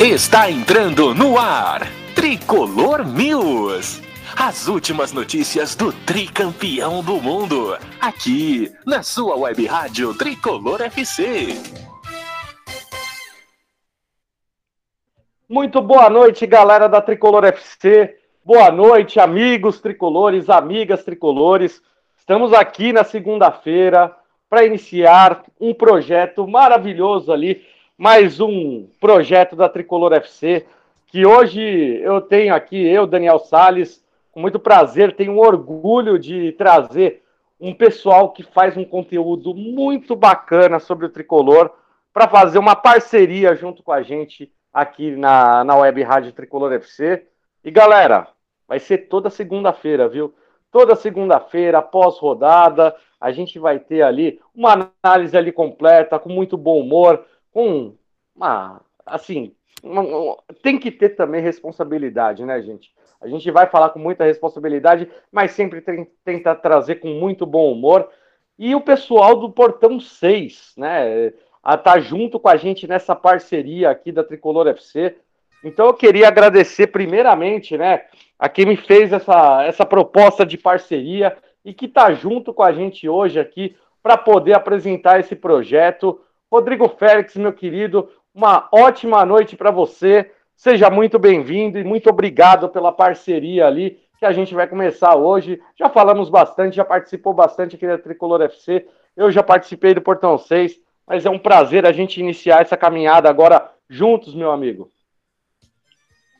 [0.00, 1.82] Está entrando no ar
[2.14, 4.00] Tricolor News.
[4.36, 11.48] As últimas notícias do tricampeão do mundo, aqui na sua web rádio Tricolor FC.
[15.48, 18.18] Muito boa noite, galera da Tricolor FC.
[18.44, 21.82] Boa noite, amigos tricolores, amigas tricolores.
[22.16, 24.14] Estamos aqui na segunda-feira
[24.48, 27.66] para iniciar um projeto maravilhoso ali,
[27.98, 30.64] mais um projeto da Tricolor FC,
[31.08, 31.60] que hoje
[32.00, 37.24] eu tenho aqui, eu, Daniel Sales, com muito prazer, tenho orgulho de trazer
[37.58, 41.72] um pessoal que faz um conteúdo muito bacana sobre o tricolor
[42.12, 47.26] para fazer uma parceria junto com a gente aqui na, na Web Rádio Tricolor FC.
[47.64, 48.28] E galera,
[48.68, 50.32] vai ser toda segunda-feira, viu?
[50.70, 56.56] Toda segunda-feira, após rodada, a gente vai ter ali uma análise ali completa, com muito
[56.56, 57.24] bom humor,
[57.58, 57.92] com
[58.36, 62.92] uma, assim, uma, tem que ter também responsabilidade, né, gente?
[63.20, 65.82] A gente vai falar com muita responsabilidade, mas sempre
[66.24, 68.08] tenta trazer com muito bom humor.
[68.56, 71.32] E o pessoal do Portão 6, né?
[71.60, 75.16] A tá junto com a gente nessa parceria aqui da Tricolor FC.
[75.64, 78.04] Então eu queria agradecer primeiramente, né,
[78.38, 82.72] a quem me fez essa, essa proposta de parceria e que está junto com a
[82.72, 86.20] gente hoje aqui para poder apresentar esse projeto.
[86.50, 90.30] Rodrigo Félix, meu querido, uma ótima noite para você.
[90.56, 95.60] Seja muito bem-vindo e muito obrigado pela parceria ali que a gente vai começar hoje.
[95.78, 98.86] Já falamos bastante, já participou bastante aqui da Tricolor FC.
[99.14, 103.28] Eu já participei do Portão 6, mas é um prazer a gente iniciar essa caminhada
[103.28, 104.90] agora juntos, meu amigo.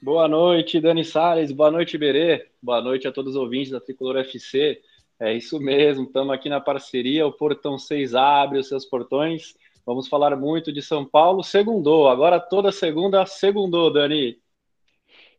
[0.02, 1.52] Boa noite, Dani Salles.
[1.52, 2.46] Boa noite, Berê.
[2.62, 4.80] Boa noite a todos os ouvintes da Tricolor FC.
[5.20, 7.26] É isso mesmo, estamos aqui na parceria.
[7.26, 9.54] O Portão 6 abre os seus portões
[9.88, 11.42] Vamos falar muito de São Paulo.
[11.42, 14.36] Segundou, agora toda segunda, segundou, Dani.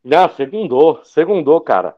[0.03, 1.95] Não, segundou, segundou, cara.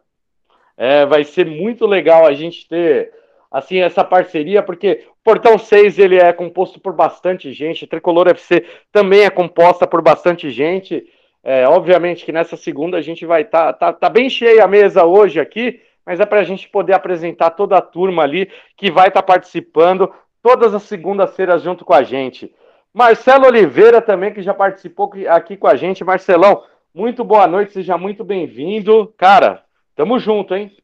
[0.75, 3.13] É, vai ser muito legal a gente ter
[3.49, 8.65] assim essa parceria, porque o Portão 6 ele é composto por bastante gente, Tricolor FC
[8.91, 11.07] também é composta por bastante gente.
[11.41, 14.67] É, obviamente que nessa segunda a gente vai estar tá, tá, tá, bem cheia a
[14.67, 18.91] mesa hoje aqui, mas é para a gente poder apresentar toda a turma ali que
[18.91, 22.53] vai estar tá participando todas as segundas-feiras junto com a gente.
[22.93, 26.03] Marcelo Oliveira também, que já participou aqui com a gente.
[26.03, 26.63] Marcelão,
[26.93, 29.13] muito boa noite, seja muito bem-vindo.
[29.17, 29.63] Cara,
[29.95, 30.75] tamo junto, hein?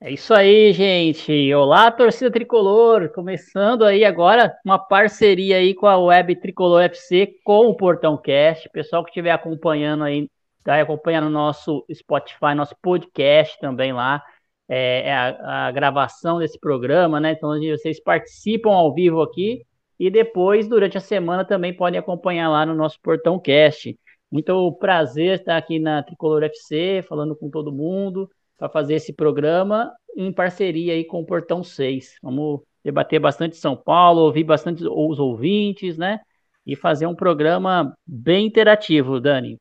[0.00, 1.54] É isso aí, gente.
[1.54, 3.08] Olá, torcida tricolor.
[3.10, 8.68] Começando aí agora uma parceria aí com a Web Tricolor FC com o Portão Cast.
[8.70, 10.28] Pessoal que estiver acompanhando aí,
[10.64, 14.22] tá acompanhando nosso Spotify, nosso podcast também lá
[14.68, 17.32] é, é, a, a, gravação desse programa, né?
[17.32, 19.62] Então vocês participam ao vivo aqui
[19.98, 23.96] e depois, durante a semana, também podem acompanhar lá no nosso Portão Cast.
[24.30, 29.92] Muito prazer estar aqui na Tricolor FC, falando com todo mundo, para fazer esse programa
[30.16, 32.16] em parceria aí com o Portão 6.
[32.22, 36.20] Vamos debater bastante São Paulo, ouvir bastante os ouvintes, né?
[36.66, 39.58] E fazer um programa bem interativo, Dani.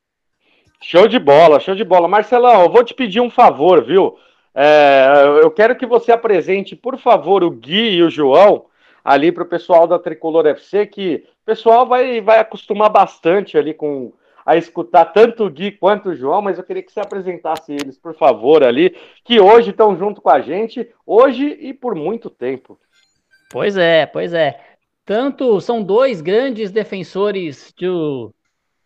[0.81, 2.07] Show de bola, show de bola.
[2.07, 4.15] Marcelão, eu vou te pedir um favor, viu?
[4.53, 8.65] É, eu quero que você apresente, por favor, o Gui e o João
[9.03, 13.74] ali para o pessoal da Tricolor FC, que o pessoal vai, vai acostumar bastante ali
[13.74, 14.13] com
[14.45, 17.98] a escutar tanto o Gui quanto o João, mas eu queria que você apresentasse eles,
[17.98, 22.80] por favor, ali, que hoje estão junto com a gente, hoje e por muito tempo.
[23.51, 24.59] Pois é, pois é.
[25.06, 28.33] Tanto são dois grandes defensores do,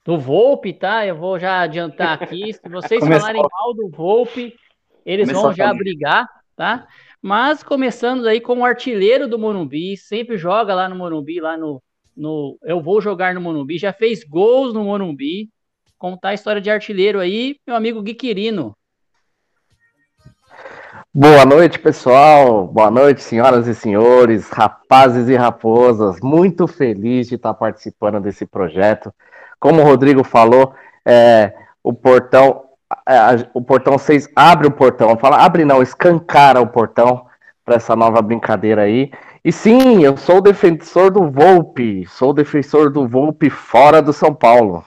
[0.03, 1.05] do Volpe, tá?
[1.05, 2.53] Eu vou já adiantar aqui.
[2.53, 4.55] Se vocês falarem mal do Volpe,
[5.05, 6.87] eles vão já brigar, tá?
[7.21, 11.81] Mas começando aí com o artilheiro do Morumbi, sempre joga lá no Morumbi, lá no,
[12.15, 15.49] no Eu Vou Jogar no Morumbi, já fez gols no Morumbi.
[15.97, 18.75] Contar a história de artilheiro aí, meu amigo Gui Quirino.
[21.13, 22.67] Boa noite, pessoal.
[22.67, 26.19] Boa noite, senhoras e senhores, rapazes e raposas.
[26.21, 29.13] Muito feliz de estar participando desse projeto.
[29.57, 30.75] Como o Rodrigo falou,
[31.05, 32.64] é, o portão,
[33.53, 37.25] o portão 6 abre o portão, fala, abre não, escancara o portão
[37.63, 39.11] para essa nova brincadeira aí.
[39.43, 44.33] E sim, eu sou o defensor do Volpe, sou defensor do Volpe fora do São
[44.33, 44.83] Paulo.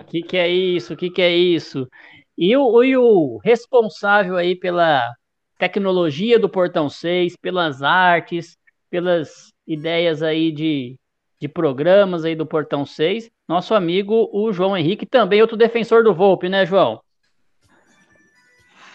[0.00, 0.94] O que, que é isso?
[0.94, 1.88] O que, que é isso?
[2.36, 5.10] E o, e o responsável aí pela
[5.58, 8.56] tecnologia do Portão 6, pelas artes,
[8.90, 10.96] pelas ideias aí de,
[11.40, 16.14] de programas aí do Portão 6, nosso amigo o João Henrique, também outro defensor do
[16.14, 17.00] Volpe, né, João?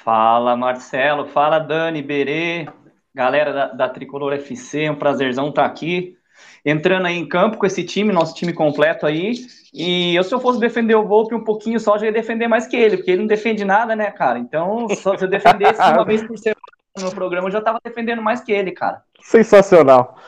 [0.04, 1.26] Fala, Marcelo.
[1.26, 2.68] Fala, Dani, Berê,
[3.14, 4.84] galera da, da Tricolor FC.
[4.84, 6.16] É um prazerzão estar aqui.
[6.64, 9.34] Entrando aí em campo com esse time, nosso time completo aí.
[9.74, 12.68] E eu, se eu fosse defender o Volpe um pouquinho só, já ia defender mais
[12.68, 14.38] que ele, porque ele não defende nada, né, cara?
[14.38, 16.56] Então, só se eu defendesse uma vez por semana
[17.00, 19.02] no programa, eu já tava defendendo mais que ele, cara.
[19.22, 20.20] Sensacional.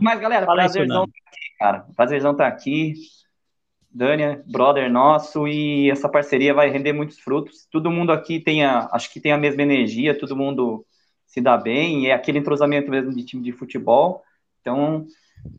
[0.00, 1.86] Mas, galera, Fala prazerzão estar tá aqui, cara.
[1.94, 2.94] Prazerzão estar tá aqui.
[3.92, 7.66] Dânia, brother nosso, e essa parceria vai render muitos frutos.
[7.70, 10.86] Todo mundo aqui tem a, acho que tem a mesma energia, todo mundo
[11.26, 14.22] se dá bem, é aquele entrosamento mesmo de time de futebol.
[14.60, 15.06] Então,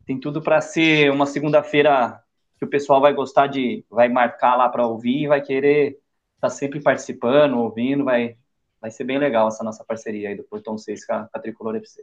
[0.05, 2.21] tem tudo para ser uma segunda-feira
[2.57, 5.99] que o pessoal vai gostar de, vai marcar lá para ouvir vai querer
[6.35, 8.37] estar tá sempre participando, ouvindo, vai,
[8.79, 11.39] vai ser bem legal essa nossa parceria aí do Portão 6 com a, com a
[11.39, 12.01] Tricolor FC.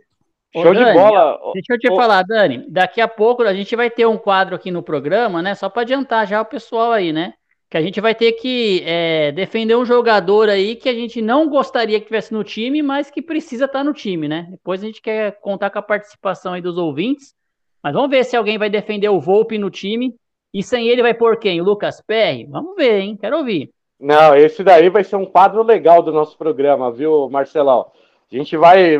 [0.54, 1.38] Ô, Show Dani, de bola.
[1.52, 1.96] Deixa eu te Ô.
[1.96, 2.64] falar, Dani.
[2.68, 5.54] Daqui a pouco a gente vai ter um quadro aqui no programa, né?
[5.54, 7.34] Só para adiantar já o pessoal aí, né?
[7.70, 11.50] Que a gente vai ter que é, defender um jogador aí que a gente não
[11.50, 14.46] gostaria que tivesse no time, mas que precisa estar tá no time, né?
[14.50, 17.34] Depois a gente quer contar com a participação aí dos ouvintes.
[17.82, 20.14] Mas vamos ver se alguém vai defender o Volpe no time.
[20.52, 21.60] E sem ele vai por quem?
[21.60, 22.46] O Lucas Perry?
[22.46, 23.18] Vamos ver, hein?
[23.20, 23.70] Quero ouvir.
[24.00, 27.90] Não, esse daí vai ser um quadro legal do nosso programa, viu, Marcelão?
[28.30, 28.98] A gente vai.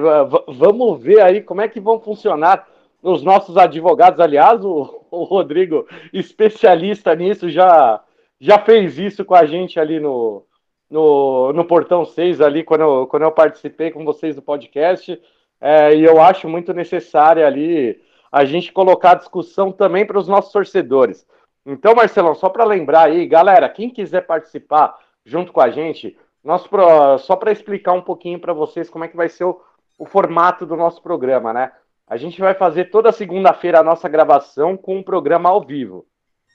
[0.49, 2.67] Vamos ver aí como é que vão funcionar
[3.03, 4.21] os nossos advogados.
[4.21, 8.03] Aliás, o, o Rodrigo, especialista nisso, já,
[8.41, 10.45] já fez isso com a gente ali no,
[10.91, 15.21] no, no Portão 6, ali, quando eu, quando eu participei com vocês do podcast.
[15.61, 20.29] É, e eu acho muito necessário ali a gente colocar a discussão também para os
[20.29, 21.27] nossos torcedores.
[21.67, 26.69] Então, Marcelão, só para lembrar aí, galera, quem quiser participar junto com a gente, nosso
[26.69, 27.19] pro...
[27.19, 29.61] Só para explicar um pouquinho para vocês como é que vai ser o,
[29.99, 31.73] o formato do nosso programa, né?
[32.07, 36.07] A gente vai fazer toda segunda-feira a nossa gravação com um programa ao vivo.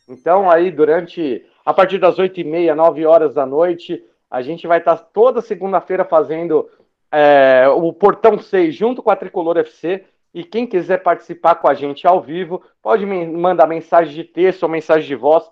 [0.10, 1.46] Então, aí, durante.
[1.66, 6.04] A partir das 8h30, 9 horas da noite, a gente vai estar tá toda segunda-feira
[6.04, 6.70] fazendo
[7.12, 10.04] é, o Portão 6 junto com a Tricolor FC.
[10.34, 14.64] E quem quiser participar com a gente ao vivo, pode me mandar mensagem de texto
[14.64, 15.50] ou mensagem de voz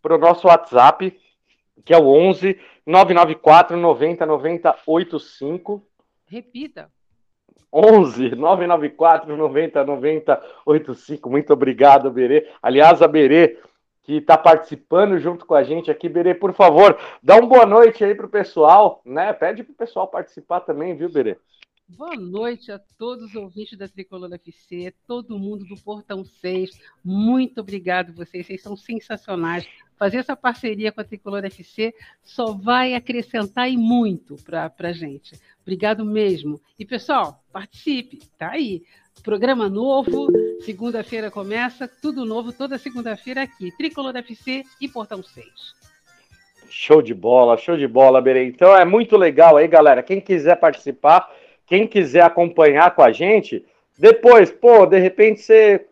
[0.00, 1.14] para o nosso WhatsApp,
[1.84, 5.82] que é o 11 994 90 90 85.
[6.26, 6.90] Repita.
[7.72, 11.30] 11 994 90 90 85.
[11.30, 12.48] Muito obrigado, Berê.
[12.62, 13.58] Aliás, a Berê,
[14.02, 16.08] que está participando junto com a gente aqui.
[16.08, 19.32] Berê, por favor, dá uma boa noite aí para o pessoal, né?
[19.32, 21.38] Pede para o pessoal participar também, viu, Berê?
[21.88, 26.70] Boa noite a todos os ouvintes da Tricolor FC, todo mundo do Portão 6.
[27.04, 29.66] Muito obrigado vocês, vocês são sensacionais.
[29.98, 35.38] Fazer essa parceria com a Tricolor FC só vai acrescentar e muito para a gente.
[35.60, 36.60] Obrigado mesmo.
[36.78, 38.82] E pessoal, participe, tá aí.
[39.22, 40.28] Programa novo,
[40.62, 43.70] segunda-feira começa, tudo novo, toda segunda-feira aqui.
[43.76, 45.46] Tricolor FC e Portão 6.
[46.68, 48.46] Show de bola, show de bola, Berê.
[48.46, 50.02] Então é muito legal aí, galera.
[50.02, 51.30] Quem quiser participar,
[51.66, 53.64] quem quiser acompanhar com a gente,
[53.98, 55.86] depois, pô, de repente você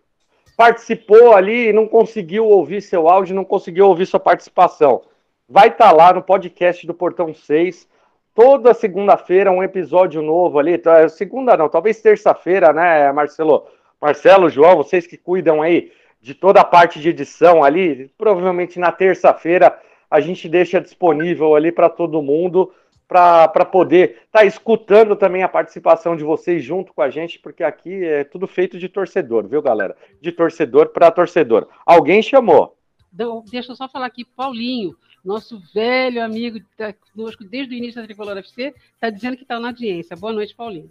[0.56, 5.02] participou ali e não conseguiu ouvir seu áudio, não conseguiu ouvir sua participação.
[5.48, 7.88] Vai estar tá lá no podcast do Portão 6,
[8.34, 13.66] toda segunda-feira um episódio novo ali, tá, segunda não, talvez terça-feira, né, Marcelo?
[14.00, 18.90] Marcelo, João, vocês que cuidam aí de toda a parte de edição ali, provavelmente na
[18.90, 19.78] terça-feira
[20.10, 22.72] a gente deixa disponível ali para todo mundo
[23.10, 27.64] para poder estar tá escutando também a participação de vocês junto com a gente, porque
[27.64, 29.96] aqui é tudo feito de torcedor, viu, galera?
[30.20, 31.66] De torcedor para torcedor.
[31.84, 32.76] Alguém chamou?
[33.12, 38.00] Então, deixa eu só falar aqui, Paulinho, nosso velho amigo, está conosco desde o início
[38.00, 40.16] da Tricolor FC, está dizendo que está na audiência.
[40.16, 40.90] Boa noite, Paulinho.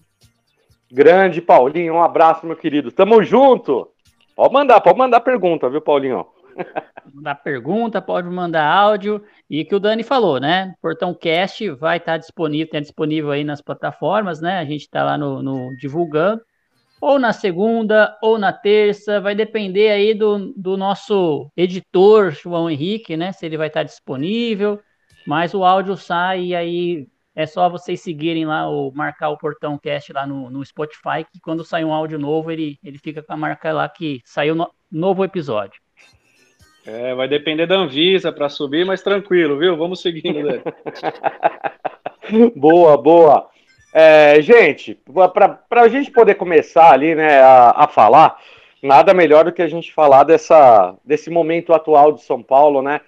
[0.92, 2.92] Grande Paulinho, um abraço, meu querido.
[2.92, 3.90] Tamo junto.
[4.36, 6.28] Pode mandar, pode mandar pergunta, viu, Paulinho?
[7.14, 9.24] Mandar pergunta, pode mandar áudio.
[9.50, 10.74] E que o Dani falou, né?
[10.82, 14.60] Portão Cast vai estar disponível, tem disponível aí nas plataformas, né?
[14.60, 16.42] A gente está lá no, no, divulgando.
[17.02, 23.16] Ou na segunda, ou na terça, vai depender aí do, do nosso editor, João Henrique,
[23.16, 23.32] né?
[23.32, 24.80] Se ele vai estar disponível.
[25.26, 29.78] Mas o áudio sai e aí é só vocês seguirem lá ou marcar o Portão
[29.78, 33.32] Cast lá no, no Spotify, que quando sai um áudio novo, ele, ele fica com
[33.32, 35.80] a marca lá que saiu no, novo episódio.
[36.92, 39.78] É, vai depender da Anvisa para subir, mas tranquilo, viu?
[39.78, 40.60] Vamos seguindo, né?
[42.58, 43.48] boa, boa.
[43.94, 45.00] É, gente,
[45.32, 48.40] para a gente poder começar ali, né, a, a, falar,
[48.82, 53.02] nada melhor do que a gente falar dessa, desse momento atual de São Paulo, né?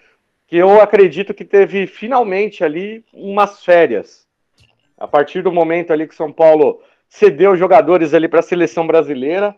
[0.45, 4.27] Que eu acredito que teve finalmente ali umas férias.
[4.95, 9.55] A partir do momento ali que São Paulo cedeu jogadores ali para a seleção brasileira,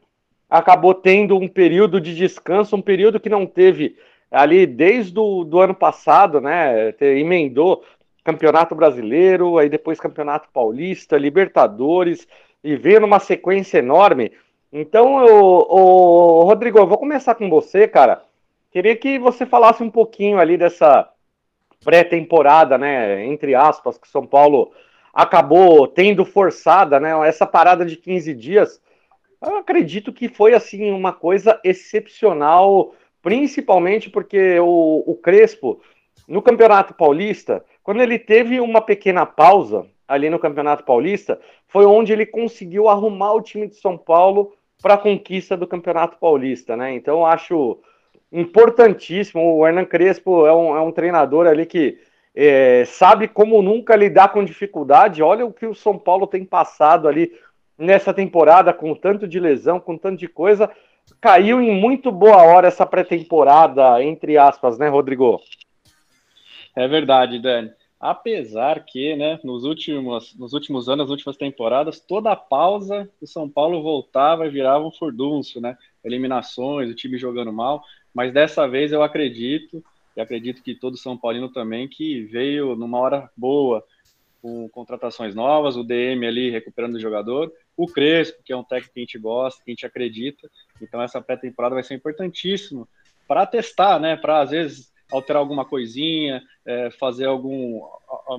[0.49, 3.97] acabou tendo um período de descanso, um período que não teve
[4.33, 6.93] ali desde o do ano passado, né?
[6.99, 7.83] Emendou
[8.23, 12.27] Campeonato Brasileiro, aí depois Campeonato Paulista, Libertadores,
[12.63, 14.31] e veio numa sequência enorme.
[14.71, 18.23] Então, eu, Rodrigo, eu vou começar com você, cara.
[18.71, 21.07] Queria que você falasse um pouquinho ali dessa
[21.85, 23.23] pré-temporada, né?
[23.25, 24.71] Entre aspas, que São Paulo
[25.13, 27.11] acabou tendo forçada, né?
[27.27, 28.81] Essa parada de 15 dias.
[29.39, 35.81] Eu acredito que foi assim uma coisa excepcional, principalmente porque o, o Crespo,
[36.27, 42.11] no Campeonato Paulista, quando ele teve uma pequena pausa ali no Campeonato Paulista, foi onde
[42.13, 46.93] ele conseguiu arrumar o time de São Paulo para a conquista do Campeonato Paulista, né?
[46.93, 47.79] Então acho
[48.31, 49.55] importantíssimo.
[49.55, 51.97] O Hernan Crespo é um, é um treinador ali que
[52.35, 55.23] é, sabe como nunca lidar com dificuldade.
[55.23, 57.31] Olha o que o São Paulo tem passado ali
[57.77, 60.69] nessa temporada, com tanto de lesão, com tanto de coisa.
[61.19, 65.39] Caiu em muito boa hora essa pré-temporada, entre aspas, né, Rodrigo?
[66.75, 67.71] É verdade, Dani.
[67.99, 73.25] Apesar que, né, nos últimos, nos últimos anos, nas últimas temporadas, toda a pausa, o
[73.25, 75.77] São Paulo voltava e virava um furdúncio, né?
[76.03, 77.81] Eliminações, o time jogando mal.
[78.13, 79.81] Mas dessa vez eu acredito,
[80.17, 83.81] e acredito que todo São Paulino também, que veio numa hora boa,
[84.41, 88.93] com contratações novas, o DM ali recuperando o jogador, o Crespo, que é um técnico
[88.93, 90.49] que a gente gosta, que a gente acredita.
[90.81, 92.87] Então essa pré-temporada vai ser importantíssimo
[93.27, 94.15] para testar, né?
[94.15, 97.81] Para às vezes alterar alguma coisinha, é, fazer algum,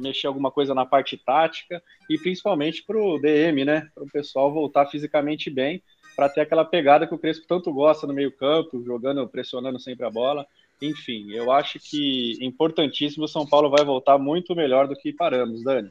[0.00, 3.88] mexer alguma coisa na parte tática e principalmente para o DM, né?
[3.94, 5.82] Para o pessoal voltar fisicamente bem,
[6.16, 10.06] para ter aquela pegada que o Crespo tanto gosta no meio campo, jogando, pressionando sempre
[10.06, 10.46] a bola.
[10.82, 15.62] Enfim, eu acho que importantíssimo o São Paulo vai voltar muito melhor do que paramos,
[15.62, 15.90] Dani.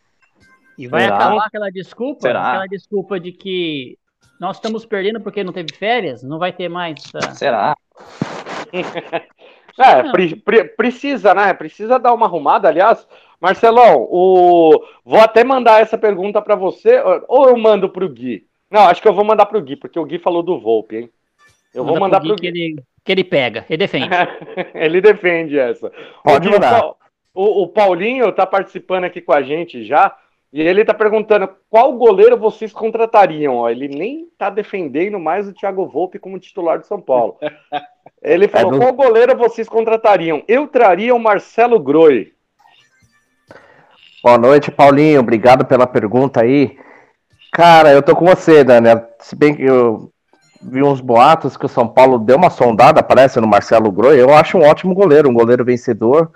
[0.78, 1.16] E vai Será?
[1.16, 2.48] acabar aquela desculpa, Será?
[2.50, 3.98] aquela desculpa de que
[4.40, 7.04] nós estamos perdendo porque não teve férias, não vai ter mais.
[7.04, 7.32] Tá?
[7.32, 7.76] Será?
[9.78, 11.54] É, pre, pre, precisa, né?
[11.54, 12.68] Precisa dar uma arrumada.
[12.68, 13.08] Aliás,
[13.42, 14.84] Marcelão, o...
[15.04, 18.46] vou até mandar essa pergunta para você, ou eu mando para o Gui?
[18.70, 20.98] Não, acho que eu vou mandar para o Gui, porque o Gui falou do Volpe,
[20.98, 21.10] hein?
[21.74, 22.42] Eu Manda vou mandar para o Gui.
[22.42, 24.10] Que ele, que ele pega, ele defende.
[24.76, 25.92] ele defende essa.
[26.24, 26.94] Pode mandar.
[27.34, 30.16] O, o Paulinho está participando aqui com a gente já.
[30.54, 33.56] E ele está perguntando qual goleiro vocês contratariam.
[33.56, 37.38] Ó, ele nem está defendendo mais o Thiago Volpe como titular de São Paulo.
[38.22, 40.44] Ele falou: é qual goleiro vocês contratariam?
[40.48, 42.32] Eu traria o Marcelo Groi.
[44.24, 45.20] Boa noite, Paulinho.
[45.20, 46.78] Obrigado pela pergunta aí.
[47.52, 49.10] Cara, eu tô com você, Daniel.
[49.20, 50.10] Se bem que eu
[50.62, 54.22] vi uns boatos que o São Paulo deu uma sondada, parece, no Marcelo Groi.
[54.22, 56.32] Eu acho um ótimo goleiro, um goleiro vencedor,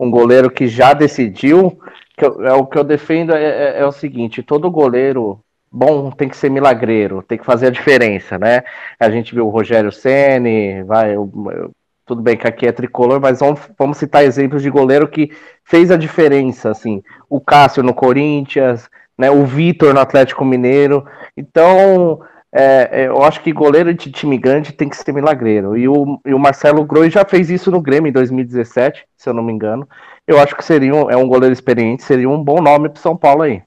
[0.00, 1.78] um goleiro que já decidiu.
[2.18, 6.10] Que eu, é o que eu defendo é, é, é o seguinte: todo goleiro bom
[6.10, 8.62] tem que ser milagreiro, tem que fazer a diferença, né?
[8.98, 11.70] A gente viu o Rogério Ceni, vai, eu, eu,
[12.04, 15.30] tudo bem que aqui é tricolor, mas vamos, vamos citar exemplos de goleiro que
[15.64, 19.30] fez a diferença, assim, o Cássio no Corinthians, né?
[19.30, 21.06] O Vitor no Atlético Mineiro.
[21.36, 22.20] Então,
[22.52, 25.76] é, é, eu acho que goleiro de time grande tem que ser milagreiro.
[25.76, 29.34] E o, e o Marcelo Groi já fez isso no Grêmio em 2017, se eu
[29.34, 29.86] não me engano.
[30.28, 33.16] Eu acho que seria um, é um goleiro experiente, seria um bom nome para São
[33.16, 33.62] Paulo aí.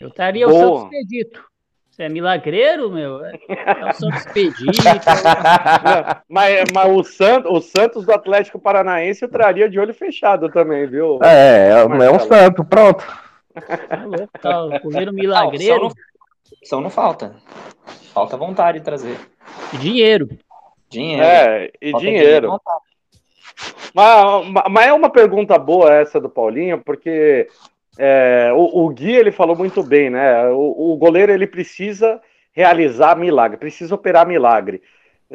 [0.00, 1.44] Eu estaria o Santos Expedito.
[1.88, 3.24] Você é milagreiro, meu?
[3.24, 4.72] É, é o Santos Expedito.
[6.28, 10.84] mas mas o, Santos, o Santos do Atlético Paranaense eu traria de olho fechado também,
[10.88, 11.20] viu?
[11.22, 13.06] É, é, é um santo, pronto.
[14.42, 15.92] Tá louco, tá, o milagreiro.
[16.64, 17.36] Só não, não falta.
[18.12, 19.16] Falta vontade de trazer.
[19.72, 20.28] E dinheiro.
[20.90, 21.22] Dinheiro.
[21.22, 22.60] É, e falta dinheiro.
[23.94, 27.48] Mas, mas é uma pergunta boa essa do Paulinho, porque
[27.98, 30.48] é, o, o, Gui ele falou muito bem, né?
[30.48, 32.20] O, o, goleiro ele precisa
[32.52, 34.82] realizar milagre, precisa operar milagre.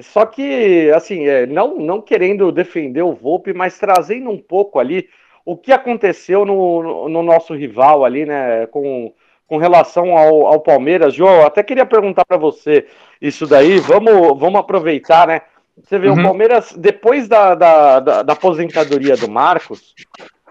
[0.01, 5.09] Só que, assim, é, não, não querendo defender o Volpe, mas trazendo um pouco ali
[5.45, 8.65] o que aconteceu no, no nosso rival ali, né?
[8.67, 9.13] Com,
[9.47, 11.13] com relação ao, ao Palmeiras.
[11.13, 12.85] João, até queria perguntar para você
[13.21, 13.79] isso daí.
[13.79, 15.41] Vamos, vamos aproveitar, né?
[15.83, 16.19] Você vê, uhum.
[16.19, 19.95] o Palmeiras, depois da, da, da, da aposentadoria do Marcos,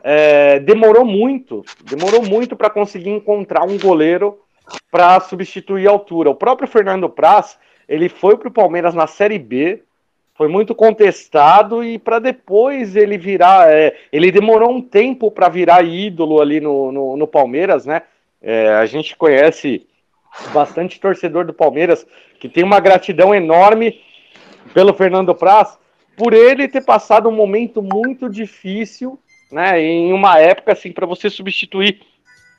[0.02, 4.38] é, demorou muito, demorou muito para conseguir encontrar um goleiro
[4.90, 6.30] para substituir a altura.
[6.30, 7.58] O próprio Fernando Praz,
[7.88, 9.82] ele foi para o Palmeiras na Série B,
[10.34, 13.70] foi muito contestado e para depois ele virar.
[13.72, 18.02] É, ele demorou um tempo para virar ídolo ali no, no, no Palmeiras, né?
[18.40, 19.84] É, a gente conhece
[20.52, 22.06] bastante torcedor do Palmeiras
[22.38, 24.00] que tem uma gratidão enorme
[24.72, 25.78] pelo Fernando Praz
[26.16, 29.18] por ele ter passado um momento muito difícil,
[29.52, 29.80] né?
[29.80, 32.00] Em uma época assim para você substituir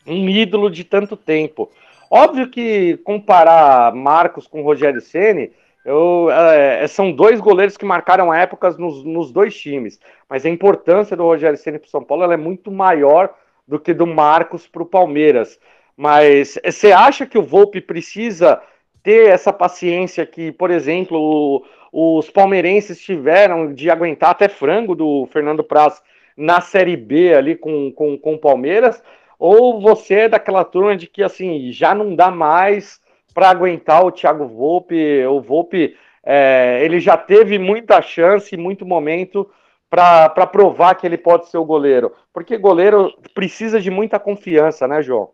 [0.07, 1.69] um ídolo de tanto tempo.
[2.09, 5.51] Óbvio que comparar Marcos com Rogério Ceni
[5.85, 9.99] eu, é, são dois goleiros que marcaram épocas nos, nos dois times,
[10.29, 13.33] mas a importância do Rogério Ceni para o São Paulo é muito maior
[13.67, 15.59] do que do Marcos para o Palmeiras.
[15.95, 18.61] Mas você acha que o Volpe precisa
[19.03, 25.63] ter essa paciência que, por exemplo, os palmeirenses tiveram de aguentar até frango do Fernando
[25.63, 26.01] Praz
[26.38, 29.01] na Série B ali com, com, com o Palmeiras?
[29.38, 33.00] Ou você é daquela turma de que assim já não dá mais
[33.34, 35.25] para aguentar o Thiago Volpe.
[35.25, 39.50] O Volpe é, ele já teve muita chance, muito momento
[39.89, 42.13] para provar que ele pode ser o goleiro.
[42.31, 45.31] Porque goleiro precisa de muita confiança, né, João?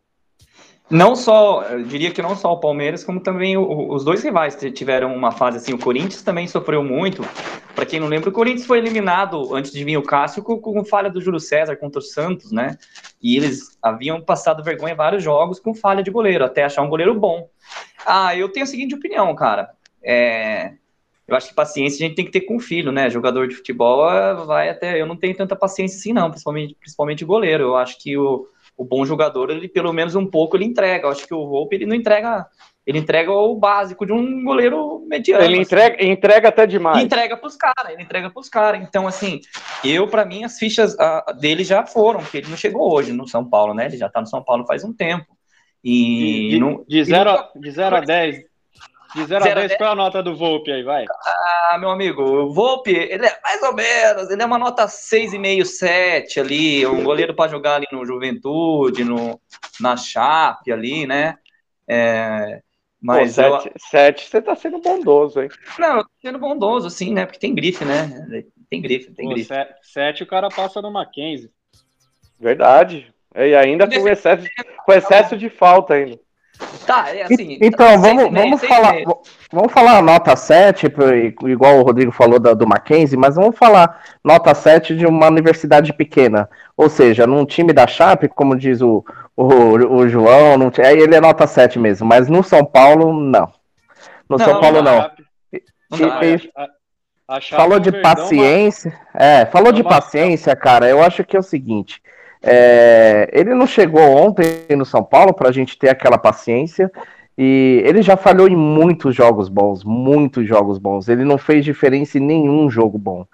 [0.89, 5.15] Não só, diria que não só o Palmeiras, como também o, os dois rivais tiveram
[5.15, 5.73] uma fase assim.
[5.73, 7.23] O Corinthians também sofreu muito.
[7.73, 10.85] Para quem não lembra, o Corinthians foi eliminado antes de vir o Cássio com, com
[10.85, 12.77] falha do Júlio César contra o Santos, né?
[13.21, 16.89] E eles haviam passado vergonha em vários jogos com falha de goleiro, até achar um
[16.89, 17.49] goleiro bom.
[18.05, 19.71] Ah, eu tenho a seguinte opinião, cara.
[20.03, 20.73] É,
[21.27, 23.09] eu acho que paciência a gente tem que ter com o filho, né?
[23.09, 25.01] Jogador de futebol eh, vai até.
[25.01, 27.63] Eu não tenho tanta paciência assim, não, principalmente, principalmente goleiro.
[27.63, 31.07] Eu acho que o, o bom jogador, ele pelo menos um pouco ele entrega.
[31.07, 32.45] Eu acho que o Volpe ele não entrega.
[32.85, 35.43] Ele entrega o básico de um goleiro mediano.
[35.43, 36.11] Ele entrega, assim.
[36.11, 37.03] entrega até demais.
[37.03, 38.83] Entrega pros caras, ele entrega pros caras.
[38.83, 39.41] Então, assim,
[39.83, 43.27] eu, para mim, as fichas a, dele já foram, porque ele não chegou hoje no
[43.27, 43.87] São Paulo, né?
[43.87, 45.35] Ele já tá no São Paulo faz um tempo.
[45.83, 48.37] E de, não, de 0 a, de zero a 10.
[49.15, 51.05] De 0 a 10, qual é a nota do Volpe aí, vai?
[51.09, 55.63] Ah, meu amigo, o Volpe, ele é mais ou menos, ele é uma nota 6,5,
[55.63, 59.39] 7 ali, um goleiro para jogar ali no Juventude, no,
[59.79, 61.37] na Chape ali, né?
[61.87, 62.61] É,
[63.01, 63.37] mas
[63.77, 65.49] 7 você tá sendo bondoso, hein?
[65.79, 67.25] Não, eu tô sendo bondoso, sim, né?
[67.25, 68.43] Porque tem grife, né?
[68.69, 69.53] Tem grife, tem Pô, grife.
[69.81, 71.49] 7 o cara passa no Mackenzie.
[72.37, 73.13] Verdade.
[73.33, 74.45] E ainda com excesso,
[74.85, 76.19] com excesso de falta ainda.
[76.85, 77.57] Tá, é assim.
[77.61, 78.95] Então, vamos, vamos falar.
[79.51, 80.87] Vamos falar nota 7,
[81.45, 85.93] igual o Rodrigo falou do, do Mackenzie, mas vamos falar nota 7 de uma universidade
[85.93, 86.49] pequena.
[86.75, 89.03] Ou seja, num time da Chape, como diz o,
[89.35, 93.49] o, o João, ele é nota 7 mesmo, mas no São Paulo, não.
[94.29, 94.95] No não, São Paulo, não.
[94.95, 95.11] não.
[95.91, 96.23] não.
[96.23, 96.67] E, a,
[97.37, 98.93] a falou de paciência.
[99.13, 100.89] É, falou de paciência, cara.
[100.89, 102.01] Eu acho que é o seguinte.
[102.45, 104.45] É, ele não chegou ontem
[104.77, 106.91] no São Paulo para a gente ter aquela paciência.
[107.37, 111.09] E ele já falhou em muitos jogos bons, muitos jogos bons.
[111.09, 113.25] Ele não fez diferença em nenhum jogo bom.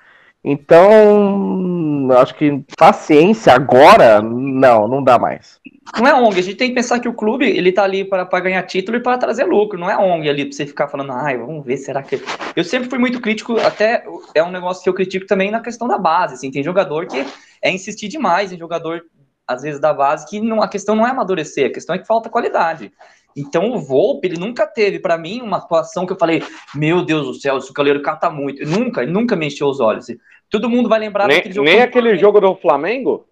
[0.44, 5.60] Então, acho que paciência agora, não, não dá mais.
[6.00, 8.40] Não é ONG, a gente tem que pensar que o clube, ele tá ali para
[8.40, 11.38] ganhar título e para trazer lucro, não é ONG ali para você ficar falando, ai,
[11.38, 12.20] vamos ver, será que...
[12.56, 15.88] Eu sempre fui muito crítico, até é um negócio que eu critico também na questão
[15.88, 17.24] da base, assim, tem jogador que
[17.62, 19.04] é insistir demais em jogador,
[19.48, 22.08] às vezes, da base, que não, a questão não é amadurecer, a questão é que
[22.08, 22.92] falta qualidade.
[23.36, 26.44] Então o Volpe, ele nunca teve, para mim, uma atuação que eu falei,
[26.76, 28.66] meu Deus do céu, esse goleiro cata muito.
[28.66, 30.08] Nunca, nunca me encheu os olhos.
[30.50, 31.70] Todo mundo vai lembrar nem, daquele jogo.
[31.70, 33.26] Nem aquele jogo do Flamengo?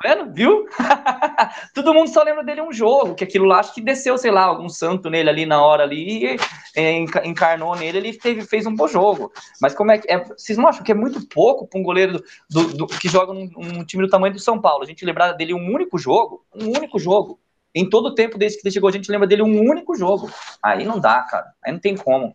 [0.00, 0.32] tá vendo?
[0.32, 0.66] Viu?
[1.74, 4.44] Todo mundo só lembra dele um jogo, que aquilo lá, acho que desceu, sei lá,
[4.44, 6.36] algum santo nele ali na hora ali,
[6.76, 9.32] e, encarnou nele, ele teve, fez um bom jogo.
[9.60, 10.10] Mas como é que.
[10.10, 13.32] É, vocês não acham que é muito pouco para um goleiro do, do, que joga
[13.32, 14.82] num, time do tamanho do São Paulo?
[14.82, 16.44] A gente lembrar dele um único jogo?
[16.54, 17.38] Um único jogo.
[17.74, 20.30] Em todo o tempo desde que ele chegou, a gente lembra dele um único jogo.
[20.62, 21.52] Aí não dá, cara.
[21.64, 22.34] Aí não tem como.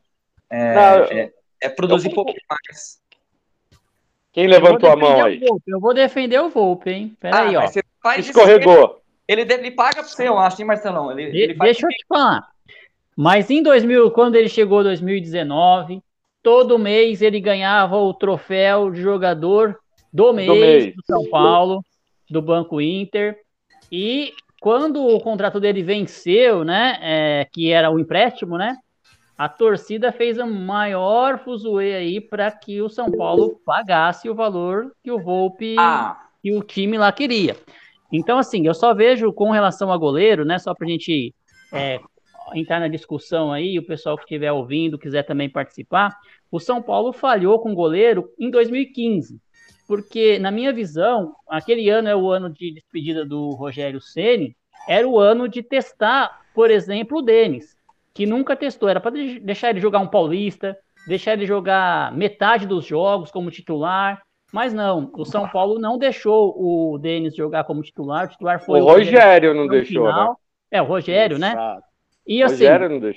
[0.49, 3.01] É, não, é, é produzir um pouco mais.
[4.31, 5.41] Quem levantou a mão aí?
[5.67, 7.17] Eu vou defender o Volpe, hein?
[7.19, 7.63] Pera ah, aí, ó.
[8.17, 9.01] Escorregou.
[9.27, 11.11] Ele, ele, ele, paga pra você, eu acho, hein, Marcelão?
[11.11, 12.47] Ele, de, ele deixa eu te falar.
[13.15, 16.01] Mas em 2000, quando ele chegou em 2019,
[16.41, 19.79] todo mês ele ganhava o troféu de jogador
[20.11, 20.95] do mês do, mês.
[20.95, 21.83] do São Paulo,
[22.29, 23.39] do Banco Inter.
[23.91, 28.77] E quando o contrato dele venceu, né, é, que era o empréstimo, né,
[29.37, 34.95] a torcida fez a maior fuzuê aí para que o São Paulo pagasse o valor
[35.03, 36.17] que o Volpe ah.
[36.41, 37.57] e o time lá queria.
[38.09, 40.57] Então, assim, eu só vejo com relação a goleiro, né?
[40.57, 41.35] Só para a gente
[41.73, 41.99] é,
[42.55, 46.15] entrar na discussão aí, o pessoal que estiver ouvindo, quiser também participar,
[46.49, 49.41] o São Paulo falhou com goleiro em 2015.
[49.87, 54.55] Porque, na minha visão, aquele ano é o ano de despedida do Rogério Ceni,
[54.87, 57.73] era o ano de testar, por exemplo, o Denis
[58.13, 58.87] que nunca testou.
[58.87, 64.21] Era para deixar ele jogar um paulista, deixar ele jogar metade dos jogos como titular.
[64.53, 68.25] Mas não, o São Paulo não deixou o Denis jogar como titular.
[68.25, 70.29] O titular foi o, o Rogério, não deixou, final.
[70.29, 70.35] né?
[70.69, 71.55] É, o Rogério, né?
[72.25, 72.65] E assim,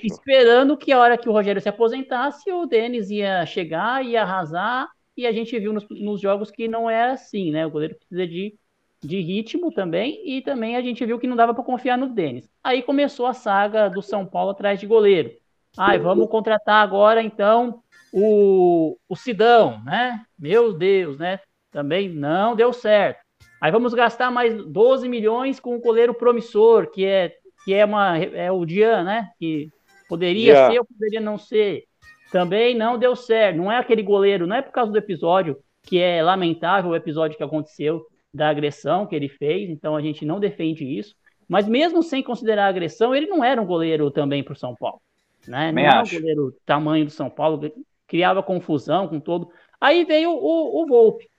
[0.03, 4.87] esperando que a hora que o Rogério se aposentasse, o Denis ia chegar, ia arrasar,
[5.17, 7.65] e a gente viu nos, nos jogos que não é assim, né?
[7.65, 8.55] O goleiro precisa de,
[9.03, 12.49] de ritmo também, e também a gente viu que não dava para confiar no Denis.
[12.63, 15.31] Aí começou a saga do São Paulo atrás de goleiro.
[15.77, 20.23] Ai, vamos contratar agora então o, o Sidão, né?
[20.37, 21.39] Meu Deus, né?
[21.71, 23.19] Também não deu certo.
[23.61, 28.17] Aí vamos gastar mais 12 milhões com o goleiro promissor, que é que é uma
[28.17, 29.31] é o Dian, né?
[29.37, 29.69] Que
[30.07, 30.71] poderia yeah.
[30.71, 31.83] ser ou poderia não ser.
[32.31, 33.57] Também não deu certo.
[33.57, 37.37] Não é aquele goleiro, não é por causa do episódio que é lamentável o episódio
[37.37, 41.15] que aconteceu da agressão que ele fez, então a gente não defende isso.
[41.47, 44.75] Mas mesmo sem considerar a agressão, ele não era um goleiro também para o São
[44.75, 45.01] Paulo.
[45.47, 45.71] Né?
[45.71, 47.71] Não era um goleiro tamanho do São Paulo,
[48.05, 49.49] criava confusão com todo.
[49.79, 51.29] Aí veio o, o Volpe.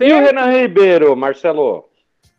[0.00, 1.88] E o Renan Ribeiro, Marcelo?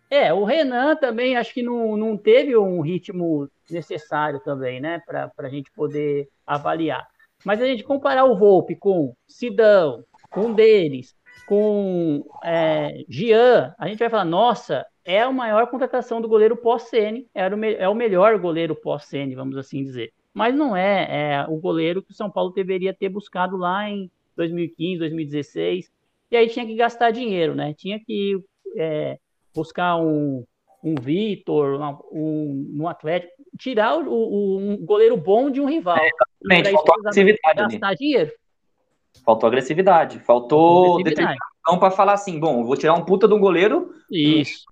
[0.09, 5.31] É, o Renan também acho que não, não teve um ritmo necessário também, né, para
[5.37, 7.07] a gente poder avaliar.
[7.45, 11.15] Mas a gente comparar o Volpe com Sidão, com Denis,
[11.47, 17.27] com é, Gian, a gente vai falar, nossa, é a maior contratação do goleiro pós-Sene,
[17.33, 22.11] é o melhor goleiro pós-Sene, vamos assim dizer mas não é, é o goleiro que
[22.11, 25.91] o São Paulo deveria ter buscado lá em 2015, 2016.
[26.31, 27.73] E aí tinha que gastar dinheiro, né?
[27.73, 28.41] Tinha que
[28.77, 29.19] é,
[29.53, 30.45] buscar um,
[30.83, 35.97] um Vitor, um, um Atlético, tirar o, o, um goleiro bom de um rival.
[35.97, 37.73] É, exatamente, faltou agressividade.
[37.73, 37.97] Gastar ali.
[37.97, 38.31] dinheiro.
[39.25, 41.09] Faltou agressividade, faltou agressividade.
[41.09, 44.63] determinação para falar assim, bom, vou tirar um puta de um goleiro Isso.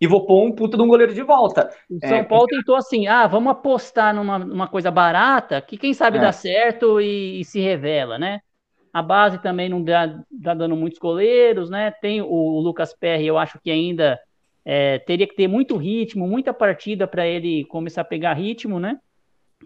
[0.00, 1.70] e vou pôr um puta de um goleiro de volta.
[1.90, 5.94] O São é, Paulo tentou assim, ah, vamos apostar numa, numa coisa barata que quem
[5.94, 6.20] sabe é.
[6.20, 8.40] dá certo e, e, se revela, né?
[8.92, 11.90] A base também não dá, dá dando muitos goleiros, né?
[11.90, 14.20] Tem o, o Lucas Perry, eu acho que ainda
[14.64, 18.98] é, teria que ter muito ritmo, muita partida para ele começar a pegar ritmo, né?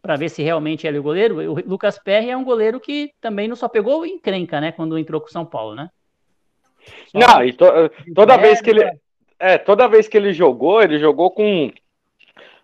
[0.00, 1.52] para ver se realmente ele é o goleiro.
[1.52, 5.20] O Lucas Perry é um goleiro que também não só pegou encrenca, né, quando entrou
[5.20, 5.90] com o São Paulo, né?
[7.06, 7.66] Só não, e to,
[8.14, 8.90] toda é, vez que ele
[9.38, 11.70] é, toda vez que ele jogou, ele jogou com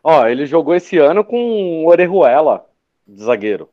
[0.03, 2.65] ó, ele jogou esse ano com o Orejuela,
[3.07, 3.69] de zagueiro.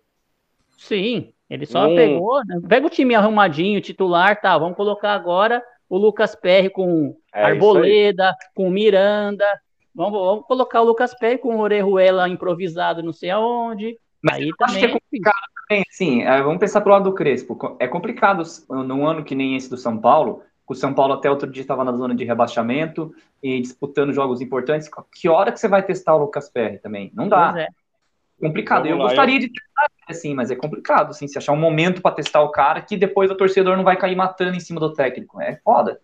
[0.77, 2.59] Sim, ele só pegou, né?
[2.67, 8.33] pega o time arrumadinho, titular, tá, vamos colocar agora o Lucas Perry com é Arboleda,
[8.55, 9.45] com Miranda,
[9.93, 13.97] Vamos, vamos colocar o Lucas Pé com o Orejuela improvisado não sei aonde.
[14.21, 14.85] Mas Aí também.
[14.85, 16.21] é complicado também, sim.
[16.21, 17.75] É, vamos pensar pro lado do Crespo.
[17.79, 20.43] É complicado num ano que nem esse do São Paulo.
[20.67, 24.89] O São Paulo até outro dia estava na zona de rebaixamento e disputando jogos importantes.
[25.19, 27.11] Que hora que você vai testar o Lucas Perry também?
[27.13, 27.53] Não dá.
[27.57, 27.67] É.
[28.41, 28.83] Complicado.
[28.83, 29.39] Vamos eu lá, gostaria eu...
[29.39, 32.81] de testar assim, mas é complicado, assim, se achar um momento para testar o cara
[32.81, 35.39] que depois o torcedor não vai cair matando em cima do técnico.
[35.39, 35.99] É foda.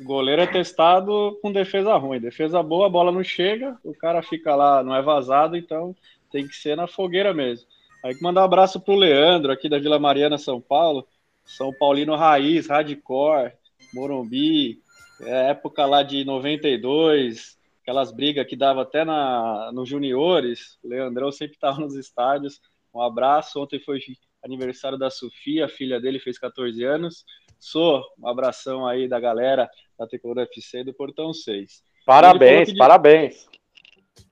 [0.00, 2.20] Goleiro é testado com defesa ruim.
[2.20, 5.94] Defesa boa, a bola não chega, o cara fica lá, não é vazado, então
[6.30, 7.66] tem que ser na fogueira mesmo.
[8.04, 11.06] Aí que mandar um abraço pro Leandro, aqui da Vila Mariana, São Paulo.
[11.44, 13.52] São Paulino Raiz, Hardcore,
[13.94, 14.80] Morumbi,
[15.22, 20.76] é época lá de 92, aquelas brigas que dava até na, nos juniores.
[20.82, 22.60] O Leandrão sempre estava nos estádios.
[22.92, 23.62] Um abraço.
[23.62, 24.00] Ontem foi
[24.44, 27.24] aniversário da Sofia, a filha dele fez 14 anos.
[27.60, 31.84] Sou, um abração aí da galera da Tricolor FC do Portão 6.
[32.04, 33.48] Parabéns, ele parabéns.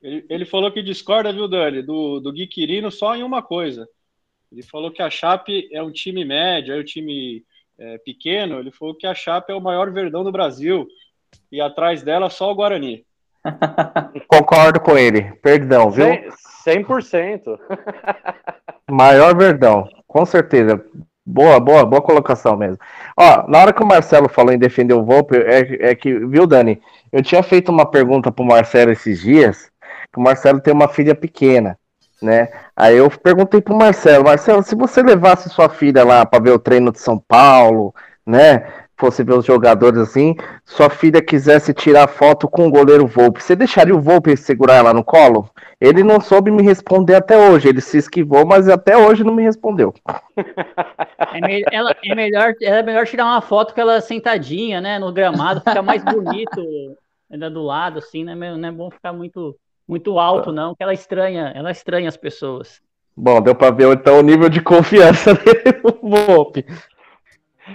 [0.02, 3.88] Ele, ele, falou que discorda, viu, Dani, do, do Gui Quirino só em uma coisa.
[4.50, 7.44] Ele falou que a Chape é um time médio, é um time
[7.78, 8.58] é, pequeno.
[8.58, 10.88] Ele falou que a Chape é o maior verdão do Brasil
[11.52, 13.04] e atrás dela só o Guarani.
[14.28, 15.32] Concordo com ele.
[15.42, 16.06] Perdão, viu?
[16.66, 17.58] 100%.
[18.90, 20.82] maior verdão, com certeza.
[21.26, 22.78] Boa, boa, boa colocação mesmo.
[23.16, 26.46] Ó, na hora que o Marcelo falou em defender o Volpe, é, é que, viu,
[26.46, 26.80] Dani?
[27.10, 29.70] Eu tinha feito uma pergunta pro Marcelo esses dias,
[30.12, 31.78] que o Marcelo tem uma filha pequena,
[32.20, 32.48] né?
[32.76, 36.58] Aí eu perguntei pro Marcelo, Marcelo, se você levasse sua filha lá para ver o
[36.58, 37.94] treino de São Paulo,
[38.26, 38.66] né?
[38.96, 43.56] Fosse ver os jogadores assim, sua filha quisesse tirar foto com o goleiro Volpe, você
[43.56, 45.50] deixaria o Volpe segurar ela no colo?
[45.80, 49.42] Ele não soube me responder até hoje, ele se esquivou, mas até hoje não me
[49.42, 49.92] respondeu.
[51.32, 55.12] É, me ela, é, melhor, é melhor tirar uma foto com ela sentadinha, né, no
[55.12, 56.62] gramado, fica mais bonito
[57.30, 59.56] ainda do lado, assim, né, não é bom ficar muito,
[59.88, 62.80] muito alto, não, que ela estranha, ela estranha as pessoas.
[63.16, 66.64] Bom, deu para ver então o nível de confiança dele no Volpe.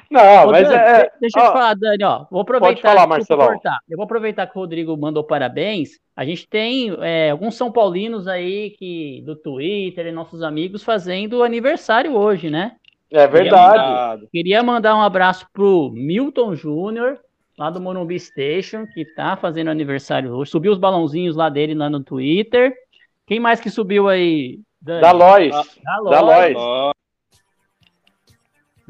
[0.09, 1.11] Não, Ô, mas Dani, é.
[1.19, 2.25] Deixa eu te falar, Dani, ó.
[2.29, 2.73] Vou aproveitar.
[2.73, 3.41] Pode falar, Marcelo.
[3.89, 5.99] Eu vou aproveitar que o Rodrigo mandou parabéns.
[6.15, 11.43] A gente tem é, alguns São Paulinos aí que do Twitter e nossos amigos fazendo
[11.43, 12.73] aniversário hoje, né?
[13.11, 14.27] É verdade.
[14.31, 17.19] Queria mandar um abraço pro Milton Júnior,
[17.57, 20.51] lá do Morumbi Station, que tá fazendo aniversário hoje.
[20.51, 22.73] Subiu os balãozinhos lá dele lá no Twitter.
[23.25, 24.59] Quem mais que subiu aí?
[24.81, 25.01] Dani?
[25.01, 25.51] Da Lois.
[25.83, 26.11] Da Lois.
[26.11, 26.93] Da Lois.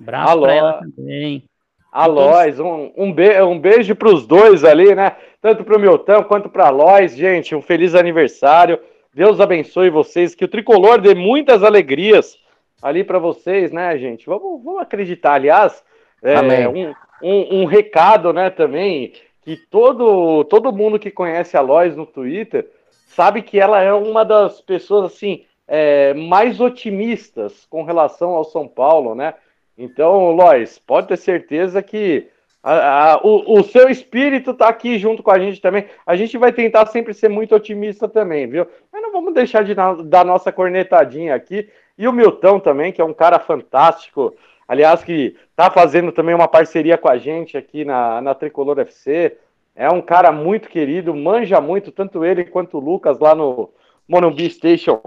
[0.02, 0.42] Abraço Alô.
[0.44, 1.44] pra ela também.
[1.92, 5.16] A Lois, um, um, be um beijo para os dois ali, né?
[5.42, 7.16] Tanto para o Milton quanto para a Lois.
[7.16, 8.80] Gente, um feliz aniversário.
[9.14, 10.36] Deus abençoe vocês.
[10.36, 12.38] Que o tricolor dê muitas alegrias
[12.82, 14.28] ali para vocês, né, gente?
[14.28, 15.34] Vamos, vamos acreditar.
[15.34, 15.84] Aliás,
[16.22, 21.96] é, um, um, um, recado, né, também, que todo, todo mundo que conhece a Lois
[21.96, 22.70] no Twitter
[23.08, 28.68] sabe que ela é uma das pessoas, assim, é, mais otimistas com relação ao São
[28.68, 29.34] Paulo, né?
[29.82, 32.28] Então, Lois, pode ter certeza que
[32.62, 35.86] a, a, o, o, seu espírito está aqui junto com a gente também.
[36.06, 38.68] A gente vai tentar sempre ser muito otimista também, viu?
[38.92, 41.70] Mas não vamos deixar de dar nossa cornetadinha aqui.
[41.98, 44.36] E o Milton também, que é um cara fantástico.
[44.68, 49.38] Aliás, que está fazendo também uma parceria com a gente aqui na, na Tricolor FC.
[49.74, 53.70] É um cara muito querido, manja muito, tanto ele quanto o Lucas lá no
[54.06, 55.02] Monumbi Station.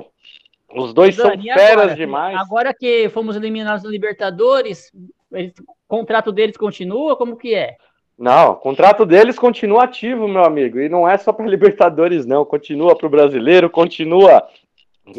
[0.75, 2.37] Os dois são feras agora, demais.
[2.39, 4.91] Agora que fomos eliminados na Libertadores,
[5.31, 7.17] o contrato deles continua?
[7.17, 7.77] Como que é?
[8.19, 10.79] Não, o contrato deles continua ativo, meu amigo.
[10.79, 12.45] E não é só para Libertadores, não.
[12.45, 14.47] Continua para o brasileiro, continua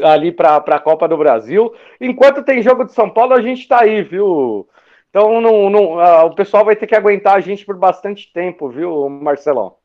[0.03, 1.73] ali para a Copa do Brasil.
[1.99, 4.67] Enquanto tem jogo de São Paulo, a gente está aí, viu?
[5.09, 8.69] Então não, não, uh, o pessoal vai ter que aguentar a gente por bastante tempo,
[8.69, 9.75] viu, Marcelão?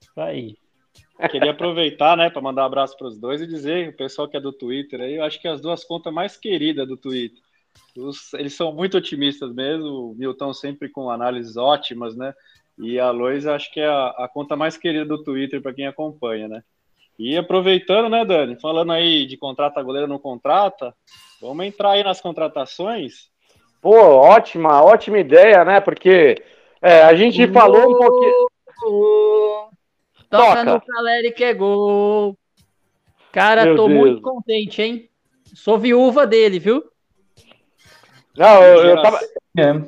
[0.00, 0.56] Isso aí.
[1.30, 4.36] Queria aproveitar, né, para mandar um abraço para os dois e dizer, o pessoal que
[4.36, 7.40] é do Twitter aí, eu acho que as duas contas mais queridas do Twitter.
[7.96, 12.34] Os, eles são muito otimistas mesmo, o Milton sempre com análises ótimas, né?
[12.78, 15.86] E a Lois acho que é a, a conta mais querida do Twitter para quem
[15.86, 16.62] acompanha, né?
[17.18, 20.94] E aproveitando, né, Dani, falando aí de contrata goleiro não contrata,
[21.40, 23.30] vamos entrar aí nas contratações.
[23.80, 25.80] Pô, ótima, ótima ideia, né?
[25.80, 26.42] Porque
[26.82, 28.48] é, a gente falou um pouquinho.
[30.30, 30.64] Toca, Toca.
[30.64, 32.36] no Caleri que é gol.
[33.32, 34.00] Cara, Meu tô Deus.
[34.00, 35.08] muito contente, hein?
[35.54, 36.84] Sou viúva dele, viu?
[38.36, 39.20] Não, eu, eu, tava,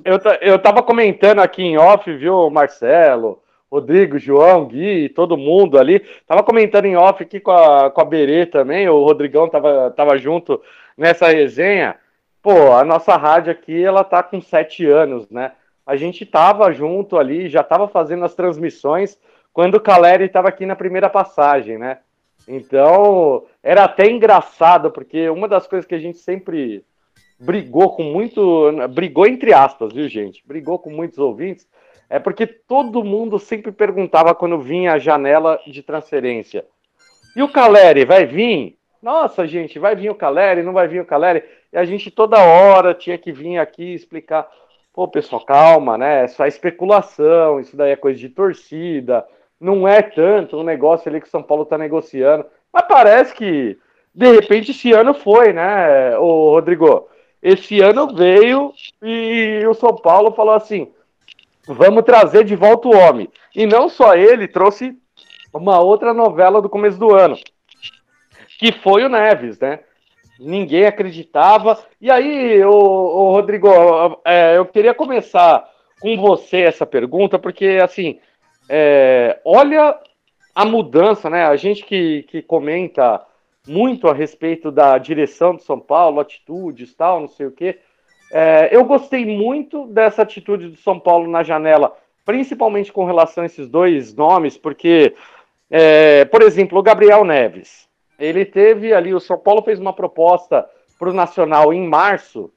[0.05, 6.01] eu, eu tava comentando aqui em off, viu, Marcelo, Rodrigo, João, Gui, todo mundo ali.
[6.27, 10.17] Tava comentando em off aqui com a, com a Berê também, o Rodrigão tava, tava
[10.17, 10.61] junto
[10.97, 11.97] nessa resenha.
[12.43, 15.53] Pô, a nossa rádio aqui, ela tá com sete anos, né?
[15.87, 19.19] A gente tava junto ali, já tava fazendo as transmissões
[19.59, 21.99] quando o Caleri estava aqui na primeira passagem, né?
[22.47, 26.85] Então, era até engraçado, porque uma das coisas que a gente sempre
[27.41, 28.71] brigou com muito.
[28.91, 30.47] Brigou entre aspas, viu, gente?
[30.47, 31.67] Brigou com muitos ouvintes.
[32.09, 36.65] É porque todo mundo sempre perguntava quando vinha a janela de transferência.
[37.35, 38.79] E o Caleri vai vir?
[39.03, 41.43] Nossa, gente, vai vir o Caleri, não vai vir o Caleri?
[41.73, 44.49] E a gente toda hora tinha que vir aqui explicar.
[44.93, 46.23] Pô, pessoal, calma, né?
[46.23, 49.27] É só especulação, isso daí é coisa de torcida
[49.61, 52.47] não é tanto um negócio ali que o São Paulo está negociando.
[52.73, 53.77] Mas parece que,
[54.15, 57.09] de repente, esse ano foi, né, o Rodrigo?
[57.43, 60.91] Esse ano veio e o São Paulo falou assim:
[61.67, 63.29] vamos trazer de volta o homem.
[63.55, 64.97] E não só ele, trouxe
[65.53, 67.37] uma outra novela do começo do ano,
[68.59, 69.81] que foi o Neves, né?
[70.39, 71.79] Ninguém acreditava.
[72.01, 73.69] E aí, o, o Rodrigo,
[74.25, 75.69] é, eu queria começar
[76.01, 78.21] com você essa pergunta, porque assim
[78.69, 79.99] é, olha
[80.55, 81.45] a mudança, né?
[81.45, 83.25] A gente que, que comenta
[83.67, 87.79] muito a respeito da direção do São Paulo, atitudes, tal, não sei o quê.
[88.33, 93.47] É, eu gostei muito dessa atitude do São Paulo na janela, principalmente com relação a
[93.47, 95.15] esses dois nomes, porque,
[95.71, 100.69] é, por exemplo, o Gabriel Neves, ele teve ali, o São Paulo fez uma proposta
[100.99, 102.53] para o Nacional em março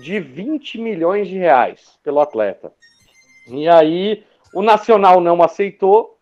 [0.00, 2.72] de 20 milhões de reais pelo atleta.
[3.48, 6.18] E aí o Nacional não aceitou.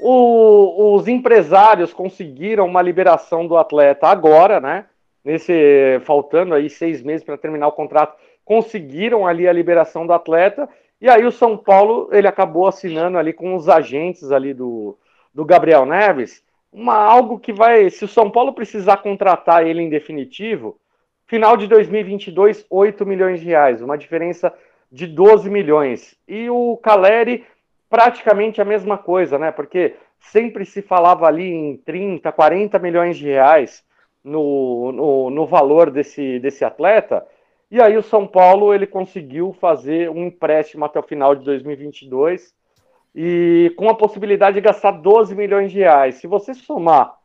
[0.00, 4.86] O, os empresários conseguiram uma liberação do atleta agora, né?
[5.24, 10.68] Nesse faltando aí seis meses para terminar o contrato, conseguiram ali a liberação do atleta.
[11.00, 14.98] E aí o São Paulo ele acabou assinando ali com os agentes ali do,
[15.34, 19.88] do Gabriel Neves, uma algo que vai, se o São Paulo precisar contratar ele em
[19.88, 20.78] definitivo,
[21.26, 24.52] final de 2022, 8 milhões de reais, uma diferença
[24.90, 26.16] de 12 milhões.
[26.28, 27.44] E o Caleri
[27.88, 29.50] praticamente a mesma coisa, né?
[29.50, 33.84] Porque sempre se falava ali em 30, 40 milhões de reais
[34.22, 37.26] no, no, no valor desse, desse atleta.
[37.70, 42.54] E aí o São Paulo ele conseguiu fazer um empréstimo até o final de 2022
[43.14, 46.16] e com a possibilidade de gastar 12 milhões de reais.
[46.16, 47.16] Se você somar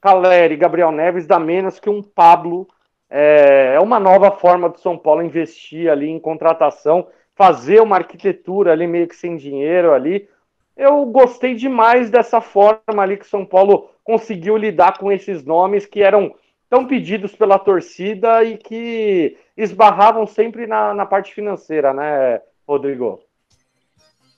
[0.00, 2.68] Caleri e Gabriel Neves, dá menos que um Pablo
[3.10, 8.72] é, é uma nova forma do São Paulo investir ali em contratação, fazer uma arquitetura
[8.72, 10.28] ali meio que sem dinheiro ali.
[10.76, 16.02] Eu gostei demais dessa forma ali que São Paulo conseguiu lidar com esses nomes que
[16.02, 16.34] eram
[16.68, 23.22] tão pedidos pela torcida e que esbarravam sempre na, na parte financeira, né, Rodrigo?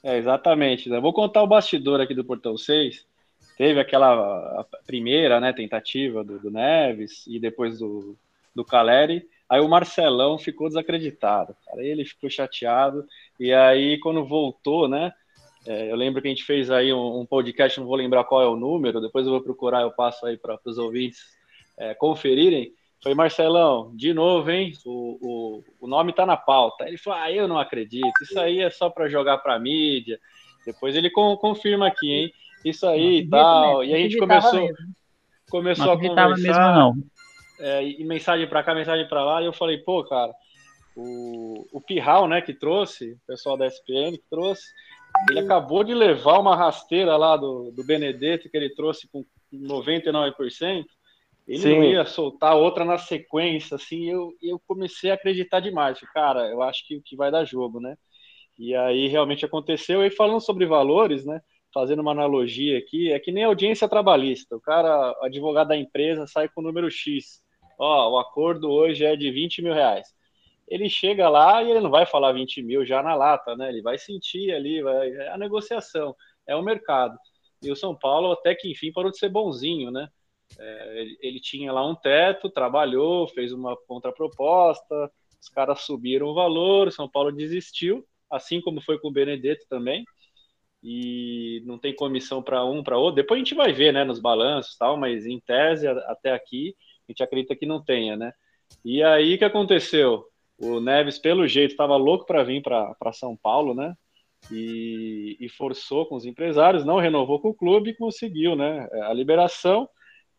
[0.04, 0.90] É, exatamente.
[0.90, 1.00] Né?
[1.00, 3.06] Vou contar o bastidor aqui do Portão 6.
[3.56, 8.14] Teve aquela primeira né, tentativa do, do Neves e depois do,
[8.54, 9.26] do Caleri.
[9.50, 11.56] Aí o Marcelão ficou desacreditado.
[11.66, 11.84] Cara.
[11.84, 13.04] Ele ficou chateado.
[13.38, 15.12] E aí, quando voltou, né?
[15.66, 18.40] É, eu lembro que a gente fez aí um, um, podcast, não vou lembrar qual
[18.40, 21.20] é o número, depois eu vou procurar, eu passo aí para os ouvintes
[21.76, 22.72] é, conferirem.
[23.02, 24.72] Foi Marcelão, de novo, hein?
[24.86, 26.86] O, o, o nome tá na pauta.
[26.86, 30.18] Ele falou: Ah, eu não acredito, isso aí é só para jogar para mídia.
[30.64, 32.32] Depois ele com, confirma aqui, hein?
[32.64, 33.78] Isso aí e tal.
[33.78, 34.68] Mesmo, e a gente começou,
[35.50, 36.36] começou não a conversar.
[36.38, 36.94] Mesmo, não.
[37.60, 39.42] É, e mensagem para cá, mensagem para lá.
[39.42, 40.32] E eu falei: Pô, cara,
[40.96, 44.64] o, o Pirral, né, que trouxe, o pessoal da SPN que trouxe,
[45.28, 50.84] ele acabou de levar uma rasteira lá do, do Benedetto que ele trouxe com 99%.
[51.46, 51.76] Ele Sim.
[51.76, 55.98] não ia soltar outra na sequência, assim, eu, eu comecei a acreditar demais.
[56.14, 57.96] Cara, eu acho que, que vai dar jogo, né?
[58.58, 60.04] E aí realmente aconteceu.
[60.04, 61.40] E falando sobre valores, né?
[61.72, 64.56] Fazendo uma analogia aqui, é que nem audiência trabalhista.
[64.56, 67.42] O cara, o advogado da empresa, sai com o número X.
[67.80, 70.06] Ó, o acordo hoje é de 20 mil reais.
[70.68, 73.70] Ele chega lá e ele não vai falar 20 mil já na lata, né?
[73.70, 76.14] Ele vai sentir ali, vai, é a negociação,
[76.46, 77.16] é o mercado.
[77.62, 80.08] E o São Paulo, até que enfim, parou de ser bonzinho, né?
[80.58, 86.34] É, ele, ele, tinha lá um teto, trabalhou, fez uma contraproposta, os caras subiram o
[86.34, 90.04] valor, o São Paulo desistiu, assim como foi com o Benedetto também,
[90.82, 93.16] e não tem comissão para um, para outro.
[93.16, 96.74] Depois a gente vai ver, né, nos balanços tal, mas em tese, até aqui,
[97.10, 98.32] a gente acredita que não tenha, né?
[98.84, 100.24] E aí que aconteceu?
[100.58, 103.94] O Neves, pelo jeito, estava louco para vir para São Paulo, né?
[104.50, 108.88] E, e, forçou com os empresários, não renovou com o clube e conseguiu, né?
[109.02, 109.88] A liberação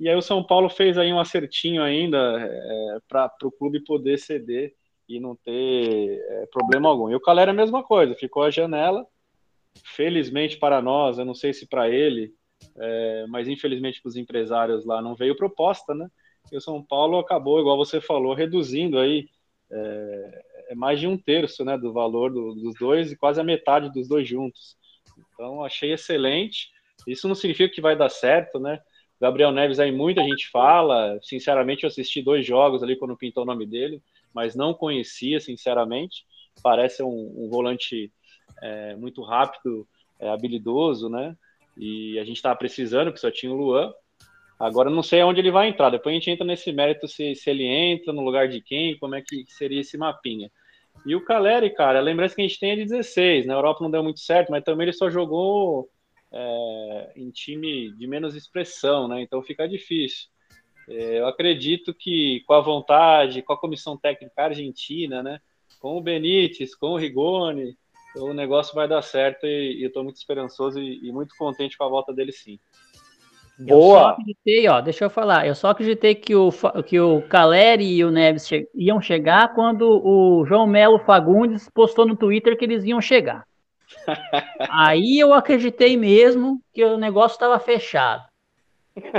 [0.01, 4.17] e aí o São Paulo fez aí um acertinho ainda é, para o clube poder
[4.17, 4.73] ceder
[5.07, 7.07] e não ter é, problema algum.
[7.07, 9.05] E o Calera é a mesma coisa, ficou a janela.
[9.95, 12.33] Felizmente para nós, eu não sei se para ele,
[12.79, 16.09] é, mas infelizmente para os empresários lá não veio proposta, né?
[16.51, 19.27] E o São Paulo acabou, igual você falou, reduzindo aí
[19.71, 23.43] é, é mais de um terço né, do valor do, dos dois e quase a
[23.43, 24.77] metade dos dois juntos.
[25.33, 26.69] Então achei excelente.
[27.07, 28.79] Isso não significa que vai dar certo, né?
[29.19, 31.19] Gabriel Neves aí muita gente fala.
[31.21, 34.01] Sinceramente, eu assisti dois jogos ali quando pintou o nome dele,
[34.33, 36.25] mas não conhecia, sinceramente.
[36.63, 38.11] Parece um, um volante
[38.61, 39.87] é, muito rápido,
[40.19, 41.35] é, habilidoso, né?
[41.77, 43.93] E a gente estava precisando, porque só tinha o Luan.
[44.61, 45.89] Agora não sei aonde ele vai entrar.
[45.89, 49.15] Depois a gente entra nesse mérito se, se ele entra no lugar de quem, como
[49.15, 50.51] é que seria esse mapinha.
[51.05, 53.45] E o Caleri, cara, a lembrança que a gente tem é de 16.
[53.45, 55.89] Na Europa não deu muito certo, mas também ele só jogou
[56.31, 59.21] é, em time de menos expressão, né?
[59.21, 60.29] Então fica difícil.
[60.87, 65.39] É, eu acredito que com a vontade, com a comissão técnica argentina, né?
[65.79, 67.75] Com o Benítez, com o Rigoni,
[68.15, 71.77] o negócio vai dar certo e, e eu estou muito esperançoso e, e, muito contente
[71.77, 72.59] com a volta dele sim.
[73.61, 73.75] Boa!
[73.75, 76.49] Eu só acreditei, ó, deixa eu falar, eu só acreditei que o,
[76.85, 82.07] que o Caleri e o Neves che iam chegar quando o João Melo Fagundes postou
[82.07, 83.45] no Twitter que eles iam chegar.
[84.69, 88.23] Aí eu acreditei mesmo que o negócio estava fechado.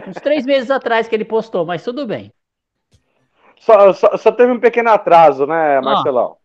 [0.08, 2.32] Uns três meses atrás que ele postou, mas tudo bem.
[3.60, 6.36] Só, só, só teve um pequeno atraso, né, Marcelão?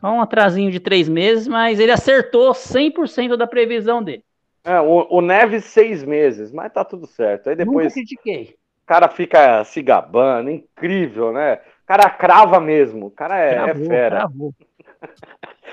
[0.00, 4.24] Só um atrasinho de três meses, mas ele acertou 100% da previsão dele.
[4.64, 7.50] É, o, o, Neves, seis meses, mas tá tudo certo.
[7.50, 7.84] Aí depois.
[7.84, 8.56] Nunca critiquei.
[8.82, 11.60] O cara fica se gabando, incrível, né?
[11.82, 13.06] O cara crava mesmo.
[13.06, 14.16] O cara é, é cravou, é fera.
[14.16, 14.54] Cravou.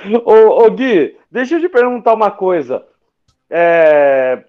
[0.26, 2.86] ô, ô, Gui, deixa eu te perguntar uma coisa.
[3.50, 4.46] É,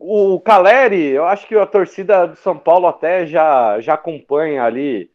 [0.00, 5.08] o Caleri, eu acho que a torcida do São Paulo até já, já acompanha ali,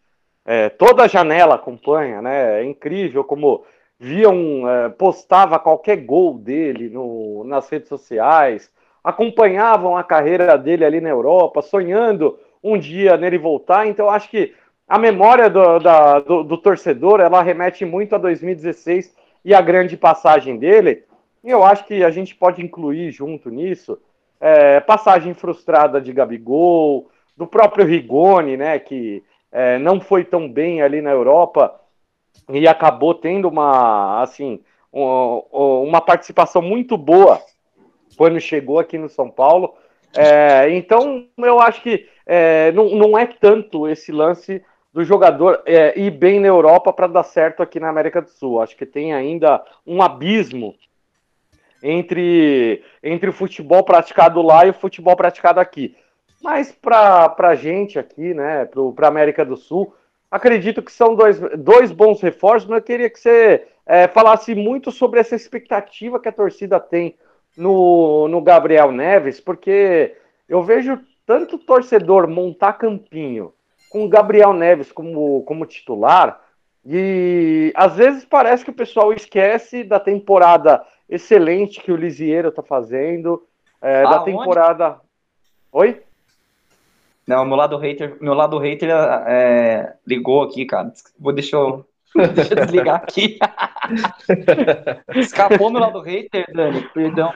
[0.46, 2.62] é, toda a janela acompanha, né?
[2.62, 3.66] É incrível como
[4.00, 8.72] viam, é, postava qualquer gol dele no, nas redes sociais,
[9.06, 13.86] acompanhavam a carreira dele ali na Europa, sonhando um dia nele voltar.
[13.86, 14.56] Então, acho que
[14.88, 19.96] a memória do, da, do, do torcedor ela remete muito a 2016 e a grande
[19.96, 21.04] passagem dele.
[21.44, 24.00] E eu acho que a gente pode incluir junto nisso
[24.42, 30.82] é, passagem frustrada de Gabigol, do próprio Rigoni, né, que é, não foi tão bem
[30.82, 31.80] ali na Europa
[32.50, 34.60] e acabou tendo uma, assim,
[34.92, 37.40] uma participação muito boa
[38.16, 39.76] quando chegou aqui no São Paulo.
[40.16, 44.64] É, então, eu acho que é, não, não é tanto esse lance
[44.94, 48.62] do jogador é, ir bem na Europa para dar certo aqui na América do Sul.
[48.62, 50.74] Acho que tem ainda um abismo
[51.84, 55.96] entre, entre o futebol praticado lá e o futebol praticado aqui.
[56.42, 59.94] Mas para a gente aqui, né, para a América do Sul,
[60.32, 64.92] acredito que são dois, dois bons reforços, mas eu queria que você é, falasse muito
[64.92, 67.16] sobre essa expectativa que a torcida tem
[67.58, 70.16] no, no Gabriel Neves, porque
[70.48, 73.54] eu vejo tanto torcedor montar campinho
[73.90, 76.42] com o Gabriel Neves como, como titular,
[76.86, 82.62] e às vezes parece que o pessoal esquece da temporada excelente que o Lisieiro tá
[82.62, 83.44] fazendo,
[83.82, 85.00] é, da temporada.
[85.72, 86.02] Oi?
[87.28, 88.90] Não, meu lado hater, meu lado hater
[89.28, 90.94] é, ligou aqui, cara.
[91.20, 91.86] Vou deixar eu,
[92.34, 93.40] deixa eu desligar aqui.
[95.16, 97.34] Escapou meu lado hater, Dani, perdão.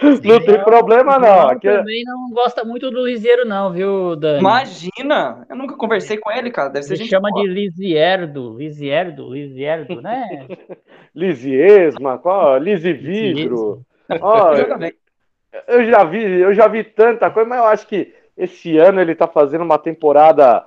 [0.00, 1.48] Não tem problema, não.
[1.48, 1.68] Aqui...
[1.68, 4.40] É- também não gosta muito do Lisieiro, não, viu, Dani?
[4.40, 5.44] Imagina!
[5.50, 6.68] Eu nunca conversei com ele, cara.
[6.68, 7.42] Deve ser ele gente chama boa.
[7.42, 10.46] de Lisierdo, Lisierdo, Lisierdo, né?
[11.14, 12.58] Lisiesma, qual?
[12.58, 13.82] Lisividro.
[14.20, 14.54] Ó,
[15.66, 19.14] eu já vi, eu já vi tanta coisa, mas eu acho que esse ano ele
[19.14, 20.64] tá fazendo uma temporada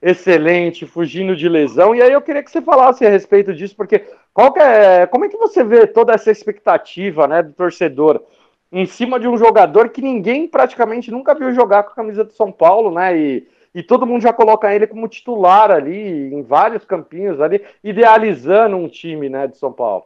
[0.00, 1.94] excelente, fugindo de lesão.
[1.94, 5.28] E aí eu queria que você falasse a respeito disso, porque qual é, como é
[5.28, 8.22] que você vê toda essa expectativa, né, do torcedor?
[8.70, 12.32] em cima de um jogador que ninguém praticamente nunca viu jogar com a camisa do
[12.32, 13.16] São Paulo, né?
[13.16, 18.76] E, e todo mundo já coloca ele como titular ali, em vários campinhos ali, idealizando
[18.76, 20.04] um time, né, de São Paulo.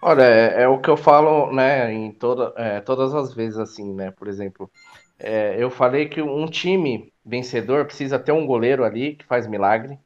[0.00, 3.94] Olha, é, é o que eu falo, né, em toda, é, todas as vezes, assim,
[3.94, 4.10] né?
[4.10, 4.70] Por exemplo,
[5.18, 9.98] é, eu falei que um time vencedor precisa ter um goleiro ali que faz milagre.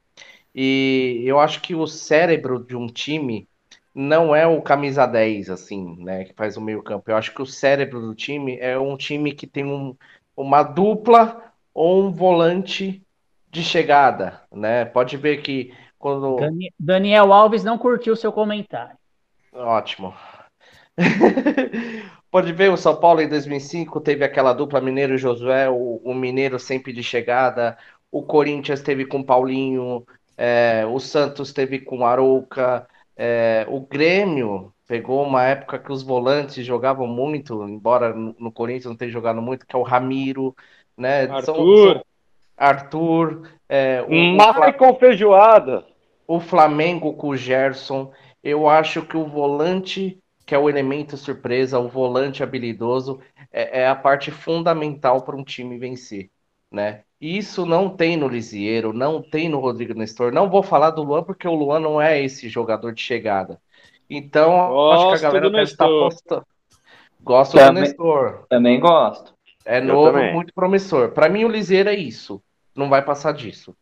[0.53, 3.47] E eu acho que o cérebro de um time
[3.93, 7.09] não é o camisa 10, assim, né, que faz o meio campo.
[7.09, 9.95] Eu acho que o cérebro do time é um time que tem um,
[10.35, 13.03] uma dupla ou um volante
[13.51, 14.85] de chegada, né?
[14.85, 16.37] Pode ver que quando...
[16.79, 18.95] Daniel Alves não curtiu seu comentário.
[19.51, 20.13] Ótimo.
[22.31, 26.13] Pode ver, o São Paulo em 2005 teve aquela dupla Mineiro e Josué, o, o
[26.13, 27.77] Mineiro sempre de chegada,
[28.11, 30.05] o Corinthians teve com Paulinho,
[30.37, 32.87] é, o Santos teve com Arouca,
[33.17, 38.85] é, o Grêmio pegou uma época que os volantes jogavam muito, embora no, no Corinthians
[38.85, 40.55] não tenha jogado muito, que é o Ramiro,
[40.97, 41.23] né?
[41.23, 41.43] Arthur.
[41.43, 42.03] São, são
[42.57, 43.49] Arthur.
[43.67, 45.85] É, o, Maicon Feijoada.
[46.27, 48.11] O Flamengo com o Gerson.
[48.43, 50.19] Eu acho que o volante,
[50.49, 53.19] que é o elemento surpresa, o volante habilidoso,
[53.53, 56.31] é, é a parte fundamental para um time vencer,
[56.71, 57.01] né?
[57.21, 60.31] Isso não tem no Lisieiro, não tem no Rodrigo Nestor.
[60.31, 63.61] Não vou falar do Luan porque o Luan não é esse jogador de chegada.
[64.09, 66.45] Então, gosto acho que a galera deve estar apostando.
[67.21, 68.45] Gosto também, do Nestor.
[68.49, 69.35] Também gosto.
[69.63, 71.11] É novo, muito promissor.
[71.11, 72.41] Para mim, o Lisieiro é isso.
[72.75, 73.75] Não vai passar disso.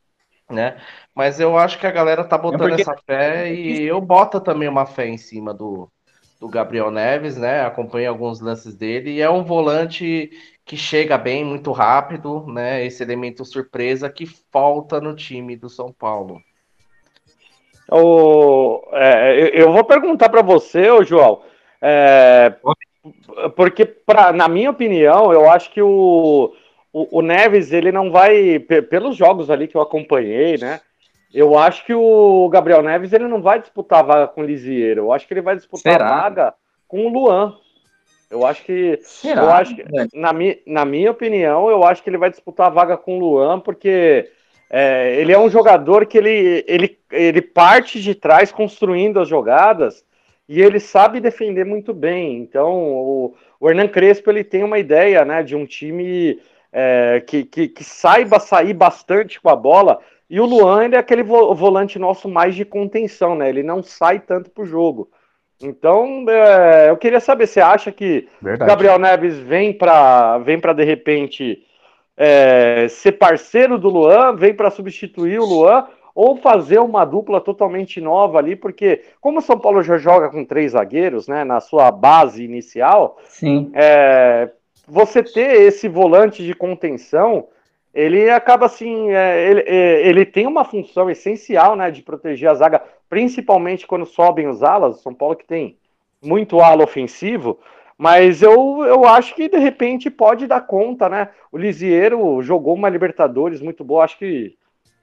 [0.50, 0.82] Né?
[1.16, 2.82] Mas eu acho que a galera tá botando é porque...
[2.82, 5.90] essa fé e eu boto também uma fé em cima do,
[6.40, 7.62] do Gabriel Neves, né?
[7.62, 10.30] Acompanho alguns lances dele e é um volante
[10.66, 12.86] que chega bem muito rápido, né?
[12.86, 16.42] Esse elemento surpresa que falta no time do São Paulo.
[17.90, 21.42] O, é, eu vou perguntar para você, ô João,
[21.82, 22.54] é,
[23.56, 26.54] porque pra, na minha opinião, eu acho que o,
[26.92, 30.82] o, o, Neves ele não vai pelos jogos ali que eu acompanhei, né?
[31.38, 35.02] Eu acho que o Gabriel Neves ele não vai disputar a vaga com o Lisieiro.
[35.02, 36.06] Eu acho que ele vai disputar Será?
[36.08, 36.54] a vaga
[36.88, 37.56] com o Luan.
[38.32, 38.98] Eu acho que.
[39.04, 39.44] Será?
[39.44, 39.86] Eu acho que,
[40.16, 43.20] na, mi, na minha opinião, eu acho que ele vai disputar a vaga com o
[43.20, 44.28] Luan, porque
[44.68, 50.04] é, ele é um jogador que ele, ele, ele parte de trás construindo as jogadas
[50.50, 52.40] e ele sabe defender muito bem.
[52.40, 56.42] Então, o, o Hernan Crespo ele tem uma ideia né, de um time
[56.74, 60.00] é, que, que, que, saiba sair bastante com a bola.
[60.30, 63.48] E o Luan ele é aquele volante nosso mais de contenção, né?
[63.48, 65.10] Ele não sai tanto pro jogo.
[65.62, 68.70] Então, é, eu queria saber, você acha que Verdade.
[68.70, 71.64] Gabriel Neves vem para vem para de repente
[72.16, 78.02] é, ser parceiro do Luan, vem para substituir o Luan ou fazer uma dupla totalmente
[78.02, 81.92] nova ali, porque como o São Paulo já joga com três zagueiros, né, na sua
[81.92, 83.70] base inicial, Sim.
[83.76, 84.50] É,
[84.88, 87.48] você ter esse volante de contenção,
[87.98, 92.54] ele acaba assim, é, ele, é, ele tem uma função essencial, né, de proteger a
[92.54, 95.80] zaga principalmente quando sobem os alas, o São Paulo que tem
[96.24, 97.58] muito ala ofensivo,
[97.98, 101.30] mas eu, eu acho que de repente pode dar conta, né?
[101.52, 104.56] O Lisieiro jogou uma Libertadores muito boa, acho que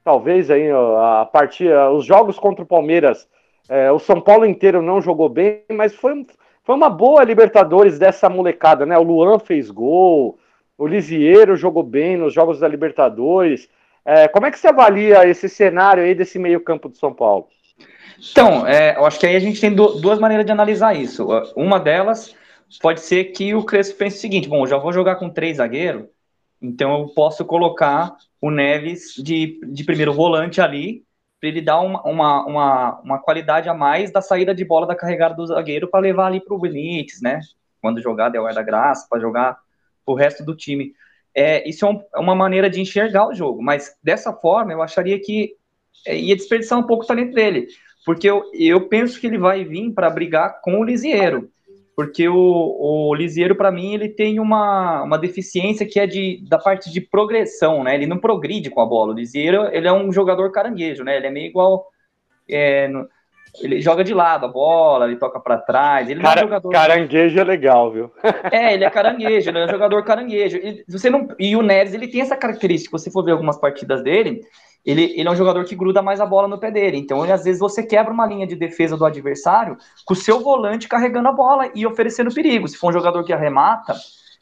[0.05, 3.29] talvez aí a partida, os jogos contra o Palmeiras,
[3.69, 6.25] é, o São Paulo inteiro não jogou bem, mas foi,
[6.63, 8.97] foi uma boa Libertadores dessa molecada, né?
[8.97, 10.39] O Luan fez gol,
[10.77, 13.69] o Lisieiro jogou bem nos jogos da Libertadores.
[14.05, 17.49] É, como é que você avalia esse cenário aí desse meio campo de São Paulo?
[18.31, 21.27] Então, é, eu acho que aí a gente tem duas maneiras de analisar isso.
[21.57, 22.35] Uma delas
[22.81, 25.57] pode ser que o Crespo pense o seguinte: bom, eu já vou jogar com três
[25.57, 26.07] zagueiros,
[26.61, 31.03] então eu posso colocar o Neves de, de primeiro volante ali,
[31.41, 34.95] para ele dar uma, uma, uma, uma, qualidade a mais da saída de bola da
[34.95, 37.41] carregada do zagueiro para levar ali para o Benítez, né?
[37.81, 39.59] Quando jogar der da graça, para jogar
[40.07, 40.93] o resto do time.
[41.35, 44.83] É, isso é, um, é, uma maneira de enxergar o jogo, mas dessa forma eu
[44.83, 45.55] acharia que
[46.07, 47.67] é, ia desperdiçar um pouco o talento dele,
[48.07, 51.51] porque eu, eu penso que ele vai vir para brigar com o Lisieiro
[51.97, 56.59] porque o, o Lisieiro, para mim, ele tem uma, uma deficiência que é de, da
[56.59, 57.95] parte de progressão, né?
[57.95, 59.13] Ele não progride com a bola.
[59.13, 61.17] O Lisieiro, ele é um jogador caranguejo, né?
[61.17, 61.87] Ele é meio igual...
[62.49, 63.09] É, no,
[63.61, 66.09] ele joga de lado a bola, ele toca para trás.
[66.09, 66.71] Ele Cara, é um jogador...
[66.71, 68.11] Caranguejo é legal, viu?
[68.51, 70.57] É, ele é caranguejo, ele é um jogador caranguejo.
[70.57, 71.29] E, você não...
[71.39, 72.97] e o Neres, ele tem essa característica.
[72.99, 74.41] Se você for ver algumas partidas dele,
[74.85, 76.99] ele, ele é um jogador que gruda mais a bola no pé dele.
[76.99, 80.41] Então, ele, às vezes, você quebra uma linha de defesa do adversário com o seu
[80.41, 82.69] volante carregando a bola e oferecendo perigo.
[82.69, 83.95] Se for um jogador que arremata,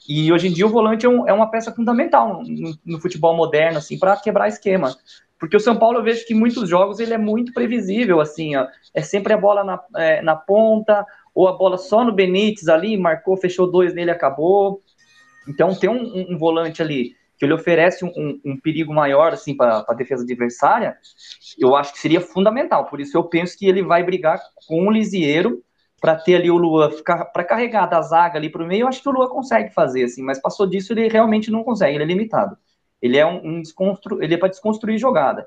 [0.09, 3.37] e hoje em dia o volante é, um, é uma peça fundamental no, no futebol
[3.37, 4.95] moderno, assim, para quebrar esquema.
[5.43, 8.55] Porque o São Paulo eu vejo que em muitos jogos ele é muito previsível, assim,
[8.55, 12.69] ó, é sempre a bola na, é, na ponta, ou a bola só no Benítez
[12.69, 14.81] ali, marcou, fechou dois nele, acabou.
[15.49, 19.57] Então, ter um, um, um volante ali que ele oferece um, um, perigo maior assim
[19.57, 20.97] para a defesa adversária,
[21.59, 22.85] eu acho que seria fundamental.
[22.85, 25.61] Por isso eu penso que ele vai brigar com o Lisieiro
[26.01, 28.83] para ter ali o Lua para carregar da zaga ali para o meio.
[28.83, 31.97] Eu acho que o Lua consegue fazer assim, mas passou disso ele realmente não consegue.
[31.97, 32.57] Ele é limitado.
[33.03, 34.23] Ele é um, um desconstru...
[34.23, 35.47] ele é para desconstruir jogada.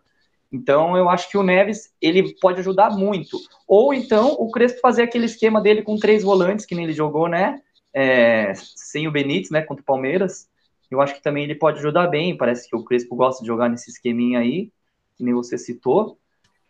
[0.51, 3.37] Então eu acho que o Neves ele pode ajudar muito.
[3.67, 7.27] Ou então o Crespo fazer aquele esquema dele com três volantes que nem ele jogou,
[7.27, 7.61] né?
[7.93, 9.61] É, sem o Benítez, né?
[9.61, 10.49] Contra o Palmeiras
[10.89, 12.37] eu acho que também ele pode ajudar bem.
[12.37, 14.71] Parece que o Crespo gosta de jogar nesse esqueminha aí,
[15.17, 16.17] que nem você citou.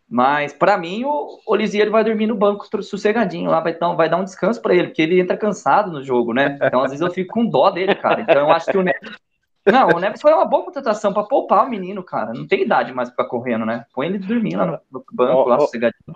[0.07, 4.17] Mas, para mim, o Olisiero vai dormir no banco sossegadinho lá, vai dar, vai dar
[4.17, 6.59] um descanso para ele, porque ele entra cansado no jogo, né?
[6.61, 8.21] Então, às vezes, eu fico com dó dele, cara.
[8.21, 9.17] Então, eu acho que o Neves.
[9.65, 12.33] Não, o Neves foi uma boa contratação para poupar o menino, cara.
[12.33, 13.85] Não tem idade mais para ficar correndo, né?
[13.93, 16.15] Põe ele dormir lá no, banco, oh, lá, sossegadinho.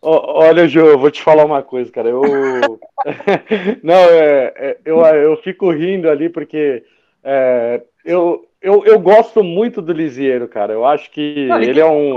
[0.00, 2.08] Olha, Jô, eu vou te falar uma coisa, cara.
[2.08, 2.22] Eu.
[3.82, 6.84] Não, é, é, eu, eu fico rindo ali porque
[7.24, 10.72] é, eu, eu, eu gosto muito do Lisieiro, cara.
[10.72, 12.14] Eu acho que Não, ele, ele é um.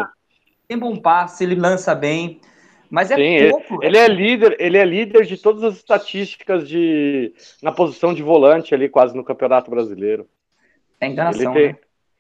[0.67, 2.39] Tem bom passe, ele lança bem.
[2.87, 3.83] Mas é Sim, pouco.
[3.83, 7.33] Ele, ele, é líder, ele é líder de todas as estatísticas de
[7.63, 10.27] na posição de volante ali, quase no Campeonato Brasileiro.
[11.01, 11.75] É enganação, tem, né?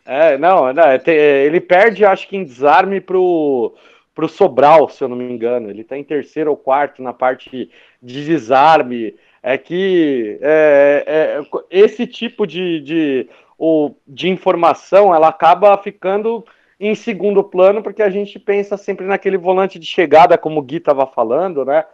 [0.05, 3.73] É, não, não é, tem, ele perde, acho que em desarme pro,
[4.13, 5.69] pro Sobral, se eu não me engano.
[5.69, 7.69] Ele tá em terceiro ou quarto na parte
[8.01, 15.75] de desarme é que é, é, esse tipo de, de, o, de informação ela acaba
[15.77, 16.45] ficando
[16.79, 20.77] em segundo plano, porque a gente pensa sempre naquele volante de chegada, como o Gui
[20.77, 21.85] estava falando, né?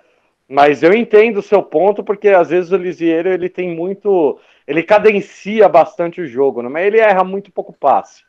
[0.47, 4.39] Mas eu entendo o seu ponto, porque às vezes o Lisieiro ele tem muito.
[4.67, 6.69] Ele cadencia bastante o jogo, né?
[6.69, 8.23] mas ele erra muito pouco passe.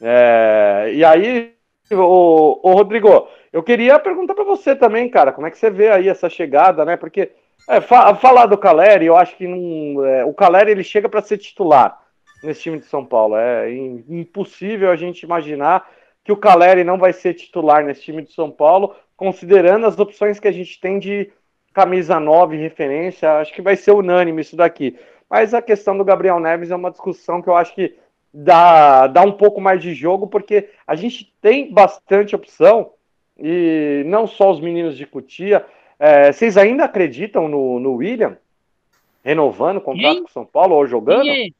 [0.00, 1.54] É, e aí,
[1.90, 5.90] o, o Rodrigo, eu queria perguntar para você também, cara, como é que você vê
[5.90, 6.96] aí essa chegada, né?
[6.96, 7.32] Porque
[7.68, 11.22] é, fa falar do Caleri, eu acho que não, é, o Caleri ele chega para
[11.22, 12.00] ser titular
[12.42, 13.36] nesse time de São Paulo.
[13.36, 13.70] É
[14.08, 15.88] impossível a gente imaginar
[16.24, 20.40] que o Caleri não vai ser titular nesse time de São Paulo, considerando as opções
[20.40, 21.30] que a gente tem de
[21.72, 23.38] camisa 9 referência.
[23.38, 24.98] Acho que vai ser unânime isso daqui.
[25.32, 27.96] Mas a questão do Gabriel Neves é uma discussão que eu acho que
[28.34, 32.90] dá, dá um pouco mais de jogo, porque a gente tem bastante opção,
[33.38, 35.64] e não só os meninos de Cutia,
[35.98, 38.36] é, vocês ainda acreditam no, no William?
[39.24, 40.22] Renovando o contrato Quem?
[40.22, 41.22] com São Paulo ou jogando?
[41.22, 41.50] Quem é,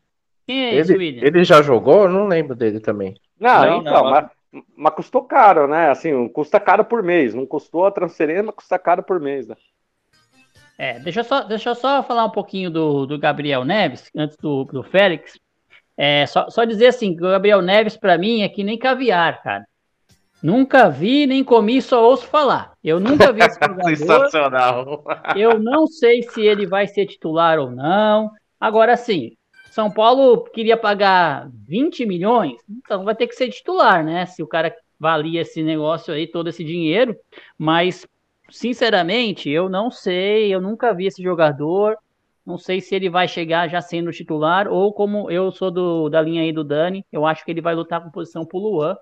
[0.47, 1.27] Quem é esse, ele, William?
[1.27, 2.03] Ele já jogou?
[2.03, 3.17] Eu não lembro dele também.
[3.41, 4.31] Não, não então, não, mas,
[4.77, 5.89] mas, custou caro, né?
[5.89, 7.33] Assim, custa caro por mês.
[7.33, 9.57] Não custou a transferência, mas custa caro por mês, né?
[10.79, 14.37] É, deixa eu só, deixa eu só falar um pouquinho do, do Gabriel Neves, antes
[14.37, 15.39] do, do Félix.
[15.97, 19.65] É, só, só dizer assim, Gabriel Neves, para mim, é que nem caviar, cara.
[20.43, 22.73] Nunca vi, nem comi, só ouço falar.
[22.83, 23.97] Eu nunca vi esse jogador.
[23.97, 25.05] Sensacional.
[25.37, 28.31] Eu não sei se ele vai ser titular ou não.
[28.59, 29.37] Agora sim,
[29.71, 34.27] São Paulo queria pagar 20 milhões, então vai ter que ser titular, né?
[34.27, 37.17] Se o cara valia esse negócio aí, todo esse dinheiro.
[37.57, 38.05] Mas,
[38.53, 41.97] sinceramente, eu não sei, eu nunca vi esse jogador.
[42.45, 46.21] Não sei se ele vai chegar já sendo titular ou como eu sou do, da
[46.21, 48.97] linha aí do Dani, eu acho que ele vai lutar com posição pro Luan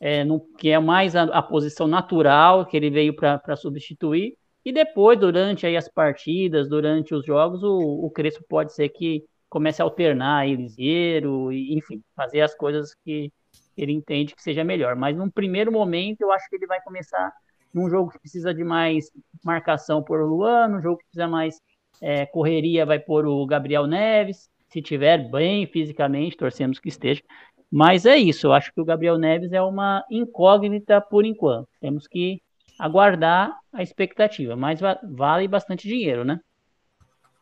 [0.00, 4.34] é, no, que é mais a, a, posição natural que ele veio para substituir.
[4.64, 9.24] E depois, durante aí as partidas, durante os jogos, o, o Crespo pode ser que
[9.48, 13.32] comece a alternar aí Liseiro, e, enfim, fazer as coisas que,
[13.76, 14.96] ele entende que seja melhor.
[14.96, 17.32] Mas num primeiro momento, eu acho que ele vai começar
[17.72, 19.10] num jogo que precisa de mais
[19.44, 21.60] marcação por Luan, num jogo que precisa mais
[22.00, 27.22] é, correria, vai por o Gabriel Neves, se tiver bem fisicamente, torcemos que esteja.
[27.70, 31.68] Mas é isso, eu acho que o Gabriel Neves é uma incógnita por enquanto.
[31.80, 32.42] Temos que
[32.78, 36.40] aguardar a expectativa, mas vale bastante dinheiro, né?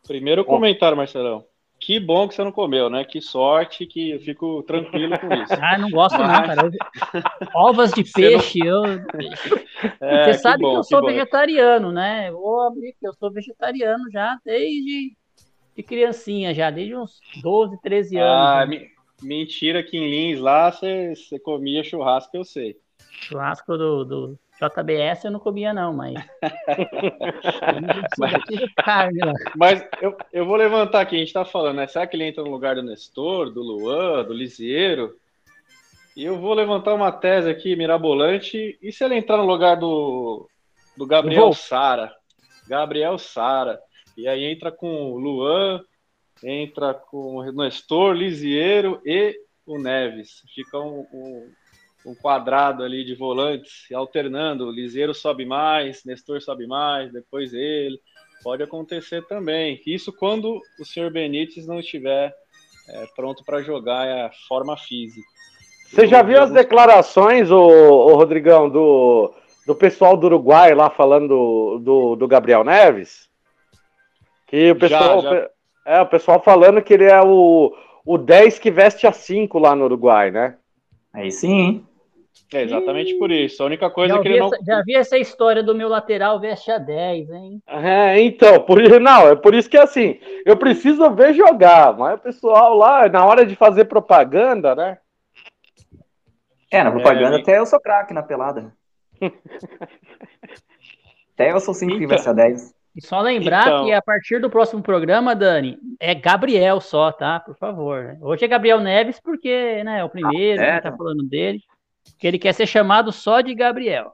[0.06, 1.44] Primeiro comentário, Marcelão.
[1.88, 3.02] Que bom que você não comeu, né?
[3.02, 5.54] Que sorte que eu fico tranquilo com isso.
[5.54, 6.28] Ah, não gosto Mas...
[6.28, 6.70] não, cara.
[7.54, 8.84] Ovas de peixe, não...
[8.84, 9.00] eu...
[9.98, 12.28] É, você sabe que, bom, que eu sou que vegetariano, né?
[12.28, 15.16] Eu vou abrir que eu sou vegetariano já desde
[15.74, 18.36] de criancinha, já desde uns 12, 13 anos.
[18.36, 18.88] Ah, né?
[19.22, 22.76] mentira que em Lins lá você, você comia churrasco, eu sei.
[23.08, 26.14] Churrasco do, do JBS eu não comia, não, mas.
[28.18, 28.32] mas,
[28.76, 29.32] carne lá.
[29.56, 31.86] mas eu, eu vou levantar aqui, a gente tá falando, né?
[31.86, 35.16] Será que ele entra no lugar do Nestor, do Luan, do Lisieiro?
[36.16, 38.76] E eu vou levantar uma tese aqui, mirabolante.
[38.82, 40.48] E se ele entrar no lugar do,
[40.96, 42.12] do Gabriel Sara?
[42.66, 43.78] Gabriel Sara.
[44.16, 45.80] E aí entra com o Luan,
[46.42, 50.42] entra com o Nestor, Lisieiro e o Neves.
[50.52, 51.52] Fica um, um
[52.08, 54.66] um quadrado ali de volantes, alternando.
[54.66, 58.00] O Liseiro sobe mais, Nestor sobe mais, depois ele.
[58.42, 59.80] Pode acontecer também.
[59.86, 62.34] Isso quando o senhor Benítez não estiver
[62.88, 65.26] é, pronto para jogar a forma física.
[65.90, 69.32] Você já viu as declarações, o, o Rodrigão, do,
[69.66, 73.28] do pessoal do Uruguai lá falando do, do, do Gabriel Neves?
[74.46, 75.50] Que o pessoal, já, já.
[75.86, 79.74] É, o pessoal falando que ele é o, o 10 que veste a 5 lá
[79.74, 80.56] no Uruguai, né?
[81.12, 81.84] Aí sim.
[82.52, 83.62] É exatamente por isso.
[83.62, 84.46] A única coisa já que ele não.
[84.46, 87.62] Essa, já vi essa história do meu lateral veste a 10, hein?
[87.66, 92.22] É, então, por, não, é por isso que assim, eu preciso ver jogar, mas o
[92.22, 94.98] pessoal lá, na hora de fazer propaganda, né?
[96.70, 98.72] É, na propaganda é, até eu sou craque na pelada.
[101.34, 102.74] até eu sou 5 então, veste a 10.
[102.96, 103.84] E só lembrar então...
[103.84, 107.40] que a partir do próximo programa, Dani, é Gabriel só, tá?
[107.40, 108.16] Por favor.
[108.20, 111.62] Hoje é Gabriel Neves, porque né, é o primeiro, ah, é, tá falando dele
[112.18, 114.12] que ele quer ser chamado só de Gabriel.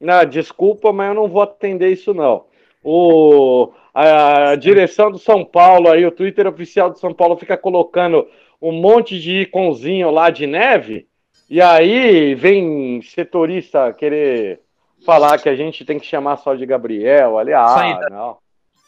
[0.00, 2.44] Não, desculpa, mas eu não vou atender isso não.
[2.82, 7.56] O, a, a direção do São Paulo aí, o Twitter oficial do São Paulo fica
[7.56, 8.26] colocando
[8.60, 11.06] um monte de iconzinho lá de neve,
[11.48, 14.60] e aí vem setorista querer
[15.04, 17.52] falar que a gente tem que chamar só de Gabriel ali.
[17.52, 18.38] Ah, aí, não.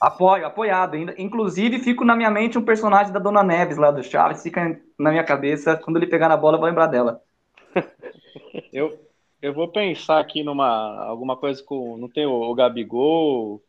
[0.01, 1.15] Apoio, apoiado ainda.
[1.19, 5.11] Inclusive, fico na minha mente um personagem da Dona Neves lá do Chaves, fica na
[5.11, 5.77] minha cabeça.
[5.77, 7.21] Quando ele pegar na bola, eu vou lembrar dela.
[8.73, 8.99] Eu,
[9.41, 11.97] eu vou pensar aqui numa alguma coisa com.
[11.97, 13.63] Não tem o, o Gabigol.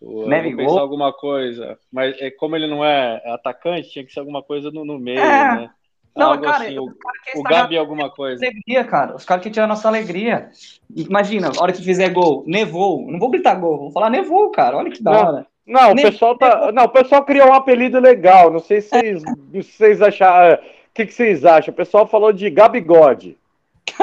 [0.00, 1.78] O, vou pensar alguma coisa.
[1.92, 5.18] Mas é, como ele não é atacante, tinha que ser alguma coisa no, no meio,
[5.18, 5.54] é.
[5.56, 5.70] né?
[6.16, 6.92] Não, Algo cara, assim, o,
[7.36, 8.44] o Gabi alguma coisa.
[8.44, 9.14] Alegria, cara.
[9.14, 10.50] Os caras que tiram a nossa alegria.
[10.94, 13.06] Imagina, a hora que fizer gol, nevou.
[13.10, 14.76] Não vou gritar gol, vou falar nevou, cara.
[14.76, 15.46] Olha que da hora.
[15.66, 16.72] Não, o pessoal tá.
[16.72, 18.50] Não, o pessoal criou um apelido legal.
[18.50, 19.62] Não sei se vocês, é.
[19.62, 20.56] vocês acharam.
[20.56, 21.72] O que, que vocês acham?
[21.72, 23.38] O pessoal falou de Gabigode.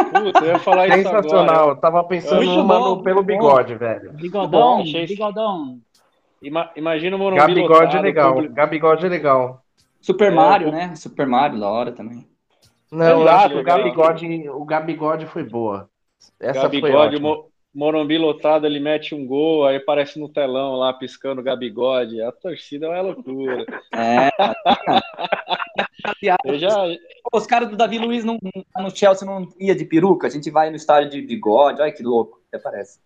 [0.04, 1.56] Puta, eu ia falar isso Sensacional.
[1.56, 1.72] Agora.
[1.72, 4.14] Eu tava pensando no mano pelo bigode, velho.
[4.14, 5.80] Bigodão, bigodão.
[6.42, 8.34] Ima, imagina o Morumbi Gabigode é legal.
[8.34, 8.54] Público.
[8.54, 9.62] Gabigode é legal.
[10.02, 10.96] Super Mario, né?
[10.96, 12.28] Super Mario, da hora também.
[12.92, 15.90] Não, eu acho que o Gabigode, o Gabigode foi boa.
[16.40, 17.44] Essa Gabigode, foi
[17.78, 22.20] Morumbi lotado, ele mete um gol, aí aparece no telão lá piscando o Gabigode.
[22.24, 23.68] A torcida é loucura.
[23.94, 24.32] É.
[26.44, 26.76] eu já,
[27.32, 28.40] os caras do Davi Luiz não,
[28.80, 32.02] no Chelsea não ia de peruca, a gente vai no estádio de bigode, olha que
[32.02, 33.00] louco, até parece.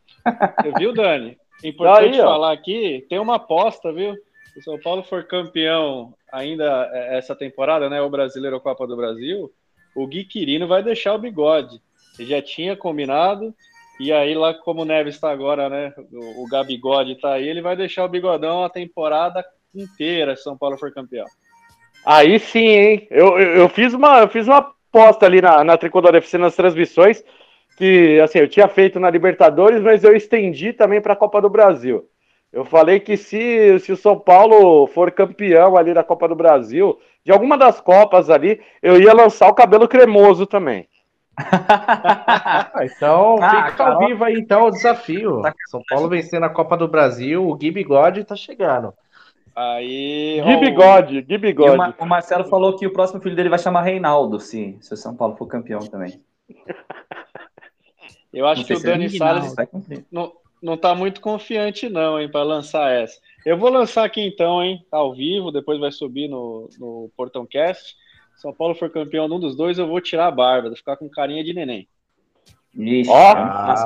[0.62, 1.38] Você viu, Dani?
[1.62, 4.16] Importante Aí, falar aqui, tem uma aposta, viu?
[4.54, 8.02] Se o São Paulo for campeão ainda é, essa temporada, né?
[8.02, 9.52] O Brasileiro Copa do Brasil,
[9.94, 11.82] o Gui Quirino vai deixar o bigode.
[12.18, 13.54] Ele já tinha combinado,
[14.02, 15.94] e aí lá como o Neves está agora, né?
[16.12, 19.46] O, o Gabigode está aí, ele vai deixar o bigodão a temporada
[19.76, 21.26] inteira se São Paulo for campeão.
[22.04, 23.08] Aí sim, hein?
[23.12, 26.56] Eu, eu, eu, fiz, uma, eu fiz uma aposta ali na, na Tricolor FC nas
[26.56, 27.24] transmissões,
[27.78, 31.50] que assim, eu tinha feito na Libertadores, mas eu estendi também para a Copa do
[31.50, 32.10] Brasil.
[32.52, 37.00] Eu falei que se, se o São Paulo for campeão ali da Copa do Brasil,
[37.24, 40.88] de alguma das Copas ali, eu ia lançar o cabelo cremoso também.
[42.84, 45.42] então, ah, fica ao vivo aí então o desafio.
[45.68, 48.94] São Paulo vencendo a Copa do Brasil, o Gui Bigode tá chegando.
[49.56, 50.42] Aí.
[50.44, 51.96] Gui Bigode, Gui Bigode.
[52.00, 54.98] O, o, Marcelo falou que o próximo filho dele vai chamar Reinaldo, se, se o
[54.98, 56.22] São Paulo for campeão também.
[58.34, 59.54] Eu acho que o Dani Salles
[60.10, 63.20] não, não tá muito confiante, não, hein, para lançar essa.
[63.46, 67.96] Eu vou lançar aqui então, hein, ao vivo, depois vai subir no, no Portão Cast.
[68.42, 70.98] São Paulo for campeão de um dos dois, eu vou tirar a barba, vou ficar
[70.98, 71.88] com carinha de neném.
[72.76, 73.86] Ixi, Ó, ah,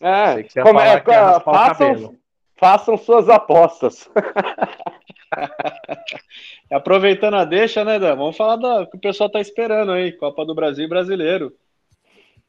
[0.00, 1.02] é, como é,
[1.40, 2.14] façam,
[2.56, 4.08] façam suas apostas.
[6.72, 8.16] Aproveitando a deixa, né, Dan?
[8.16, 11.52] Vamos falar do que o pessoal tá esperando aí, Copa do Brasil brasileiro.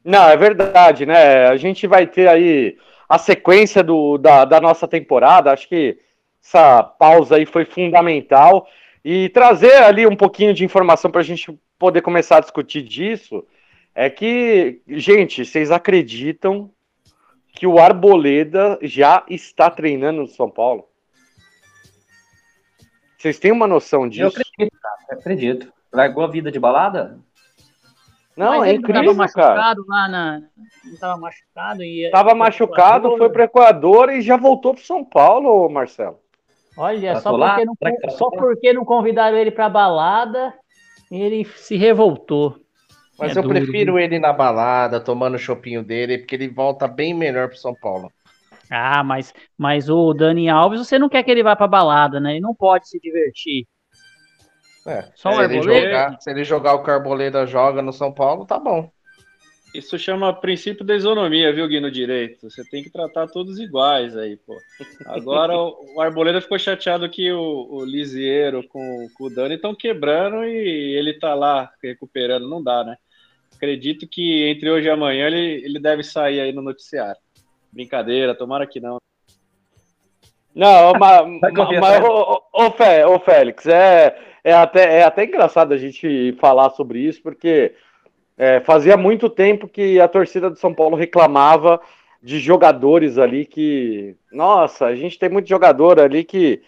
[0.02, 1.48] Não, é verdade, né?
[1.48, 2.78] A gente vai ter aí
[3.10, 5.52] a sequência do, da, da nossa temporada.
[5.52, 6.00] Acho que
[6.42, 8.66] essa pausa aí foi fundamental.
[9.04, 13.46] E trazer ali um pouquinho de informação para a gente poder começar a discutir disso
[13.94, 16.72] é que, gente, vocês acreditam
[17.54, 20.88] que o Arboleda já está treinando no São Paulo?
[23.18, 24.24] Vocês têm uma noção disso?
[24.24, 25.74] Eu acredito, cara, eu acredito.
[25.92, 27.20] Largou a vida de balada?
[28.36, 29.76] Não, Mas é incrível, cara.
[29.88, 30.42] Lá na...
[30.84, 32.10] Ele tava machucado e.
[32.10, 36.23] Tava machucado, foi para Equador e já voltou para São Paulo, Marcelo.
[36.76, 37.76] Olha, só porque, não,
[38.18, 40.54] só porque não convidaram ele pra balada,
[41.12, 42.60] ele se revoltou.
[43.18, 46.88] Mas é eu duro, prefiro ele na balada, tomando o chopinho dele, porque ele volta
[46.88, 48.12] bem melhor pro São Paulo.
[48.70, 52.32] Ah, mas, mas o Dani Alves, você não quer que ele vá pra balada, né?
[52.32, 53.68] Ele não pode se divertir.
[54.86, 58.12] É, Só se, ele jogar, se ele jogar o que o Arboleda joga no São
[58.12, 58.90] Paulo, tá bom.
[59.74, 62.48] Isso chama princípio da isonomia, viu, Gui, no direito?
[62.48, 64.56] Você tem que tratar todos iguais aí, pô.
[65.08, 70.46] Agora o Arboleda ficou chateado que o, o Lisieiro com, com o Dani estão quebrando
[70.46, 72.98] e ele tá lá recuperando, não dá, né?
[73.56, 77.20] Acredito que entre hoje e amanhã ele, ele deve sair aí no noticiário.
[77.72, 78.98] Brincadeira, tomara que não.
[80.54, 81.26] Não, mas,
[81.80, 87.00] mas ô, ô, ô, Félix, é, é, até, é até engraçado a gente falar sobre
[87.00, 87.74] isso, porque
[88.38, 91.80] é, fazia muito tempo que a torcida do São Paulo reclamava
[92.22, 94.16] de jogadores ali que.
[94.32, 96.62] Nossa, a gente tem muito jogador ali que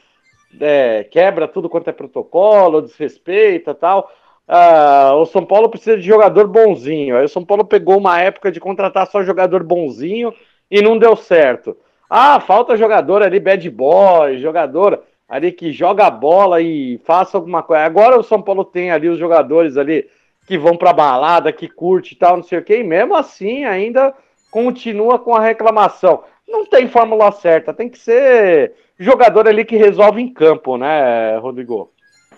[0.59, 4.11] é, quebra tudo quanto é protocolo, desrespeita tal.
[4.47, 7.18] Ah, o São Paulo precisa de jogador bonzinho.
[7.18, 10.34] Aí o São Paulo pegou uma época de contratar só jogador bonzinho
[10.70, 11.76] e não deu certo.
[12.09, 17.63] Ah, falta jogador ali, bad boy, jogador ali que joga a bola e faça alguma
[17.63, 17.84] coisa.
[17.84, 20.07] Agora o São Paulo tem ali os jogadores ali
[20.46, 23.66] que vão pra balada, que curte e tal, não sei o quê, e mesmo assim
[23.66, 24.14] ainda
[24.52, 26.24] continua com a reclamação.
[26.48, 31.91] Não tem fórmula certa, tem que ser jogador ali que resolve em campo, né, Rodrigo?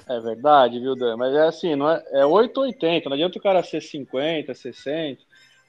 [0.10, 1.18] É verdade, viu, Dan?
[1.18, 4.53] Mas é assim, não é, é 8 ou 80, não adianta o cara ser 50,
[4.53, 5.22] 60.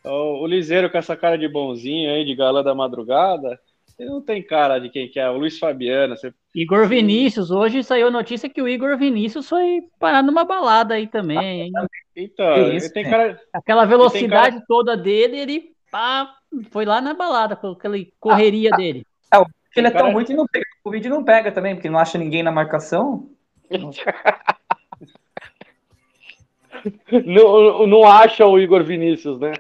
[0.04, 3.58] O, o Liseiro com essa cara de bonzinho aí, de galã da madrugada,
[3.98, 6.16] ele não tem cara de quem que é, o Luiz Fabiano.
[6.16, 6.32] Você...
[6.58, 11.62] Igor Vinícius, hoje saiu notícia que o Igor Vinícius foi parar numa balada aí também,
[11.62, 11.70] hein?
[12.16, 13.40] Então, isso, ele tem cara.
[13.52, 14.64] Aquela velocidade cara...
[14.66, 16.34] toda dele, ele pá,
[16.72, 19.06] foi lá na balada, com aquela correria ah, dele.
[19.30, 19.44] Ah,
[19.76, 20.66] ele é tão ruim que não pega.
[20.82, 23.30] O vídeo não pega também, porque não acha ninguém na marcação.
[27.24, 29.52] não, não acha o Igor Vinícius, né?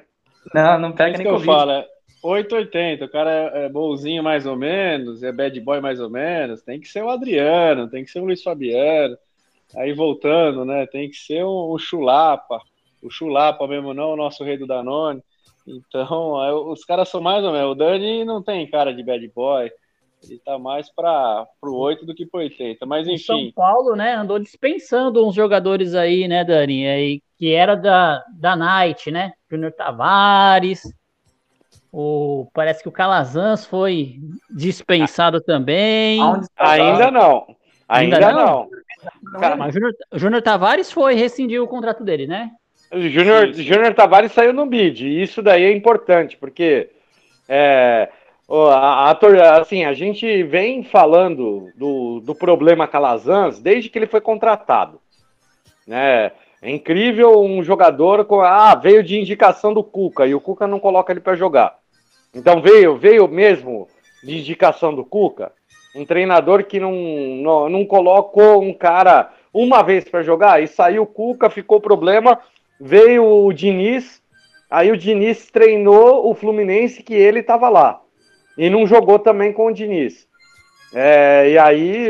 [0.52, 1.86] Não, não pega é nem que eu falo, é
[2.22, 6.62] 880, o cara é, é bonzinho mais ou menos, é bad boy mais ou menos,
[6.62, 9.16] tem que ser o Adriano, tem que ser o Luiz Fabiano.
[9.76, 10.86] Aí voltando, né?
[10.86, 12.60] Tem que ser um, um chulapa,
[13.02, 15.22] o chulapa mesmo, não o nosso rei do Danone.
[15.66, 17.72] Então, é, os caras são mais ou menos.
[17.72, 19.70] O Dani não tem cara de bad boy.
[20.24, 22.84] Ele tá mais para o 8 do que pro 80.
[22.86, 23.22] Mas enfim.
[23.22, 26.88] São Paulo, né, andou dispensando uns jogadores aí, né, Dani?
[26.88, 29.32] Aí, que era da, da Night, né?
[29.48, 30.82] Júnior Tavares.
[31.92, 34.20] O, parece que o Calazans foi
[34.50, 36.20] dispensado também.
[36.56, 37.46] Ainda não.
[37.88, 38.68] Ainda, Ainda não.
[39.22, 39.56] não.
[39.56, 39.74] Mas
[40.12, 42.50] o Júnior Tavares foi, rescindiu o contrato dele, né?
[42.92, 46.90] Júnior, Júnior Tavares saiu no bid, e isso daí é importante, porque
[47.48, 48.08] é,
[48.50, 54.20] a, a, assim, a gente vem falando do, do problema Calazans desde que ele foi
[54.20, 55.00] contratado.
[55.86, 56.32] Né?
[56.60, 58.40] É incrível um jogador com.
[58.40, 61.77] Ah, veio de indicação do Cuca e o Cuca não coloca ele para jogar.
[62.34, 63.88] Então veio, veio mesmo
[64.22, 65.52] de indicação do Cuca
[65.94, 71.02] um treinador que não, não, não colocou um cara uma vez para jogar e saiu
[71.02, 72.38] o Cuca, ficou problema,
[72.80, 74.22] veio o Diniz,
[74.70, 78.00] aí o Diniz treinou o Fluminense que ele estava lá
[78.56, 80.26] e não jogou também com o Diniz.
[80.94, 82.08] É, e aí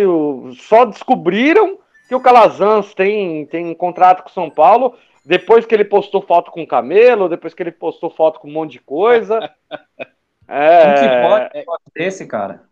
[0.61, 4.95] só descobriram que o Calazans tem, tem um contrato com o São Paulo
[5.29, 8.53] depois que ele postou foto com o Camelo, depois que ele postou foto com um
[8.53, 9.39] monte de coisa.
[10.49, 10.83] é...
[10.83, 12.63] Como que pode desse, cara?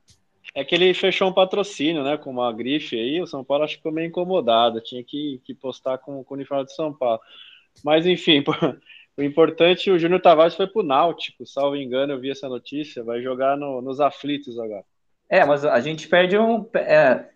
[0.55, 3.75] É que ele fechou um patrocínio, né, com uma grife aí, o São Paulo acho
[3.75, 7.21] que ficou meio incomodado, tinha que, que postar com, com o uniforme de São Paulo.
[7.85, 8.43] Mas enfim,
[9.19, 13.21] o importante, o Júnior Tavares foi pro Náutico, salvo engano, eu vi essa notícia, vai
[13.21, 14.85] jogar no, nos aflitos agora.
[15.29, 16.67] É, mas a gente perde um.
[16.75, 17.27] É,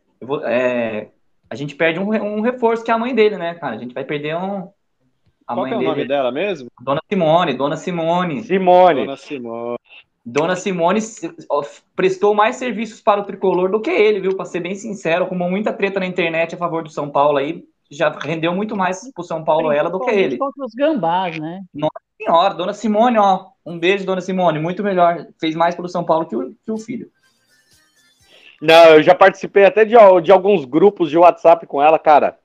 [0.44, 1.08] é,
[1.50, 3.76] a gente perde um, um reforço que é a mãe dele, né, cara?
[3.76, 4.70] A gente vai perder um,
[5.50, 6.70] A Qual mãe é o nome dela mesmo?
[6.80, 8.44] Dona Simone, Dona Simone.
[8.44, 9.00] Simone.
[9.04, 9.78] Dona Simone.
[10.24, 11.00] Dona Simone
[11.96, 14.36] prestou mais serviços para o tricolor do que ele, viu?
[14.36, 17.64] Para ser bem sincero, arrumou muita treta na internet a favor do São Paulo aí,
[17.90, 20.38] já rendeu muito mais pro São Paulo ela do que ele.
[20.38, 21.62] Contra os gambás, né?
[21.74, 26.04] Nossa senhora, Dona Simone, ó, um beijo, Dona Simone, muito melhor, fez mais pelo São
[26.04, 27.10] Paulo que o, que o filho.
[28.62, 32.38] Não, eu já participei até de, de alguns grupos de WhatsApp com ela, cara.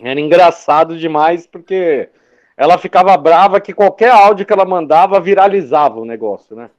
[0.00, 2.08] Era engraçado demais, porque
[2.56, 6.70] ela ficava brava que qualquer áudio que ela mandava viralizava o negócio, né?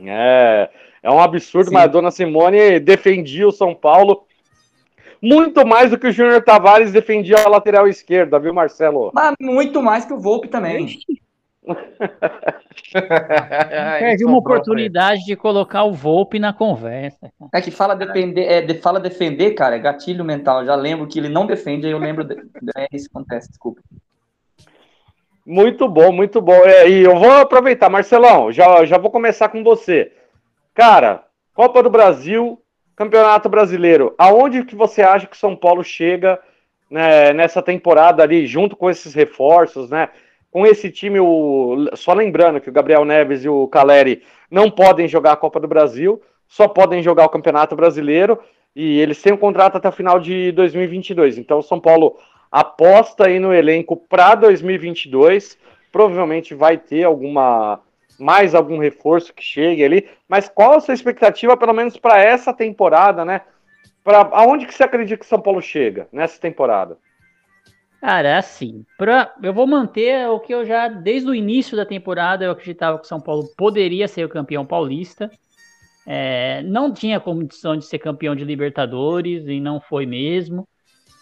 [0.00, 0.70] É,
[1.02, 1.74] é um absurdo, Sim.
[1.74, 4.24] mas a dona Simone defendia o São Paulo
[5.20, 9.10] muito mais do que o Júnior Tavares defendia a lateral esquerda, viu, Marcelo?
[9.12, 10.98] Mas muito mais que o Volpe também.
[13.98, 17.30] Perde uma oportunidade de colocar o Volpe na conversa.
[17.52, 20.64] É que fala defender, é, de, fala defender, cara, é gatilho mental.
[20.64, 22.24] Já lembro que ele não defende, aí eu lembro.
[22.24, 22.36] De,
[22.76, 23.80] é isso acontece, desculpa.
[25.46, 26.64] Muito bom, muito bom.
[26.64, 30.12] É, e eu vou aproveitar, Marcelão, já, já vou começar com você.
[30.74, 32.60] Cara, Copa do Brasil,
[32.94, 36.38] Campeonato Brasileiro, aonde que você acha que São Paulo chega
[36.90, 40.08] né, nessa temporada ali, junto com esses reforços, né?
[40.50, 41.90] Com esse time, o...
[41.94, 45.68] só lembrando que o Gabriel Neves e o Caleri não podem jogar a Copa do
[45.68, 48.38] Brasil, só podem jogar o Campeonato Brasileiro,
[48.74, 51.36] e eles têm um contrato até o final de 2022.
[51.36, 52.16] Então, o São Paulo
[52.50, 55.58] aposta aí no elenco para 2022.
[55.92, 57.80] Provavelmente vai ter alguma
[58.18, 60.08] mais algum reforço que chegue ali.
[60.28, 63.42] Mas qual a sua expectativa, pelo menos para essa temporada, né?
[64.02, 66.98] Para aonde que você acredita que São Paulo chega nessa temporada?
[68.00, 71.84] Cara, é assim, pra, eu vou manter o que eu já, desde o início da
[71.84, 75.30] temporada, eu acreditava que São Paulo poderia ser o campeão paulista.
[76.06, 80.66] É, não tinha condição de ser campeão de Libertadores e não foi mesmo.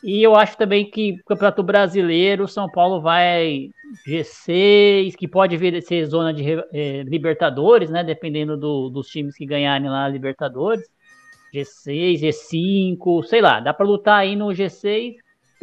[0.04, 3.70] E eu acho também que o Campeonato Brasileiro, São Paulo vai
[4.06, 8.04] G6, que pode vir ser zona de eh, Libertadores, né?
[8.04, 10.84] Dependendo do, dos times que ganharem lá Libertadores.
[11.52, 15.16] G6, G5, sei lá, dá para lutar aí no G6,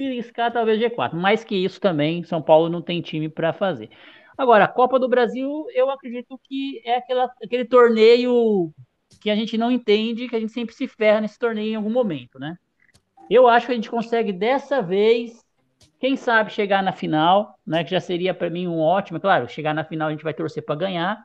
[0.09, 1.13] piscar talvez G4.
[1.13, 3.89] Mais que isso também, São Paulo não tem time para fazer.
[4.37, 8.73] Agora, a Copa do Brasil, eu acredito que é aquela, aquele torneio
[9.21, 11.91] que a gente não entende, que a gente sempre se ferra nesse torneio em algum
[11.91, 12.57] momento, né?
[13.29, 15.43] Eu acho que a gente consegue dessa vez,
[15.99, 17.83] quem sabe, chegar na final, né?
[17.83, 19.19] Que já seria para mim um ótimo.
[19.19, 21.23] Claro, chegar na final a gente vai torcer para ganhar,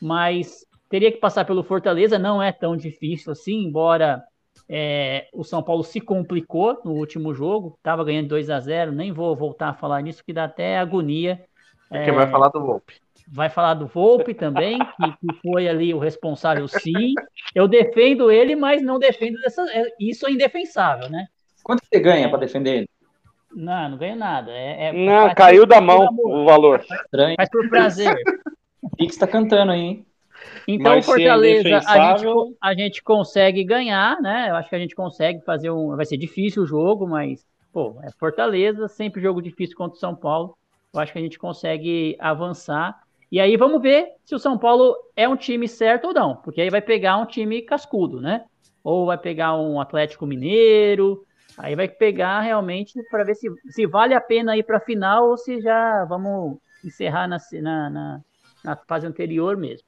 [0.00, 4.22] mas teria que passar pelo Fortaleza, não é tão difícil assim, embora
[4.68, 9.12] é, o São Paulo se complicou no último jogo, estava ganhando 2 a 0 nem
[9.12, 11.44] vou voltar a falar nisso, que dá até agonia.
[11.90, 12.94] É, Quem vai falar do Volpe?
[13.28, 17.14] Vai falar do Volpe também, que, que, foi ali o responsável, sim.
[17.54, 19.62] Eu defendo ele, mas não defendo dessa.
[19.70, 21.26] É, isso é indefensável, né?
[21.62, 22.88] Quanto você ganha para defender ele?
[23.54, 24.50] Não, não ganho nada.
[24.50, 26.80] É, é não, caiu da mão o valor.
[26.80, 27.36] Estranho.
[27.38, 28.14] Mas por prazer.
[28.82, 30.06] o Pix tá cantando aí, hein?
[30.66, 34.50] Então, Mas Fortaleza, a gente, a gente consegue ganhar, né?
[34.50, 35.96] Eu acho que a gente consegue fazer um.
[35.96, 40.14] Vai ser difícil o jogo, mas, pô, é Fortaleza, sempre jogo difícil contra o São
[40.14, 40.56] Paulo.
[40.92, 43.02] Eu acho que a gente consegue avançar.
[43.30, 46.60] E aí vamos ver se o São Paulo é um time certo ou não, porque
[46.60, 48.44] aí vai pegar um time cascudo, né?
[48.82, 51.24] Ou vai pegar um Atlético Mineiro,
[51.56, 55.30] Aí vai pegar realmente para ver se, se vale a pena ir para a final
[55.30, 58.20] ou se já vamos encerrar na, na, na,
[58.64, 59.86] na, fase anterior mesmo.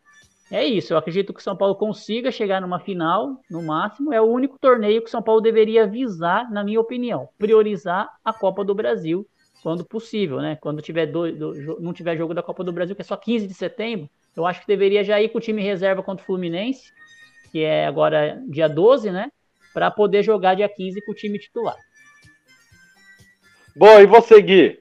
[0.51, 4.13] É isso, eu acredito que o São Paulo consiga chegar numa final, no máximo.
[4.13, 7.29] É o único torneio que o São Paulo deveria visar, na minha opinião.
[7.37, 9.27] Priorizar a Copa do Brasil
[9.63, 10.57] quando possível, né?
[10.61, 13.49] Quando tiver do, do, não tiver jogo da Copa do Brasil, que é só 15
[13.49, 16.93] de setembro, eu acho que deveria já ir com o time reserva contra o Fluminense,
[17.51, 19.33] que é agora dia 12, né?
[19.77, 21.77] para poder jogar dia 15 com o time titular.
[23.77, 24.79] Bom, e você, Gui?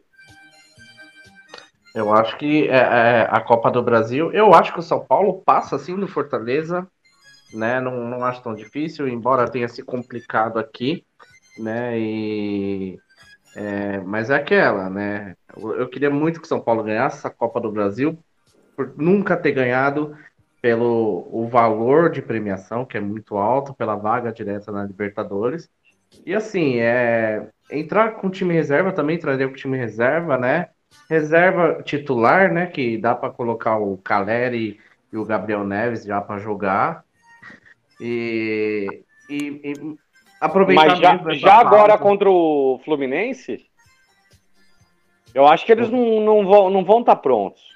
[1.95, 5.41] Eu acho que é, é, a Copa do Brasil, eu acho que o São Paulo
[5.45, 6.85] passa assim no Fortaleza,
[7.53, 7.79] né?
[7.79, 11.05] Não, não acho tão difícil, embora tenha se complicado aqui,
[11.57, 11.97] né?
[11.97, 12.99] E,
[13.55, 15.35] é, mas é aquela, né?
[15.55, 18.19] Eu, queria muito que o São Paulo ganhasse a Copa do Brasil,
[18.75, 20.17] por nunca ter ganhado
[20.61, 25.69] pelo o valor de premiação, que é muito alto, pela vaga direta na Libertadores.
[26.25, 30.67] E assim, é, entrar com time reserva também trazer com time reserva, né?
[31.09, 32.67] Reserva titular, né?
[32.67, 34.79] Que dá para colocar o Caleri
[35.11, 37.03] e o Gabriel Neves já para jogar.
[37.99, 39.97] E, e, e
[40.41, 43.65] aproveitar Mas já, já agora contra o Fluminense,
[45.33, 47.75] eu acho que eles não, não vão não vão estar tá prontos.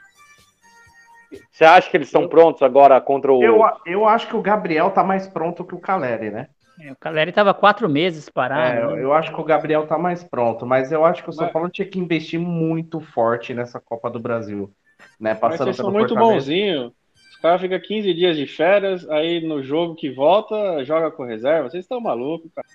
[1.51, 3.43] Você acha que eles estão prontos agora contra o.
[3.43, 6.47] Eu, eu acho que o Gabriel tá mais pronto que o Caleri, né?
[6.79, 8.91] É, o Caleri estava quatro meses parado.
[8.91, 9.03] É, né?
[9.03, 11.69] eu acho que o Gabriel tá mais pronto, mas eu acho que o São Paulo
[11.69, 14.71] tinha que investir muito forte nessa Copa do Brasil.
[15.19, 15.31] Né?
[15.33, 16.93] Mas Passando vocês são muito bonzinhos.
[17.31, 21.69] Os caras ficam 15 dias de férias, aí no jogo que volta, joga com reserva.
[21.69, 22.67] Vocês estão malucos, cara.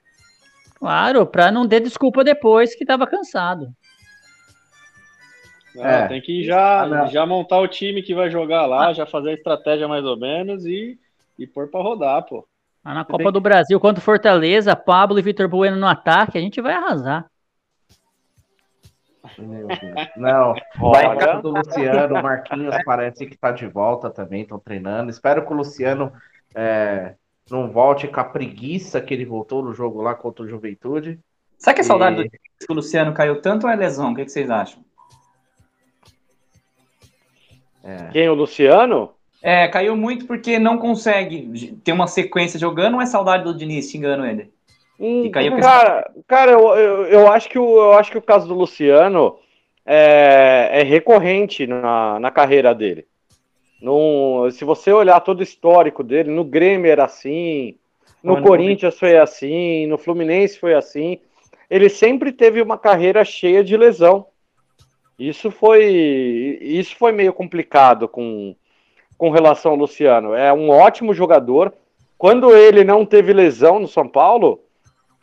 [0.74, 3.68] Claro, para não ter desculpa depois que estava cansado.
[5.74, 6.08] Não, É.
[6.08, 9.34] Tem que já, Ah, já montar o time que vai jogar lá, já fazer a
[9.34, 10.98] estratégia mais ou menos e,
[11.38, 12.46] e pôr pra rodar, pô.
[12.84, 16.40] Lá na Copa do Brasil, contra o Fortaleza, Pablo e Vitor Bueno no ataque, a
[16.40, 17.26] gente vai arrasar.
[19.38, 20.08] Meu Deus.
[20.16, 25.10] Não, vai ficar do Luciano, o Marquinhos parece que tá de volta também, estão treinando.
[25.10, 26.12] Espero que o Luciano
[26.54, 27.14] é,
[27.50, 31.18] não volte com a preguiça que ele voltou no jogo lá contra o Juventude.
[31.56, 34.12] Será que é saudade E- do que o Luciano caiu tanto ou é lesão?
[34.12, 34.84] O que, que vocês acham?
[38.12, 39.14] Quem, o Luciano?
[39.46, 43.94] É, caiu muito porque não consegue ter uma sequência jogando ou é saudade do Diniz,
[43.94, 44.50] engano ele?
[44.98, 48.54] Hum, cara, cara eu, eu, eu acho que o, eu acho que o caso do
[48.54, 49.36] Luciano
[49.84, 53.06] é, é recorrente na, na carreira dele.
[53.82, 57.76] Num, se você olhar todo o histórico dele, no Grêmio era assim,
[58.22, 61.18] no Mano, Corinthians foi assim, no Fluminense foi assim.
[61.68, 64.26] Ele sempre teve uma carreira cheia de lesão.
[65.18, 65.84] Isso foi,
[66.62, 68.56] isso foi meio complicado com,
[69.24, 70.34] com relação ao Luciano.
[70.34, 71.72] É um ótimo jogador.
[72.18, 74.60] Quando ele não teve lesão no São Paulo,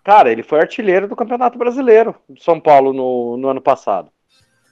[0.03, 4.09] cara, ele foi artilheiro do Campeonato Brasileiro do São Paulo no, no ano passado.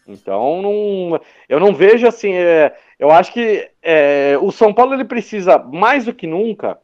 [0.08, 2.34] Então, não, eu não vejo assim.
[2.34, 6.80] é, eu acho que é, o São Paulo ele precisa, mais do que nunca,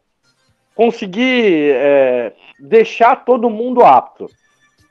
[0.75, 4.27] conseguir é, deixar todo mundo apto.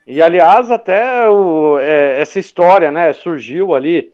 [0.05, 4.11] E, aliás, até o- é, essa história né, surgiu ali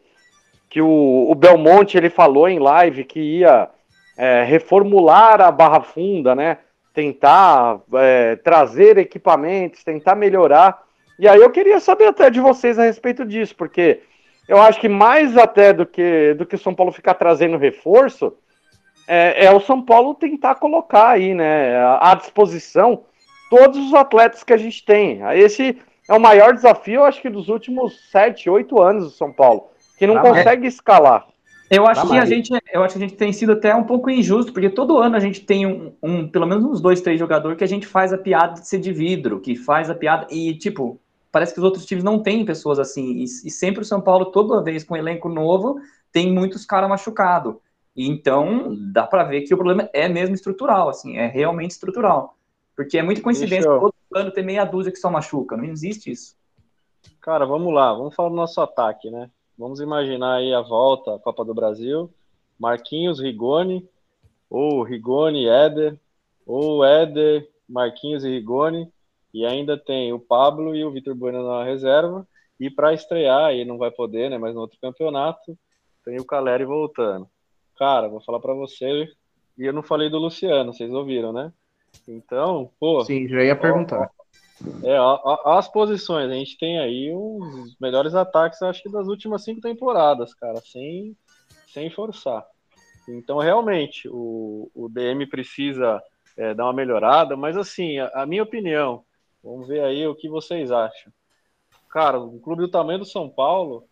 [0.72, 3.68] que o, o Belmonte ele falou em live que ia
[4.16, 6.56] é, reformular a Barra Funda, né?
[6.94, 10.80] Tentar é, trazer equipamentos, tentar melhorar.
[11.18, 14.00] E aí eu queria saber até de vocês a respeito disso, porque
[14.48, 18.32] eu acho que mais até do que do que o São Paulo ficar trazendo reforço,
[19.06, 23.04] é, é o São Paulo tentar colocar aí, né, à disposição
[23.50, 25.20] todos os atletas que a gente tem.
[25.34, 29.30] Esse é o maior desafio, eu acho que dos últimos sete, oito anos do São
[29.30, 29.71] Paulo,
[30.02, 31.28] que não Ah, consegue escalar.
[31.70, 33.84] Eu acho Tá que a gente, eu acho que a gente tem sido até um
[33.84, 37.20] pouco injusto, porque todo ano a gente tem um, um- pelo menos uns dois, três
[37.20, 40.26] jogadores que a gente faz a piada de ser de vidro, que faz a piada
[40.28, 41.00] e tipo
[41.30, 44.26] parece que os outros times não têm pessoas assim e, e sempre o São Paulo
[44.26, 45.76] toda vez com um elenco novo
[46.10, 47.54] tem muitos caras machucados.
[47.96, 52.36] Então dá pra ver que o problema é mesmo estrutural, assim, é realmente estrutural,
[52.76, 56.10] porque é muita coincidência eu- todo ano ter meia dúzia que só machuca, não existe
[56.10, 56.34] isso.
[57.20, 59.30] Cara, vamos lá, vamos falar do nosso ataque, né?
[59.58, 62.10] Vamos imaginar aí a volta à Copa do Brasil.
[62.58, 63.88] Marquinhos, Rigoni,
[64.48, 65.98] ou Rigoni, Éder,
[66.46, 68.88] ou Éder, Marquinhos e Rigoni,
[69.32, 72.26] e ainda tem o Pablo e o Vitor Bueno na reserva,
[72.60, 75.58] e para estrear, aí não vai poder, né, mas no outro campeonato,
[76.04, 77.26] tem o Caleri voltando.
[77.76, 79.08] Cara, vou falar para você,
[79.58, 81.52] e eu não falei do Luciano, vocês ouviram, né?
[82.06, 84.10] Então, pô, Sim, já ia perguntar.
[84.82, 86.30] É, ó, ó, as posições.
[86.30, 91.16] A gente tem aí os melhores ataques, acho que das últimas cinco temporadas, cara, sem,
[91.68, 92.44] sem forçar.
[93.08, 96.02] Então, realmente, o, o DM precisa
[96.36, 99.04] é, dar uma melhorada, mas assim, a, a minha opinião,
[99.42, 101.12] vamos ver aí o que vocês acham.
[101.90, 103.84] Cara, um clube do tamanho do São Paulo,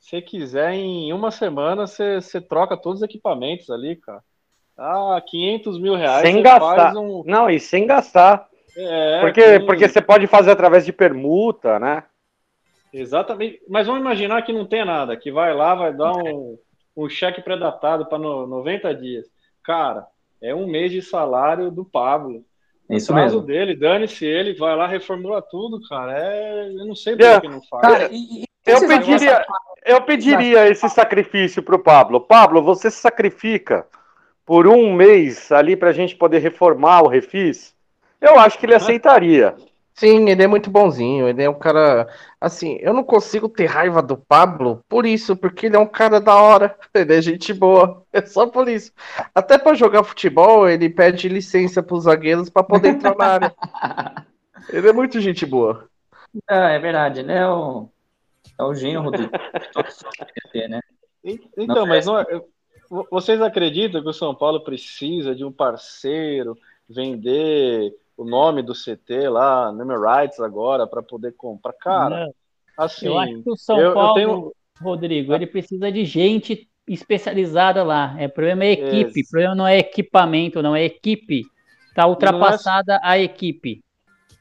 [0.00, 4.22] se quiser, em uma semana você troca todos os equipamentos ali, cara.
[4.76, 6.94] Ah, 500 mil reais Sem gastar.
[6.96, 7.22] um.
[7.24, 8.46] Não, e sem gastar.
[8.76, 12.04] É, porque, com- porque você pode fazer através de permuta, né?
[12.92, 13.60] Exatamente.
[13.68, 16.58] Mas vamos imaginar que não tem nada, que vai lá, vai dar um,
[16.96, 19.26] um cheque pré-datado para 90 dias.
[19.64, 20.06] Cara,
[20.42, 22.44] é um mês de salário do Pablo.
[22.88, 23.40] É isso caso mesmo.
[23.46, 26.16] dele, dane-se ele, vai lá, reformula tudo, cara.
[26.16, 27.40] É, eu não sei por É.
[27.40, 27.82] que não faz.
[27.82, 29.44] Cara, e, e Eu pediria,
[29.84, 32.20] eu pediria esse sacrifício pro Pablo.
[32.20, 33.86] Pablo, você se sacrifica
[34.44, 37.74] por um mês ali pra gente poder reformar o refis?
[38.20, 39.54] Eu acho que ele aceitaria.
[39.94, 41.26] Sim, ele é muito bonzinho.
[41.26, 42.06] Ele é um cara.
[42.38, 46.20] Assim, eu não consigo ter raiva do Pablo por isso, porque ele é um cara
[46.20, 46.76] da hora.
[46.94, 48.02] Ele é gente boa.
[48.12, 48.92] É só por isso.
[49.34, 53.54] Até pra jogar futebol, ele pede licença pros zagueiros pra poder entrar na área.
[54.68, 55.88] Ele é muito gente boa.
[56.48, 57.38] Ah, é verdade, né?
[57.38, 57.88] É o,
[58.58, 59.30] é o genro do
[60.68, 60.80] né?
[61.24, 62.26] En- Então, mas não é-
[63.10, 66.56] vocês acreditam que o São Paulo precisa de um parceiro
[66.88, 71.72] vender o nome do CT lá, Name Rights agora, para poder comprar?
[71.74, 72.34] Cara, Não,
[72.76, 76.68] assim, eu acho que o São eu- eu Paulo, tenho- Rodrigo, ele precisa de gente
[76.86, 78.14] especializada lá.
[78.18, 81.44] É, problema é equipe, o problema não é equipamento, não é equipe.
[81.94, 83.00] Tá ultrapassada é...
[83.02, 83.82] a equipe.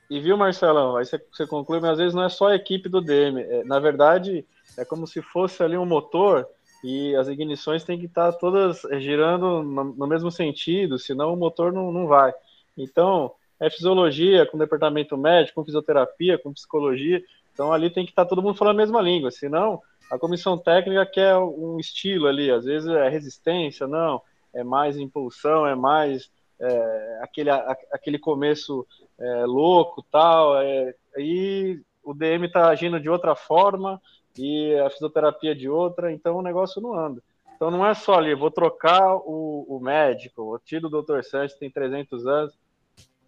[0.09, 0.97] E viu, Marcelão?
[0.97, 3.41] Aí você, você conclui, mas às vezes não é só a equipe do DM.
[3.41, 4.45] É, na verdade,
[4.77, 6.47] é como se fosse ali um motor
[6.83, 11.73] e as ignições têm que estar todas girando no, no mesmo sentido, senão o motor
[11.73, 12.31] não, não vai.
[12.77, 17.23] Então, é fisiologia com departamento médico, com fisioterapia, com psicologia.
[17.53, 19.81] Então, ali tem que estar todo mundo falando a mesma língua, senão
[20.11, 24.21] a comissão técnica quer um estilo ali, às vezes é resistência, não,
[24.53, 26.29] é mais impulsão, é mais
[26.59, 28.85] é, aquele, a, aquele começo
[29.19, 34.01] é, louco tal, é, aí o DM está agindo de outra forma
[34.37, 37.21] e a fisioterapia de outra, então o negócio não anda.
[37.55, 41.23] Então não é só ali, vou trocar o, o médico, o tiro do Dr.
[41.23, 42.53] Santos tem 300 anos,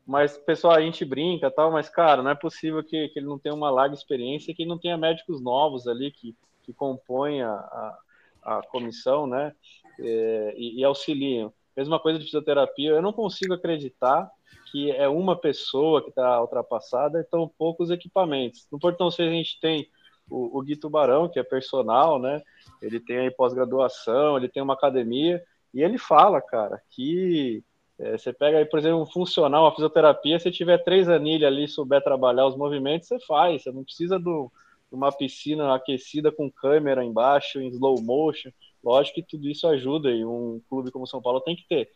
[0.07, 3.37] mas pessoal, a gente brinca tal, mas cara, não é possível que, que ele não
[3.37, 6.33] tenha uma larga experiência, que ele não tenha médicos novos ali que,
[6.63, 7.99] que compõem a, a,
[8.43, 9.53] a comissão, né,
[9.99, 11.51] é, e, e auxiliam.
[11.75, 14.31] Mesma coisa de fisioterapia, eu não consigo acreditar
[14.71, 18.67] que é uma pessoa que está ultrapassada e tão poucos equipamentos.
[18.71, 19.89] No Portão 6 a gente tem
[20.29, 22.41] o, o Gui Tubarão, que é personal, né?
[22.81, 25.43] Ele tem aí pós-graduação, ele tem uma academia,
[25.73, 27.63] e ele fala, cara, que
[27.99, 31.67] é, você pega aí, por exemplo, um funcional, uma fisioterapia, se tiver três anilhas ali,
[31.67, 34.49] souber trabalhar os movimentos, você faz, você não precisa de
[34.91, 38.51] uma piscina aquecida com câmera embaixo, em slow motion.
[38.83, 41.89] Lógico que tudo isso ajuda e um clube como São Paulo tem que ter.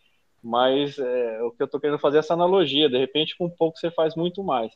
[0.43, 3.77] Mas é, o que eu estou querendo fazer é essa analogia, de repente com pouco
[3.77, 4.73] você faz muito mais.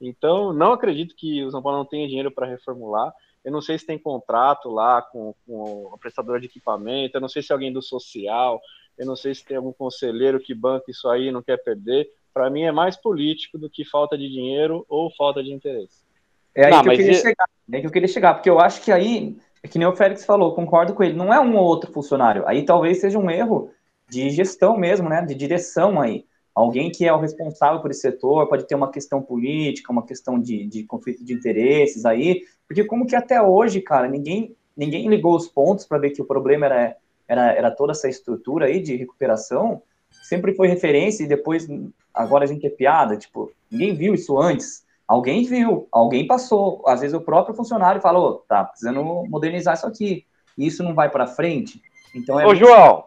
[0.00, 3.12] Então, não acredito que o São Paulo não tenha dinheiro para reformular.
[3.44, 7.28] Eu não sei se tem contrato lá com, com a prestadora de equipamento, eu não
[7.28, 8.60] sei se é alguém do social,
[8.98, 12.08] eu não sei se tem algum conselheiro que banca isso aí e não quer perder.
[12.34, 16.06] Para mim é mais político do que falta de dinheiro ou falta de interesse.
[16.54, 17.14] É aí não, que eu queria e...
[17.14, 19.94] chegar, é que eu queria chegar, porque eu acho que aí, é que nem o
[19.94, 22.46] Félix falou, concordo com ele, não é um ou outro funcionário.
[22.46, 23.70] Aí talvez seja um erro
[24.08, 25.22] de gestão mesmo, né?
[25.22, 26.24] De direção aí
[26.58, 30.40] alguém que é o responsável por esse setor, pode ter uma questão política, uma questão
[30.40, 35.36] de, de conflito de interesses aí, porque como que até hoje, cara, ninguém, ninguém ligou
[35.36, 36.96] os pontos para ver que o problema era,
[37.28, 39.82] era, era toda essa estrutura aí de recuperação,
[40.22, 41.68] sempre foi referência e depois,
[42.12, 47.00] agora a gente é piada, tipo, ninguém viu isso antes, alguém viu, alguém passou, às
[47.00, 50.24] vezes o próprio funcionário falou, tá precisando modernizar isso aqui,
[50.56, 51.80] e isso não vai para frente,
[52.14, 52.46] então é...
[52.46, 53.04] Ô, João,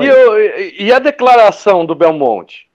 [0.00, 2.68] e, e, a declaração do Belmonte?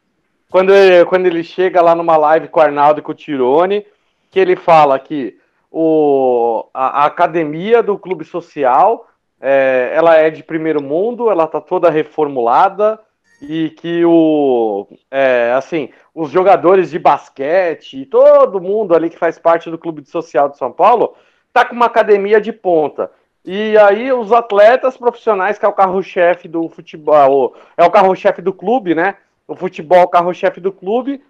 [0.53, 3.83] quando ele, quando ele chega lá numa live com o Arnaldo e com o Tirone,
[4.29, 5.35] que ele fala que
[5.71, 9.07] o, a, a academia do clube social
[9.43, 12.99] é, ela é de primeiro mundo, ela tá toda reformulada
[13.41, 19.37] e que o é, assim os jogadores de basquete e todo mundo ali que faz
[19.37, 21.13] parte do clube social de São Paulo
[21.51, 23.11] tá com uma academia de ponta.
[23.43, 28.53] E aí os atletas profissionais, que é o carro-chefe do futebol, é o carro-chefe do
[28.53, 29.17] clube, né?
[29.47, 31.23] o futebol carro-chefe do clube,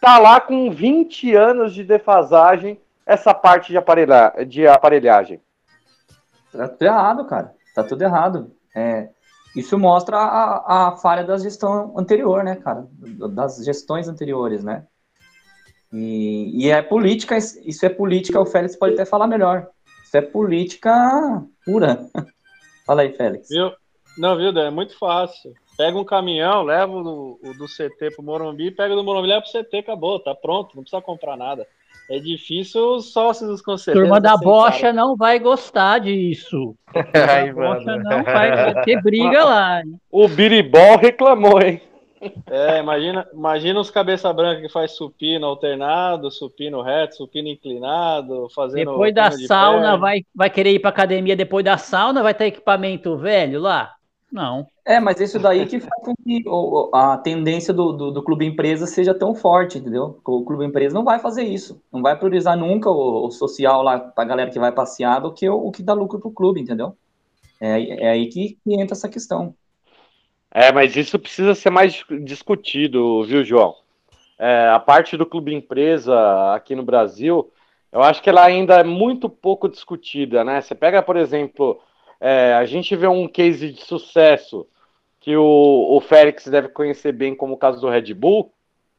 [0.00, 5.40] tá lá com 20 anos de defasagem essa parte de, aparelha, de aparelhagem.
[6.52, 7.54] Tá errado, cara.
[7.82, 8.52] Tá tudo errado.
[8.74, 9.08] É,
[9.54, 12.86] isso mostra a, a falha da gestão anterior, né, cara?
[13.32, 14.86] Das gestões anteriores, né?
[15.92, 19.68] E, e é política, isso é política, o Félix pode até falar melhor.
[20.04, 22.06] Isso é política pura.
[22.86, 23.48] Fala aí, Félix.
[23.48, 23.72] Viu?
[24.16, 25.52] Não, viu, É muito fácil.
[25.76, 29.50] Pega um caminhão, leva o, o do CT pro Morumbi, pega do Morumbi, leva pro
[29.50, 31.66] CT, acabou, tá pronto, não precisa comprar nada.
[32.10, 34.04] É difícil os sócios com certeza.
[34.04, 36.74] Turma da bocha não vai gostar disso.
[36.92, 39.82] a bocha não vai ter briga lá.
[40.10, 41.80] O Biribol reclamou, hein?
[42.50, 48.90] É, imagina, imagina os cabeça branca que faz supino alternado, supino reto, supino inclinado, fazendo.
[48.90, 53.16] Depois da sauna, vai, vai querer ir pra academia depois da sauna, vai ter equipamento
[53.16, 53.94] velho lá?
[54.32, 54.66] Não.
[54.84, 56.44] É, mas isso daí que faz com que
[56.92, 60.20] a tendência do, do, do, clube empresa seja tão forte, entendeu?
[60.24, 61.82] O clube empresa não vai fazer isso.
[61.92, 65.48] Não vai priorizar nunca o, o social lá pra galera que vai passear do que
[65.48, 66.96] o, o que dá lucro pro clube, entendeu?
[67.60, 69.54] É, é aí que, que entra essa questão.
[70.52, 73.74] É, mas isso precisa ser mais discutido, viu, João?
[74.38, 76.14] É, a parte do clube empresa
[76.54, 77.52] aqui no Brasil,
[77.92, 80.60] eu acho que ela ainda é muito pouco discutida, né?
[80.60, 81.80] Você pega, por exemplo,
[82.20, 84.66] é, a gente vê um case de sucesso
[85.20, 88.52] que o, o Félix deve conhecer bem, como o caso do Red Bull,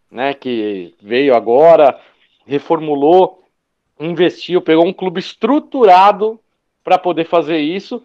[0.10, 0.34] né?
[0.34, 2.00] Que veio agora,
[2.46, 3.44] reformulou,
[4.00, 6.40] investiu, pegou um clube estruturado
[6.84, 8.04] para poder fazer isso.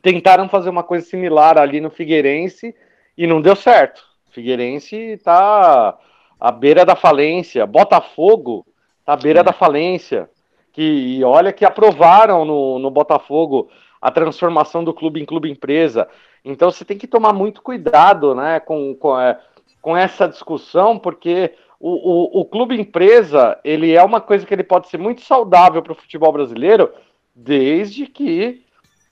[0.00, 2.74] Tentaram fazer uma coisa similar ali no Figueirense
[3.18, 4.04] e não deu certo.
[4.30, 5.98] Figueirense está
[6.38, 7.66] à beira da falência.
[7.66, 8.64] Botafogo
[9.00, 10.30] está à beira da falência.
[10.72, 13.68] Que, e olha que aprovaram no, no Botafogo
[14.00, 16.08] a transformação do clube em clube empresa.
[16.44, 19.38] Então você tem que tomar muito cuidado, né, com, com é,
[19.80, 24.62] com essa discussão, porque o, o, o clube empresa ele é uma coisa que ele
[24.62, 26.92] pode ser muito saudável para o futebol brasileiro,
[27.34, 28.64] desde que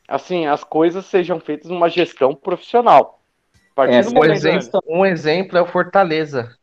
[0.06, 3.18] assim as coisas sejam feitas numa gestão profissional.
[3.78, 6.56] É, um, exemplo, um exemplo é o Fortaleza.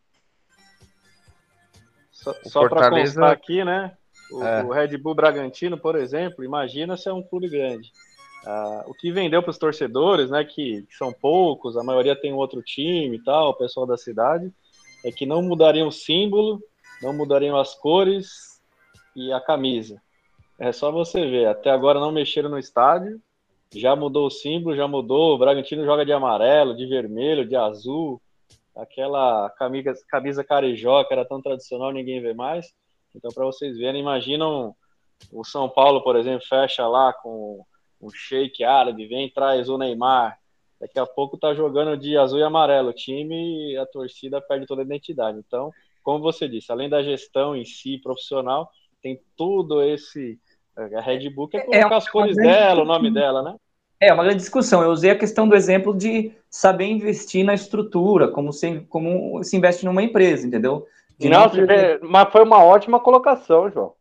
[2.11, 3.93] Só, só para constar aqui, né?
[4.31, 4.63] O, é.
[4.63, 7.91] o, Red Bull Bragantino, por exemplo, imagina se é um clube grande.
[8.45, 12.61] Ah, o que vendeu para os torcedores, né, que, são poucos, a maioria tem outro
[12.61, 14.53] time e tal, o pessoal da cidade,
[15.03, 16.61] é que não mudariam o símbolo,
[17.01, 18.61] não mudariam as cores
[19.15, 19.99] e a camisa.
[20.59, 23.19] É só você ver, até agora não mexeram no estádio,
[23.73, 28.21] já mudou o símbolo, já mudou, o Bragantino joga de amarelo, de vermelho, de azul,
[28.75, 32.67] aquela camisa, camisa carijó que era tão tradicional, ninguém vê mais.
[33.13, 34.75] Então, para vocês verem, imaginam
[35.31, 37.65] o São Paulo, por exemplo, fecha lá com
[38.05, 40.37] um shake árabe, vem traz o Neymar.
[40.79, 44.65] Daqui a pouco tá jogando de azul e amarelo o time e a torcida perde
[44.65, 45.39] toda a identidade.
[45.39, 45.71] Então,
[46.03, 48.69] como você disse, além da gestão em si profissional,
[49.01, 50.39] tem tudo esse.
[50.77, 53.55] A Red Bull é, colocar é as cores dela, o nome dela, né?
[53.99, 54.83] É uma grande discussão.
[54.83, 59.55] Eu usei a questão do exemplo de saber investir na estrutura, como se, como se
[59.55, 60.85] investe numa empresa, entendeu?
[61.17, 63.93] De não, não mas foi uma ótima colocação, João.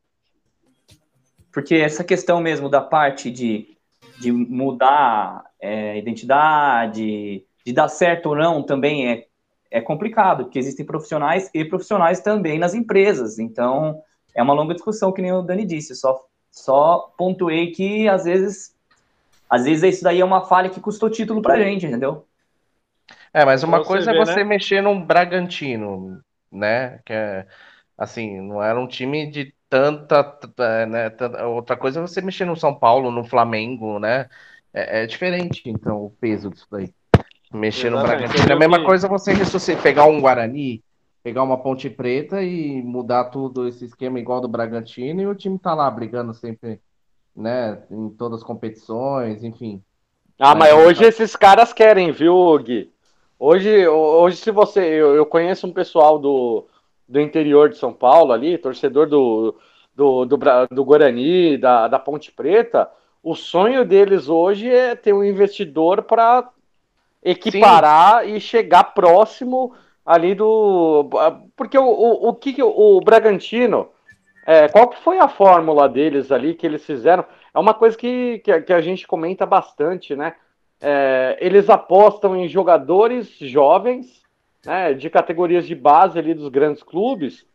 [1.52, 3.73] Porque essa questão mesmo da parte de,
[4.18, 9.26] de mudar é, identidade, de dar certo ou não, também é,
[9.70, 13.38] é complicado, porque existem profissionais e profissionais também nas empresas.
[13.38, 14.00] Então,
[14.34, 15.94] é uma longa discussão, que nem o Dani disse.
[15.94, 18.74] Só, só pontuei que, às vezes,
[19.48, 22.26] às vezes isso daí é uma falha que custou título pra gente, entendeu?
[23.32, 24.44] É, mas uma coisa é você né?
[24.44, 26.20] mexer num Bragantino,
[26.50, 27.00] né?
[27.04, 27.46] Que é
[27.96, 30.38] assim, não era um time de tanta,
[30.86, 31.10] né?
[31.46, 34.28] Outra coisa é você mexer no São Paulo, no Flamengo, né?
[34.72, 36.94] É, é diferente, então, o peso disso daí.
[37.52, 38.12] Mexer Exatamente.
[38.12, 40.80] no Bragantino é a mesma coisa você pegar um Guarani,
[41.24, 45.58] pegar uma Ponte Preta e mudar tudo esse esquema igual do Bragantino e o time
[45.58, 46.80] tá lá brigando sempre,
[47.34, 47.82] né?
[47.90, 49.82] Em todas as competições, enfim.
[50.38, 52.92] Ah, mas hoje esses caras querem, viu, Gui?
[53.36, 54.80] Hoje, hoje se você.
[54.80, 56.66] Eu, eu conheço um pessoal do,
[57.08, 59.54] do interior de São Paulo ali, torcedor do,
[59.94, 60.38] do, do,
[60.70, 62.90] do Guarani, da, da Ponte Preta.
[63.22, 66.50] O sonho deles hoje é ter um investidor para
[67.22, 68.34] equiparar Sim.
[68.34, 69.72] e chegar próximo
[70.04, 71.08] ali do.
[71.56, 73.88] Porque o, o, o que o, o Bragantino.
[74.46, 77.24] É, qual que foi a fórmula deles ali que eles fizeram?
[77.54, 80.34] É uma coisa que, que, que a gente comenta bastante, né?
[80.82, 84.22] É, eles apostam em jogadores jovens,
[84.64, 87.46] né, de categorias de base ali dos grandes clubes,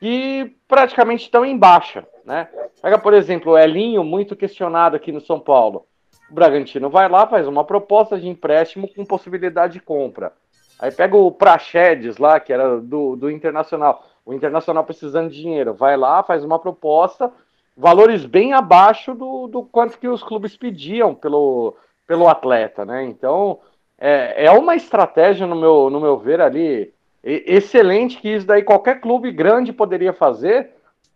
[0.00, 2.06] que praticamente estão em baixa.
[2.24, 2.48] Né?
[2.82, 5.86] Pega, por exemplo, o Elinho, muito questionado aqui no São Paulo.
[6.30, 10.32] O Bragantino vai lá, faz uma proposta de empréstimo com possibilidade de compra.
[10.78, 14.04] Aí pega o Praxedes lá, que era do, do Internacional.
[14.24, 15.72] O Internacional precisando de dinheiro.
[15.72, 17.32] Vai lá, faz uma proposta,
[17.76, 21.76] valores bem abaixo do, do quanto que os clubes pediam pelo,
[22.06, 23.04] pelo atleta, né?
[23.04, 23.60] Então,
[23.98, 26.92] é, é uma estratégia, no meu, no meu ver, ali,
[27.22, 30.70] excelente, que isso daí qualquer clube grande poderia fazer,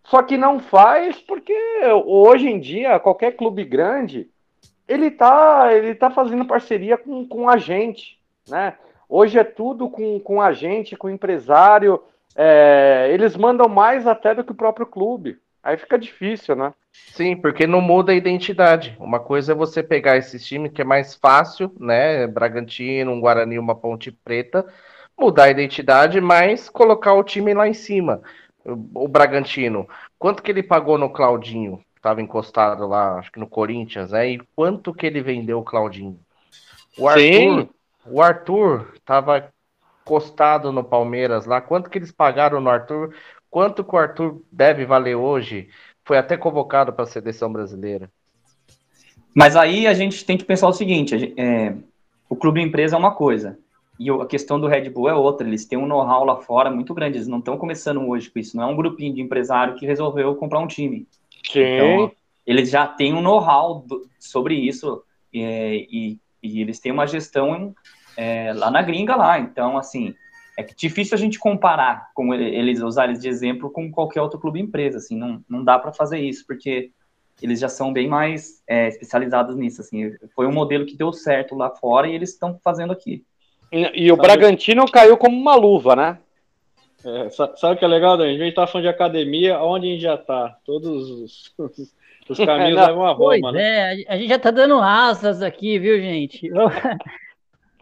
[0.04, 1.54] só que não faz porque
[2.04, 4.28] hoje em dia, qualquer clube grande,
[4.88, 8.74] ele tá, ele tá fazendo parceria com, com a gente, né?
[9.08, 12.02] Hoje é tudo com, com a gente, com empresário,
[12.34, 15.38] é, eles mandam mais até do que o próprio clube.
[15.62, 16.72] Aí fica difícil, né?
[16.92, 18.96] Sim, porque não muda a identidade.
[18.98, 22.26] Uma coisa é você pegar esses times que é mais fácil, né?
[22.26, 24.66] Bragantino, um Guarani, uma Ponte Preta,
[25.18, 28.22] mudar a identidade, mas colocar o time lá em cima.
[28.64, 29.88] O, Bragantino,
[30.18, 31.82] quanto que ele pagou no Claudinho?
[31.96, 34.30] Estava encostado lá, acho que no Corinthians, né?
[34.30, 36.18] E quanto que ele vendeu o Claudinho?
[36.98, 37.68] O Arthur, Sim.
[38.06, 39.50] o Arthur estava
[40.02, 41.60] encostado no Palmeiras lá.
[41.60, 43.14] Quanto que eles pagaram no Arthur?
[43.50, 45.68] Quanto que o Arthur deve valer hoje?
[46.04, 48.10] Foi até convocado para a seleção brasileira.
[49.34, 51.74] Mas aí a gente tem que pensar o seguinte: é,
[52.28, 53.58] o clube empresa é uma coisa,
[54.00, 55.46] e a questão do Red Bull é outra.
[55.46, 57.18] Eles têm um know-how lá fora muito grande.
[57.18, 58.56] Eles não estão começando hoje com isso.
[58.56, 61.06] Não é um grupinho de empresário que resolveu comprar um time.
[61.44, 61.60] Sim.
[61.60, 62.12] Então,
[62.46, 63.84] eles já têm um know-how
[64.18, 65.02] sobre isso
[65.34, 67.74] é, e, e, eles têm uma gestão
[68.16, 69.38] é, lá na gringa lá.
[69.38, 70.14] Então, assim,
[70.60, 74.60] é difícil a gente comparar, como eles usar eles de exemplo, com qualquer outro clube
[74.60, 76.90] empresa, assim, não, não dá para fazer isso, porque
[77.42, 81.54] eles já são bem mais é, especializados nisso, assim, foi um modelo que deu certo
[81.54, 83.24] lá fora e eles estão fazendo aqui.
[83.72, 86.18] E, e o Bragantino caiu como uma luva, né?
[87.04, 88.34] É, sabe o que é legal, Dani?
[88.34, 90.58] A gente tá falando de academia, onde a gente já tá?
[90.66, 91.54] Todos os,
[92.28, 93.94] os caminhos levam a Roma, pois né?
[93.94, 96.50] É, a gente já tá dando asas aqui, viu, gente?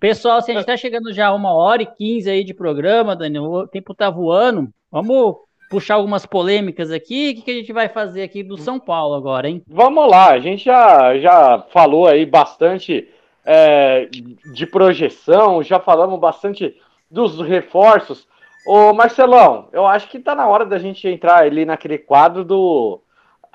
[0.00, 3.16] Pessoal, se a gente está chegando já a uma hora e quinze aí de programa,
[3.16, 4.68] Daniel, o tempo tá voando.
[4.90, 5.36] Vamos
[5.68, 7.30] puxar algumas polêmicas aqui.
[7.30, 9.62] O que, que a gente vai fazer aqui do São Paulo agora, hein?
[9.66, 13.08] Vamos lá, a gente já, já falou aí bastante
[13.44, 14.08] é,
[14.54, 16.76] de projeção, já falamos bastante
[17.10, 18.28] dos reforços.
[18.66, 23.00] Ô Marcelão, eu acho que tá na hora da gente entrar ali naquele quadro do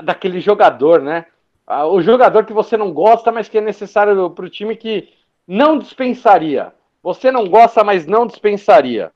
[0.01, 1.25] daquele jogador, né?
[1.65, 5.07] Ah, o jogador que você não gosta, mas que é necessário para o time que
[5.47, 6.73] não dispensaria.
[7.01, 9.11] Você não gosta, mas não dispensaria.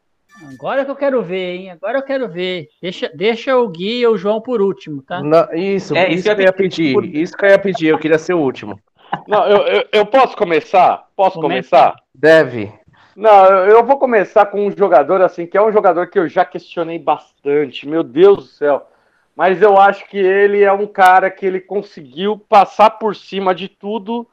[0.54, 1.72] Agora que eu quero ver, hein?
[1.72, 2.68] Agora eu quero ver.
[2.82, 5.22] Deixa, deixa o Gui e o João por último, tá?
[5.24, 6.94] Não, isso, é, isso, que eu ia pedir.
[6.94, 7.06] Por...
[7.06, 8.80] Isso que eu ia pedir, eu queria ser o último.
[9.28, 11.08] Não, eu, eu, eu posso começar?
[11.16, 11.70] Posso Começa.
[11.78, 11.96] começar?
[12.14, 12.72] Deve.
[13.16, 16.46] Não, eu vou começar com um jogador assim, que é um jogador que eu já
[16.46, 17.88] questionei bastante.
[17.88, 18.88] Meu Deus do céu.
[19.36, 23.68] Mas eu acho que ele é um cara que ele conseguiu passar por cima de
[23.68, 24.28] tudo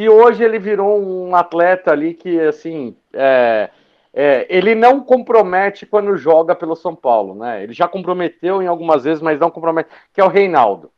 [0.00, 3.68] e hoje ele virou um atleta ali que, assim, é,
[4.14, 7.64] é, ele não compromete quando joga pelo São Paulo, né?
[7.64, 10.92] Ele já comprometeu em algumas vezes, mas não compromete, que é o Reinaldo.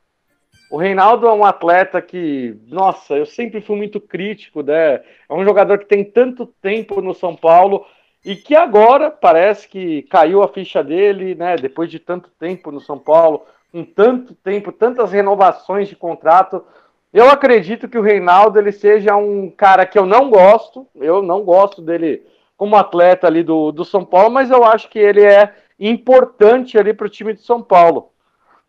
[0.70, 4.96] O Reinaldo é um atleta que, nossa, eu sempre fui muito crítico, né?
[4.96, 7.86] É um jogador que tem tanto tempo no São Paulo
[8.22, 11.56] e que agora parece que caiu a ficha dele, né?
[11.56, 16.62] Depois de tanto tempo no São Paulo, com tanto tempo, tantas renovações de contrato,
[17.12, 21.42] eu acredito que o Reinaldo ele seja um cara que eu não gosto, eu não
[21.42, 22.22] gosto dele
[22.56, 26.92] como atleta ali do, do São Paulo, mas eu acho que ele é importante ali
[26.92, 28.10] para o time de São Paulo.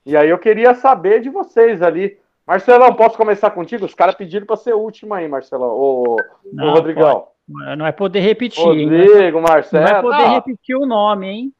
[0.05, 2.17] E aí eu queria saber de vocês ali.
[2.47, 3.85] Marcelão, posso começar contigo?
[3.85, 5.69] Os caras pediram para ser o último aí, Marcelão.
[5.69, 6.17] O,
[6.51, 7.27] não, Rodrigão.
[7.47, 7.77] Pode.
[7.77, 8.63] Não vai poder repetir.
[8.63, 9.41] Rodrigo, hein?
[9.41, 9.83] Marcelo.
[9.83, 10.29] Não vai poder ah.
[10.29, 11.53] repetir o nome, hein?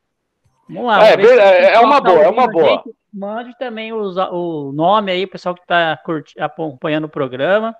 [0.67, 1.05] Vamos lá.
[1.05, 2.83] É, é, é uma boa, é uma boa.
[3.13, 5.99] Mande também os, o nome aí, pessoal que está
[6.39, 7.75] acompanhando o programa.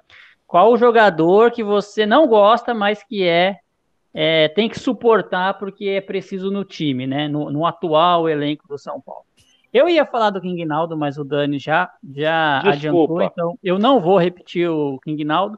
[0.45, 3.59] Qual o jogador que você não gosta, mas que é,
[4.13, 7.29] é tem que suportar porque é preciso no time, né?
[7.29, 9.23] No, no, atual elenco do São Paulo.
[9.71, 14.01] Eu ia falar do King Naldo, mas o Dani já, já adiantou, então eu não
[14.01, 15.57] vou repetir o King Naldo.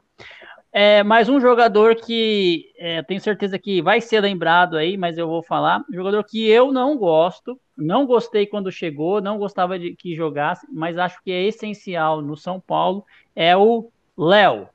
[0.76, 5.26] É, mais um jogador que é, tenho certeza que vai ser lembrado aí, mas eu
[5.26, 5.84] vou falar.
[5.90, 10.66] Um jogador que eu não gosto, não gostei quando chegou, não gostava de que jogasse,
[10.72, 14.68] mas acho que é essencial no São Paulo, é o Léo.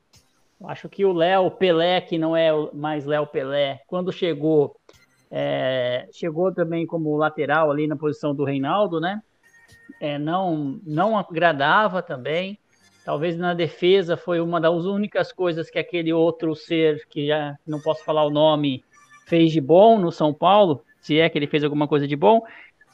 [0.64, 4.76] Acho que o Léo Pelé, que não é mais Léo Pelé, quando chegou,
[5.30, 9.22] é, chegou também como lateral ali na posição do Reinaldo, né?
[10.00, 12.58] É, não, não agradava também.
[13.04, 17.80] Talvez na defesa foi uma das únicas coisas que aquele outro ser, que já não
[17.80, 18.84] posso falar o nome,
[19.26, 22.42] fez de bom no São Paulo, se é que ele fez alguma coisa de bom.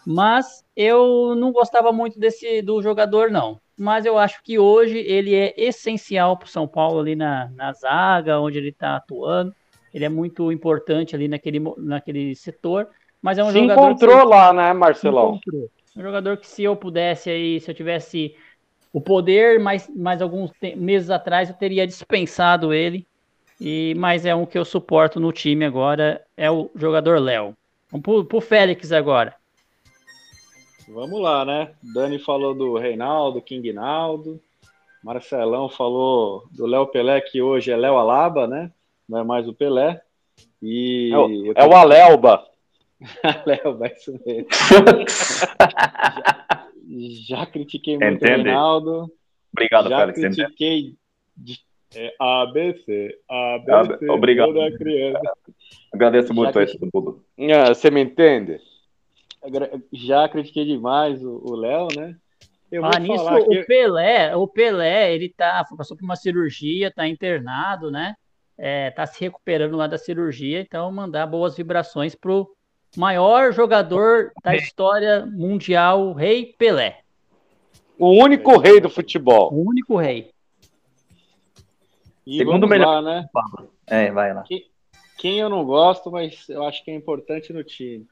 [0.06, 3.58] Mas eu não gostava muito desse do jogador, não.
[3.76, 7.72] Mas eu acho que hoje ele é essencial para o São Paulo ali na, na
[7.72, 9.52] zaga, onde ele está atuando.
[9.92, 12.86] Ele é muito importante ali naquele, naquele setor.
[13.20, 13.80] Mas é um se jogador.
[13.80, 15.40] encontrou que, lá, né, Marcelão?
[15.96, 18.36] Um jogador que se eu pudesse aí, se eu tivesse
[18.92, 23.04] o poder, mas, mas alguns meses atrás eu teria dispensado ele.
[23.60, 27.54] E, mas é um que eu suporto no time agora, é o jogador Léo.
[27.90, 29.34] Vamos pro, pro Félix agora.
[30.88, 31.72] Vamos lá, né?
[31.82, 34.40] Dani falou do Reinaldo, King Naldo.
[35.02, 38.70] Marcelão falou do Léo Pelé, que hoje é Léo Alaba, né?
[39.08, 40.00] Não é mais o Pelé.
[40.62, 42.44] E é o, é o Alelba.
[43.22, 44.48] Alelba, isso mesmo.
[47.26, 48.40] Já critiquei muito Entende?
[48.40, 49.12] o Reinaldo.
[49.52, 50.36] Obrigado, Já Félix.
[50.36, 50.94] critiquei
[51.36, 51.58] de,
[51.94, 54.52] é, ABC, ABC, Obrigado.
[54.52, 55.32] toda criança.
[55.92, 57.24] Agradeço muito Já a isso tudo.
[57.54, 58.60] Ah, você me entende?
[59.92, 62.16] Já critiquei demais o Léo, né?
[62.70, 67.90] Eu ah, nisso, o Pelé, o Pelé, ele tá, passou por uma cirurgia, tá internado,
[67.90, 68.14] né?
[68.58, 72.50] É, tá se recuperando lá da cirurgia, então mandar boas vibrações pro
[72.96, 77.00] maior jogador da história mundial, Rei Pelé.
[77.98, 79.52] O único rei do futebol.
[79.52, 80.30] O único rei.
[82.26, 83.28] E Segundo melhor, lá, né?
[83.86, 84.42] É, vai lá.
[84.42, 84.66] Quem,
[85.16, 88.06] quem, eu não gosto, mas eu acho que é importante no time.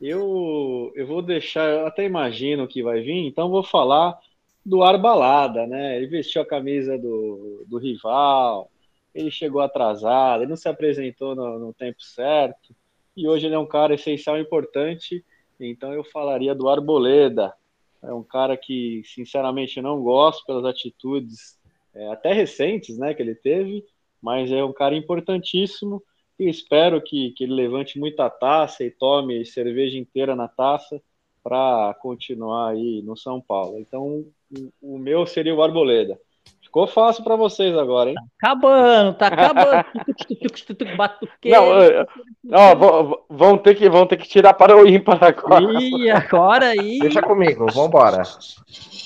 [0.00, 4.18] Eu, eu vou deixar, eu até imagino que vai vir, então vou falar
[4.64, 5.96] do Arbalada, né?
[5.96, 8.70] Ele vestiu a camisa do, do rival,
[9.14, 12.74] ele chegou atrasado, ele não se apresentou no, no tempo certo
[13.16, 15.24] e hoje ele é um cara essencial e importante,
[15.58, 17.52] então eu falaria do Arboleda.
[18.02, 21.58] É um cara que, sinceramente, eu não gosto pelas atitudes
[21.94, 23.84] é, até recentes né, que ele teve,
[24.22, 26.02] mas é um cara importantíssimo
[26.40, 31.00] e espero que, que ele levante muita taça e tome cerveja inteira na taça
[31.44, 33.78] para continuar aí no São Paulo.
[33.78, 36.18] Então, o, o meu seria o Arboleda.
[36.62, 38.14] Ficou fácil para vocês agora, hein?
[38.14, 39.84] Tá acabando, tá acabando.
[42.42, 45.64] Não, vão, vão, ter que, vão ter que tirar para o ímpar agora.
[45.82, 47.00] Ih, agora aí.
[47.00, 48.22] Deixa comigo, vambora.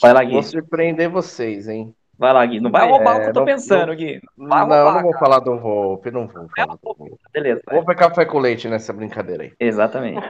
[0.00, 0.34] Vai lá, Gui.
[0.34, 1.92] Vou surpreender vocês, hein?
[2.24, 2.58] Vai lá, Gui.
[2.58, 4.18] Não vai roubar é, o que eu tô não, pensando, não, Gui.
[4.34, 5.24] Não, não, roubar, não vou cara.
[5.24, 6.48] falar do Volpe, não vou.
[6.56, 7.16] Falar do Volpe.
[7.34, 7.60] Beleza.
[7.66, 7.74] Vai.
[7.74, 9.52] Vou pegar café com leite nessa brincadeira aí.
[9.60, 10.26] Exatamente.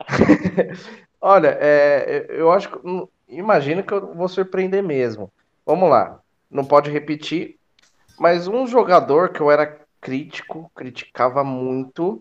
[1.22, 3.08] Olha, é, eu acho que.
[3.28, 5.30] Imagino que eu vou surpreender mesmo.
[5.64, 6.18] Vamos lá.
[6.50, 7.60] Não pode repetir.
[8.18, 12.20] Mas um jogador que eu era crítico, criticava muito,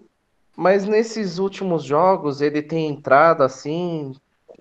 [0.56, 4.14] mas nesses últimos jogos ele tem entrado assim,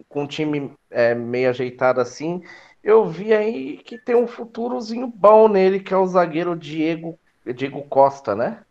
[0.08, 2.42] com o time é, meio ajeitado assim.
[2.82, 7.18] Eu vi aí que tem um futurozinho bom nele, que é o zagueiro Diego,
[7.54, 8.62] Diego Costa, né?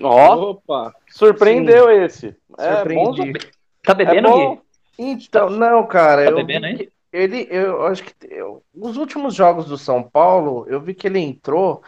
[0.00, 2.36] Ó, Opa, surpreendeu Sim, esse.
[2.58, 3.32] É, Surpreendi.
[3.32, 3.38] Bom...
[3.82, 4.60] Tá bebendo, é bom...
[4.98, 6.24] Então, não, cara.
[6.24, 6.88] Tá eu bebendo, hein?
[7.12, 11.18] ele, eu acho que eu, os últimos jogos do São Paulo, eu vi que ele
[11.18, 11.82] entrou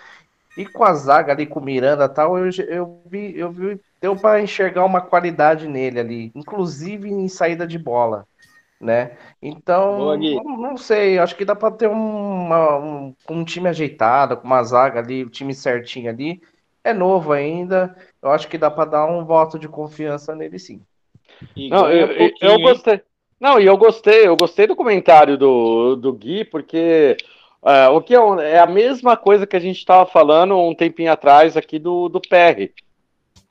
[0.56, 3.80] e com a zaga ali com o Miranda e tal, eu, eu vi, eu vi,
[4.00, 8.26] deu para enxergar uma qualidade nele ali, inclusive em saída de bola,
[8.82, 9.16] né?
[9.40, 14.44] Então, não, não, sei, acho que dá para ter uma, um, um time ajeitado, com
[14.44, 16.42] uma zaga ali, o um time certinho ali.
[16.82, 20.82] É novo ainda, eu acho que dá para dar um voto de confiança nele sim.
[21.70, 23.00] Não, eu, eu, eu gostei.
[23.40, 27.16] Não, e eu gostei, eu gostei do comentário do, do Gui, porque
[27.64, 28.18] é, o que é,
[28.50, 32.20] é, a mesma coisa que a gente estava falando um tempinho atrás aqui do, do
[32.20, 32.72] PR.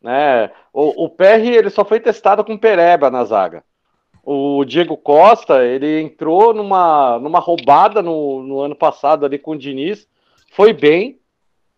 [0.01, 0.51] Né?
[0.73, 3.63] O, o PR ele só foi testado com Pereba na zaga.
[4.23, 9.57] O Diego Costa, ele entrou numa, numa roubada no, no ano passado ali com o
[9.57, 10.07] Diniz,
[10.51, 11.19] foi bem,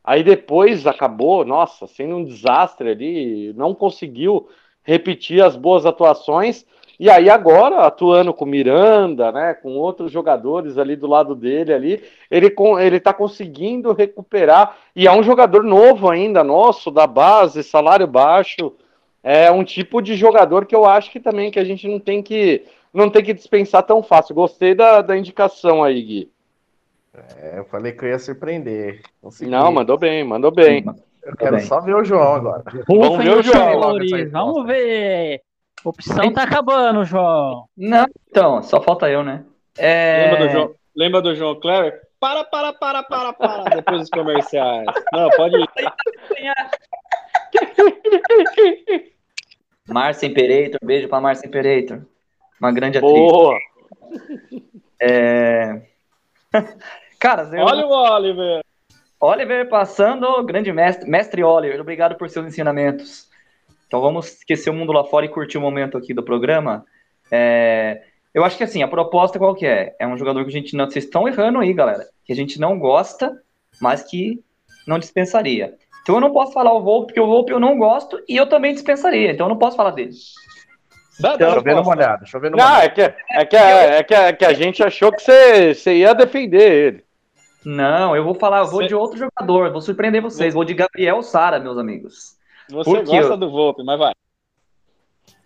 [0.03, 4.49] aí depois acabou, nossa, sendo um desastre ali, não conseguiu
[4.83, 6.65] repetir as boas atuações,
[6.99, 12.03] e aí agora, atuando com Miranda, né, com outros jogadores ali do lado dele ali,
[12.29, 14.77] ele ele tá conseguindo recuperar.
[14.95, 18.73] E é um jogador novo ainda nosso da base, salário baixo.
[19.23, 22.21] É um tipo de jogador que eu acho que também que a gente não tem
[22.21, 24.35] que não tem que dispensar tão fácil.
[24.35, 26.31] Gostei da, da indicação aí, Gui.
[27.37, 29.01] É, eu falei que eu ia surpreender.
[29.21, 29.49] Consegui.
[29.49, 30.83] Não, mandou bem, mandou bem.
[31.23, 31.65] Eu quero bem.
[31.65, 32.63] só ver o João agora.
[32.87, 33.97] Vamos ver o João.
[34.31, 35.41] Vamos ver.
[35.83, 37.65] Opção tá acabando, João.
[37.75, 39.43] Não, então, só falta eu, né?
[39.77, 40.29] É...
[40.31, 42.01] Lembra, do João, lembra do João Clever?
[42.19, 44.85] Para, para, para, para, para, depois dos comerciais.
[45.11, 45.67] Não, pode ir.
[49.87, 52.01] Márcia Imperator, beijo pra Márcia Imperator.
[52.59, 53.13] Uma grande atriz.
[53.13, 53.57] Boa!
[54.99, 55.81] É...
[57.19, 57.65] Cara, eu...
[57.65, 58.63] olha o Oliver.
[59.19, 63.29] Oliver passando, grande mestre, mestre Oliver, obrigado por seus ensinamentos.
[63.87, 66.85] Então vamos esquecer o mundo lá fora e curtir o momento aqui do programa.
[67.31, 68.03] É,
[68.33, 69.95] eu acho que assim, a proposta qual que é?
[69.99, 70.89] É um jogador que a gente não.
[70.89, 72.05] Vocês estão errando aí, galera.
[72.25, 73.41] Que a gente não gosta,
[73.79, 74.43] mas que
[74.87, 75.77] não dispensaria.
[76.03, 78.45] Então eu não posso falar o Volpe, porque o Volpe eu não gosto e eu
[78.45, 79.31] também dispensaria.
[79.31, 80.11] Então eu não posso falar dele.
[81.19, 82.17] Dá, deixa eu ver uma olhada.
[82.17, 84.83] Deixa eu ver uma não, é que, é, que, é, que, é que a gente
[84.83, 87.03] achou que você, você ia defender ele.
[87.63, 88.87] Não, eu vou falar, eu vou você...
[88.87, 90.53] de outro jogador, vou surpreender vocês.
[90.53, 92.37] Vou de Gabriel Sara, meus amigos.
[92.69, 93.37] Você Porque gosta eu...
[93.37, 94.13] do Volpe, mas vai.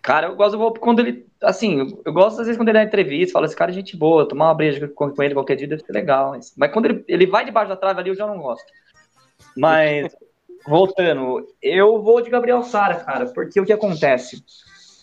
[0.02, 1.28] Cara, eu gosto do Volpe quando ele.
[1.44, 4.28] Assim, eu gosto às vezes quando ele dá entrevista, fala, esse cara é gente boa,
[4.28, 6.32] tomar uma breja com, com ele qualquer dia deve ser legal.
[6.32, 8.66] Mas, mas quando ele, ele vai debaixo da trave ali, eu já não gosto.
[9.56, 10.16] Mas,
[10.68, 14.44] voltando, eu vou de Gabriel Sara, cara, porque o que acontece?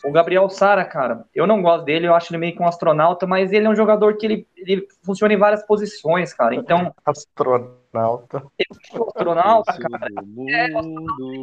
[0.04, 3.26] O Gabriel Sara, cara, eu não gosto dele, eu acho ele meio que um astronauta,
[3.26, 6.54] mas ele é um jogador que ele, ele funciona em várias posições, cara.
[6.54, 6.92] Então.
[7.06, 8.44] Astronauta.
[8.58, 10.08] Ele é astronauta, cara.
[10.48, 10.68] É,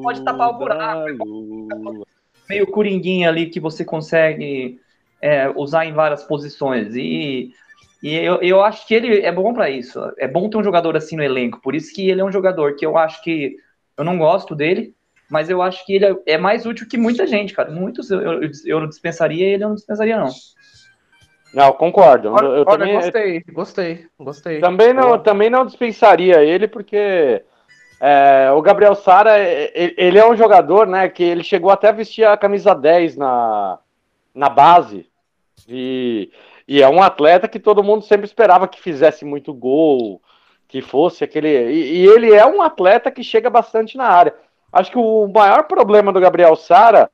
[0.04, 2.06] pode tapar o buraco.
[2.48, 4.80] Meio coringuinha ali que você consegue
[5.20, 6.96] é, usar em várias posições.
[6.96, 7.52] E,
[8.04, 10.00] e eu, eu acho que ele é bom para isso.
[10.20, 11.60] É bom ter um jogador assim no elenco.
[11.62, 13.56] Por isso que ele é um jogador que eu acho que
[13.98, 14.96] eu não gosto dele
[15.32, 17.72] mas eu acho que ele é, mais útil que muita gente, cara.
[17.72, 20.30] Muitos eu, eu, eu dispensaria ele eu não dispensaria, não.
[21.54, 22.34] Não, concordo.
[22.34, 24.60] Olha, eu olha, também gostei, gostei, gostei.
[24.60, 27.44] Também não, também não dispensaria ele, porque
[28.00, 32.26] é, o Gabriel Sara, ele é um jogador, né, que ele chegou até a vestir
[32.26, 33.80] a camisa 10 na,
[34.36, 35.10] na base.
[35.68, 36.30] E,
[36.68, 40.22] e é um atleta que todo mundo sempre esperava que fizesse muito gol,
[40.72, 41.50] que fosse aquele.
[41.50, 44.34] E, e ele é um atleta que chega bastante na área.
[44.72, 47.12] Acho que o maior problema do Gabriel Sara,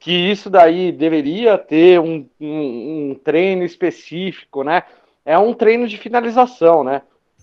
[0.00, 4.82] que isso daí deveria ter um, um, um, treino específico, né?
[5.24, 7.02] É um treino de finalização, né?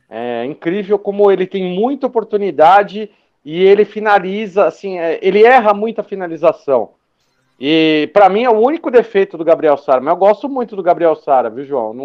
[0.09, 3.09] É incrível como ele tem muita oportunidade
[3.45, 6.89] e ele finaliza, assim, é, ele erra muita finalização.
[7.57, 10.83] E para mim é o único defeito do Gabriel Sara, mas eu gosto muito do
[10.83, 11.95] Gabriel Sara, viu, João?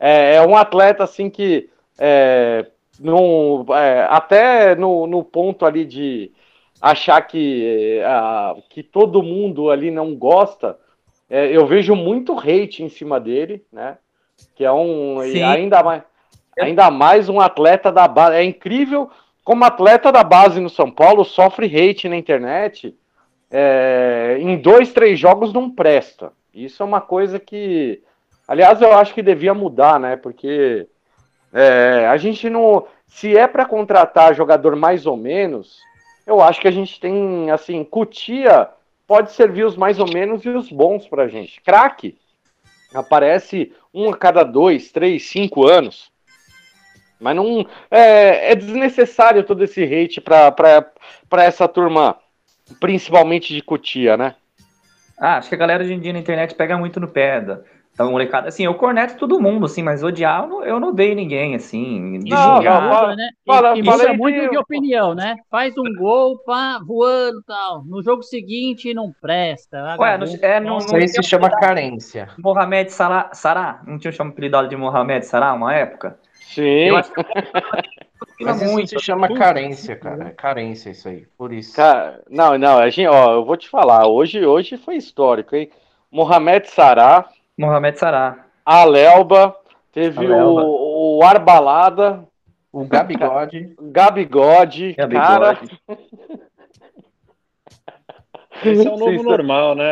[0.00, 1.68] É, é um atleta assim que
[1.98, 2.66] é,
[2.98, 6.32] no, é, até no, no ponto ali de
[6.80, 10.78] achar que, uh, que todo mundo ali não gosta,
[11.30, 13.96] é, eu vejo muito hate em cima dele, né?
[14.54, 16.02] Que é um ainda mais,
[16.60, 18.36] ainda mais um atleta da base.
[18.36, 19.10] É incrível
[19.42, 22.96] como atleta da base no São Paulo sofre hate na internet.
[23.50, 26.32] É, em dois, três jogos não presta.
[26.52, 28.02] Isso é uma coisa que,
[28.48, 30.16] aliás, eu acho que devia mudar, né?
[30.16, 30.86] Porque
[31.54, 35.78] é, a gente não, se é para contratar jogador mais ou menos,
[36.26, 38.68] eu acho que a gente tem, assim, Cutia
[39.06, 41.60] pode servir os mais ou menos e os bons pra gente.
[41.60, 42.18] Craque
[42.92, 46.10] aparece um a cada dois, três, cinco anos.
[47.20, 47.66] Mas não.
[47.90, 52.18] É, é desnecessário todo esse hate para essa turma,
[52.80, 54.34] principalmente de Cutia, né?
[55.16, 57.60] Ah, acho que a galera hoje em dia na internet pega muito no pé da,
[57.94, 61.14] então, molecada, assim, eu corneto todo mundo, assim, mas odiar eu não, eu não odeio
[61.14, 62.18] ninguém, assim.
[62.18, 63.28] De não, não, fala, né?
[63.46, 64.50] fala, e, fala, isso é muito de...
[64.50, 65.36] de opinião, né?
[65.48, 67.84] Faz um gol, pá, voando e tal.
[67.84, 69.96] No jogo seguinte não presta.
[69.96, 72.30] Ué, no, é, não, Isso aí se chama carência.
[72.36, 76.18] Mohamed Salah, Sará, não tinha chamado apelidado de Mohamed Sará uma época?
[76.32, 76.88] Sim.
[76.88, 77.22] Eu acho que...
[78.40, 78.88] Mas isso muito.
[78.88, 80.24] se chama carência, cara.
[80.24, 81.76] É carência isso aí, por isso.
[81.76, 85.70] Cara, não, não, a gente, ó, eu vou te falar, hoje, hoje foi histórico, hein?
[86.10, 88.46] Mohamed Sará Mohamed Sará.
[88.64, 89.54] A Lelba,
[89.92, 92.24] teve O, o Arbalada.
[92.72, 93.74] O Gabigode.
[93.80, 95.26] Gabigode, Gabigode.
[95.26, 95.58] cara.
[98.64, 99.84] Esse é o novo normal, né?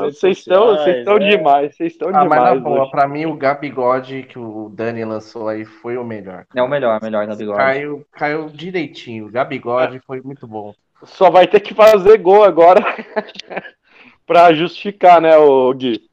[0.00, 1.30] Vocês estão, estão é.
[1.30, 2.42] demais, vocês estão ah, demais.
[2.42, 6.46] Mas na boa, pra mim o Gabigode que o Dani lançou aí foi o melhor.
[6.54, 7.58] É o melhor, melhor Gabigode.
[7.58, 9.26] Caiu, caiu direitinho.
[9.26, 10.00] O Gabigode é.
[10.06, 10.74] foi muito bom.
[11.04, 12.80] Só vai ter que fazer gol agora
[14.26, 16.09] pra justificar, né, o Gui?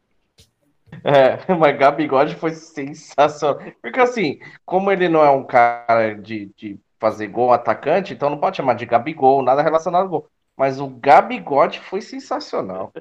[1.03, 3.59] É, mas Gabigode foi sensacional.
[3.81, 8.37] Porque assim, como ele não é um cara de, de fazer gol atacante, então não
[8.37, 10.27] pode chamar de Gabigol, nada relacionado ao gol.
[10.55, 12.91] Mas o Gabigode foi sensacional.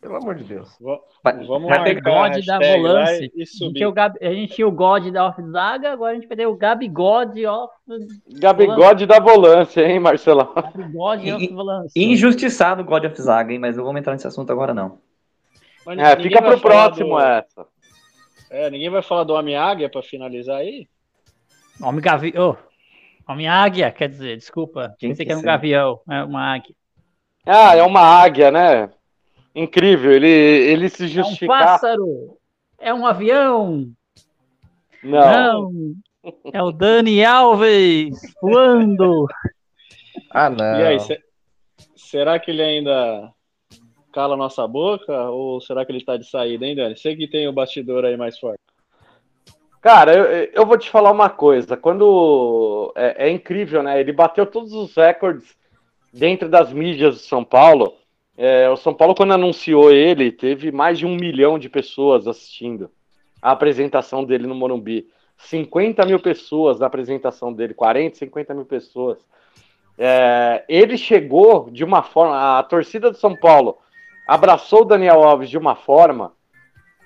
[0.00, 0.76] Pelo amor de Deus.
[0.80, 1.78] Vamos lá.
[1.78, 3.30] God da volância.
[3.92, 4.16] Gab...
[4.20, 7.74] A gente tinha o God da off zaga, agora a gente ter o Gabigode off.
[8.38, 10.52] Gabigode da volância, hein, Marcelão?
[10.54, 12.00] Gabigode off volância.
[12.00, 14.98] Injustiçado o God of zaga, hein, mas não vamos entrar nesse assunto agora não.
[15.86, 17.20] Mas é, fica pro próximo do...
[17.20, 17.66] essa.
[18.50, 20.88] É, ninguém vai falar do Homem-Águia pra finalizar aí?
[21.80, 22.56] Homem Gavião.
[22.58, 24.94] Oh, Homem Águia, quer dizer, desculpa.
[24.98, 26.74] Quem Pensei que era um gavião, é uma águia.
[27.44, 28.90] Ah, é uma águia, né?
[29.54, 31.52] Incrível, ele, ele se justifica.
[31.52, 32.38] É um pássaro!
[32.78, 33.90] É um avião!
[35.02, 35.70] Não.
[35.70, 35.94] Não.
[36.52, 39.26] É o Dani Alves voando!
[40.30, 40.80] Ah, não.
[40.80, 40.98] E aí,
[41.96, 43.32] será que ele ainda
[44.16, 45.12] cala a nossa boca?
[45.28, 46.96] Ou será que ele está de saída, hein, Dani?
[46.96, 48.58] Sei que tem o bastidor aí mais forte.
[49.82, 51.76] Cara, eu, eu vou te falar uma coisa.
[51.76, 52.94] Quando.
[52.96, 54.00] É, é, incrível, né?
[54.00, 55.54] Ele bateu todos os recordes
[56.10, 57.92] dentro das mídias de São Paulo.
[58.38, 62.90] É, o São Paulo, quando anunciou ele, teve mais de um milhão de pessoas assistindo
[63.40, 65.08] a apresentação dele no Morumbi.
[65.36, 69.18] 50 mil pessoas na apresentação dele, 40, 50 mil pessoas.
[69.98, 72.58] É, ele chegou de uma forma.
[72.58, 73.76] A torcida do São Paulo
[74.26, 76.32] abraçou o Daniel Alves de uma forma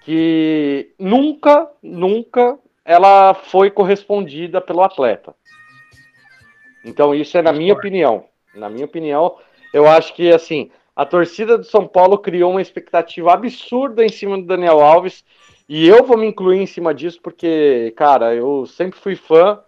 [0.02, 5.34] que nunca, nunca ela foi correspondida pelo atleta.
[6.84, 8.24] Então isso é na minha opinião.
[8.54, 9.36] Na minha opinião,
[9.72, 14.36] eu acho que assim, a torcida do São Paulo criou uma expectativa absurda em cima
[14.36, 15.24] do Daniel Alves
[15.68, 19.60] e eu vou me incluir em cima disso porque, cara, eu sempre fui fã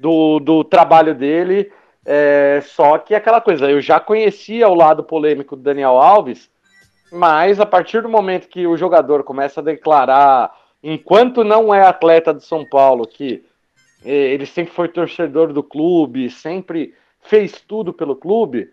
[0.00, 1.70] do, do trabalho dele.
[2.04, 6.50] É, só que aquela coisa, eu já conhecia o lado polêmico do Daniel Alves
[7.14, 12.34] mas a partir do momento que o jogador começa a declarar, enquanto não é atleta
[12.34, 13.44] de São Paulo, que
[14.04, 18.68] eh, ele sempre foi torcedor do clube, sempre fez tudo pelo clube,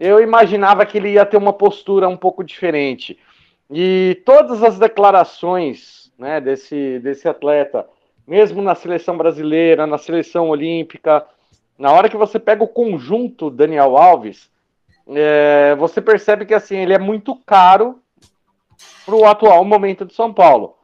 [0.00, 3.18] eu imaginava que ele ia ter uma postura um pouco diferente.
[3.70, 7.86] E todas as declarações né, desse, desse atleta,
[8.26, 11.26] mesmo na seleção brasileira, na seleção olímpica,
[11.78, 14.50] na hora que você pega o conjunto Daniel Alves,
[15.08, 18.00] é, você percebe que assim ele é muito caro
[19.04, 20.76] para o atual momento de São Paulo.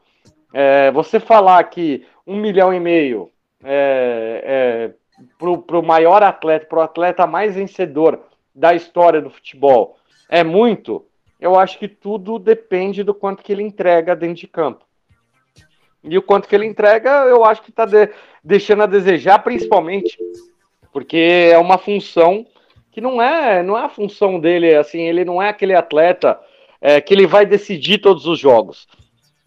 [0.53, 3.31] É, você falar que um milhão e meio
[3.63, 8.21] é, é, para o maior atleta, para o atleta mais vencedor
[8.55, 9.97] da história do futebol,
[10.29, 11.05] é muito.
[11.41, 14.85] Eu acho que tudo depende do quanto que ele entrega dentro de campo.
[16.03, 18.11] E o quanto que ele entrega, eu acho que está de,
[18.43, 20.17] deixando a desejar, principalmente
[20.93, 22.47] porque é uma função
[22.99, 26.37] que não é, não é a função dele, assim, ele não é aquele atleta
[26.81, 28.89] é, que ele vai decidir todos os jogos.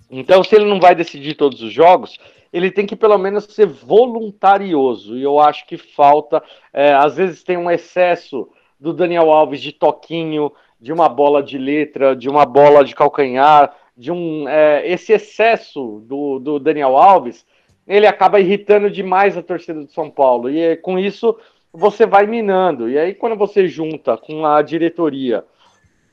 [0.10, 2.18] Então, se ele não vai decidir todos os jogos,
[2.54, 5.18] ele tem que pelo menos ser voluntarioso.
[5.18, 6.42] E eu acho que falta.
[6.72, 8.48] É, às vezes tem um excesso
[8.80, 10.50] do Daniel Alves de toquinho,
[10.80, 14.48] de uma bola de letra, de uma bola de calcanhar, de um.
[14.48, 17.46] É, esse excesso do, do Daniel Alves,
[17.86, 20.50] ele acaba irritando demais a torcida do São Paulo.
[20.50, 21.38] E com isso
[21.74, 22.90] você vai minando.
[22.90, 25.44] E aí, quando você junta com a diretoria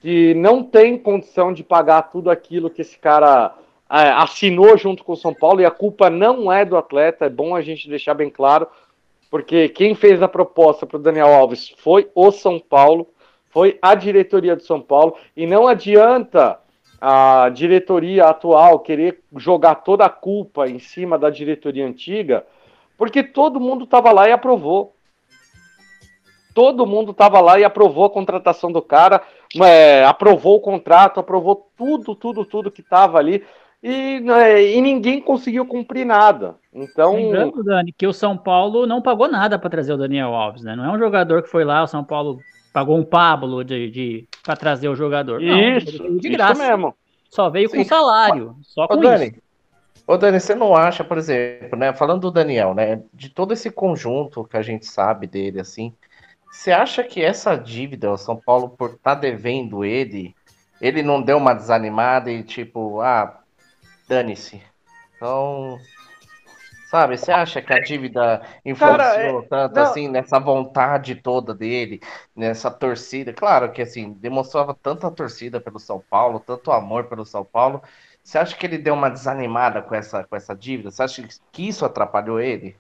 [0.00, 3.54] que não tem condição de pagar tudo aquilo que esse cara
[3.90, 7.30] é, assinou junto com o São Paulo, e a culpa não é do atleta, é
[7.30, 8.68] bom a gente deixar bem claro,
[9.30, 13.08] porque quem fez a proposta para o Daniel Alves foi o São Paulo,
[13.50, 16.58] foi a diretoria do São Paulo, e não adianta
[17.00, 22.44] a diretoria atual querer jogar toda a culpa em cima da diretoria antiga,
[22.96, 24.94] porque todo mundo estava lá e aprovou.
[26.58, 29.22] Todo mundo estava lá e aprovou a contratação do cara,
[29.62, 33.44] é, aprovou o contrato, aprovou tudo, tudo, tudo que estava ali
[33.80, 36.56] e, né, e ninguém conseguiu cumprir nada.
[36.74, 37.14] Então.
[37.14, 40.74] Lembrando, Dani, que o São Paulo não pagou nada para trazer o Daniel Alves, né?
[40.74, 42.40] Não é um jogador que foi lá, o São Paulo
[42.72, 45.40] pagou um Pablo de, de para trazer o jogador.
[45.40, 46.54] Não, isso, de graça.
[46.54, 46.92] Isso mesmo.
[47.30, 47.76] Só veio Sim.
[47.76, 48.56] com salário.
[48.62, 49.42] Só com Ô, Dani, isso.
[50.08, 51.92] Ô, Dani, você não acha, por exemplo, né?
[51.92, 53.00] Falando do Daniel, né?
[53.14, 55.94] De todo esse conjunto que a gente sabe dele, assim,
[56.50, 60.34] você acha que essa dívida, o São Paulo, por estar tá devendo ele,
[60.80, 63.40] ele não deu uma desanimada e tipo, ah,
[64.08, 64.62] dane-se.
[65.16, 65.78] Então,
[66.90, 69.82] sabe, você acha que a dívida influenciou Cara, é, tanto não.
[69.82, 72.00] assim nessa vontade toda dele,
[72.34, 73.32] nessa torcida?
[73.32, 77.82] Claro que assim, demonstrava tanta torcida pelo São Paulo, tanto amor pelo São Paulo.
[78.22, 80.90] Você acha que ele deu uma desanimada com essa, com essa dívida?
[80.90, 82.76] Você acha que isso atrapalhou ele?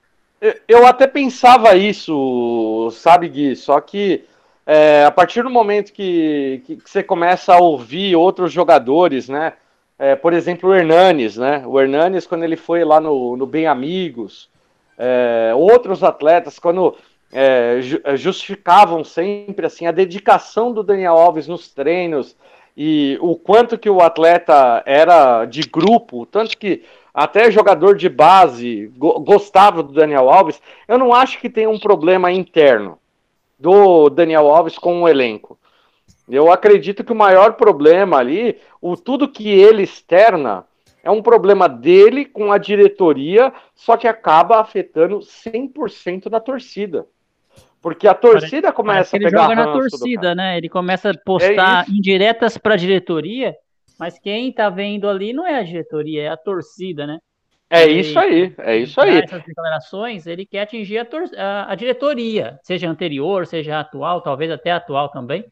[0.68, 3.56] Eu até pensava isso, sabe, Gui?
[3.56, 4.24] Só que
[4.64, 9.54] é, a partir do momento que, que, que, você começa a ouvir outros jogadores, né?
[9.98, 11.64] É, por exemplo, o Hernanes, né?
[11.66, 14.48] O Hernanes, quando ele foi lá no, no Bem Amigos,
[14.96, 16.94] é, outros atletas, quando
[17.32, 22.36] é, é, justificavam sempre assim a dedicação do Daniel Alves nos treinos
[22.76, 26.84] e o quanto que o atleta era de grupo, tanto que
[27.18, 30.62] até jogador de base go gostava do Daniel Alves.
[30.86, 32.96] Eu não acho que tem um problema interno
[33.58, 35.58] do Daniel Alves com o elenco.
[36.28, 40.64] Eu acredito que o maior problema ali, o tudo que ele externa,
[41.02, 47.04] é um problema dele com a diretoria, só que acaba afetando 100% da torcida.
[47.82, 50.56] Porque a torcida começa a pegar ele joga na torcida, né?
[50.56, 53.56] Ele começa a postar é indiretas para a diretoria,
[53.98, 57.18] mas quem tá vendo ali não é a diretoria, é a torcida, né?
[57.70, 59.18] É ele, isso aí, é isso aí.
[59.18, 61.06] Essas declarações, ele quer atingir a,
[61.36, 65.44] a, a, diretoria, seja anterior, seja atual, talvez até atual também.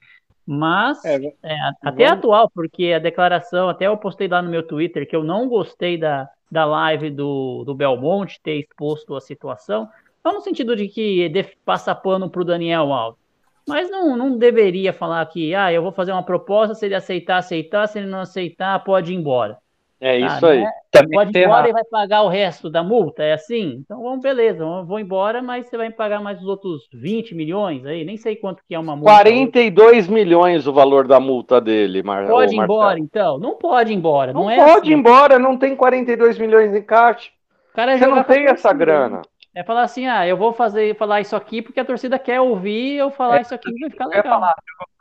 [0.47, 2.19] Mas é, é, até vamos...
[2.19, 5.99] atual, porque a declaração, até eu postei lá no meu Twitter que eu não gostei
[5.99, 9.89] da, da live do, do Belmonte ter exposto a situação,
[10.25, 11.31] não no sentido de que
[11.65, 13.21] passa pano para o Daniel Alves,
[13.67, 17.39] mas não, não deveria falar que, ah, eu vou fazer uma proposta, se ele aceitar,
[17.39, 19.59] aceitar, se ele não aceitar, pode ir embora.
[19.99, 20.61] É isso ah, aí.
[20.61, 20.71] Né?
[21.13, 23.81] Pode ir embora e vai pagar o resto da multa, é assim?
[23.83, 28.05] Então vamos, beleza, vou embora, mas você vai pagar mais os outros 20 milhões aí,
[28.05, 29.11] nem sei quanto que é uma multa.
[29.11, 33.39] 42 milhões o valor da multa dele, Mar Pode ir embora, então?
[33.39, 34.91] Não pode ir embora, não, não é pode assim.
[34.91, 37.31] ir embora, não tem 42 milhões em caixa.
[37.75, 39.23] Cara, você não tem essa grana.
[39.57, 42.97] É falar assim, ah, eu vou fazer falar isso aqui porque a torcida quer ouvir
[42.97, 44.23] eu falar é, isso aqui vai ficar legal.
[44.25, 44.55] Falar,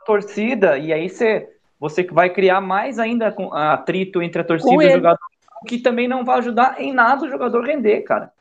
[0.06, 1.46] torcida, e aí você
[1.78, 5.18] você vai criar mais ainda atrito entre a torcida e o jogador,
[5.68, 8.32] que também não vai ajudar em nada o jogador render, cara.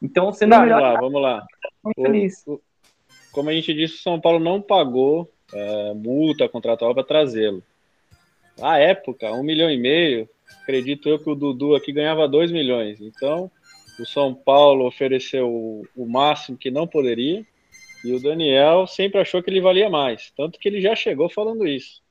[0.00, 0.58] Então você não.
[0.58, 1.46] Vamos lá, vamos lá.
[1.82, 2.60] O, o,
[3.32, 7.60] como a gente disse, o São Paulo não pagou é, multa contratual para trazê-lo.
[8.56, 10.28] Na época, um milhão e meio,
[10.62, 13.00] acredito eu que o Dudu aqui ganhava dois milhões.
[13.00, 13.50] Então,
[13.98, 17.44] o São Paulo ofereceu o, o máximo que não poderia.
[18.04, 20.32] E o Daniel sempre achou que ele valia mais.
[20.36, 22.02] Tanto que ele já chegou falando isso.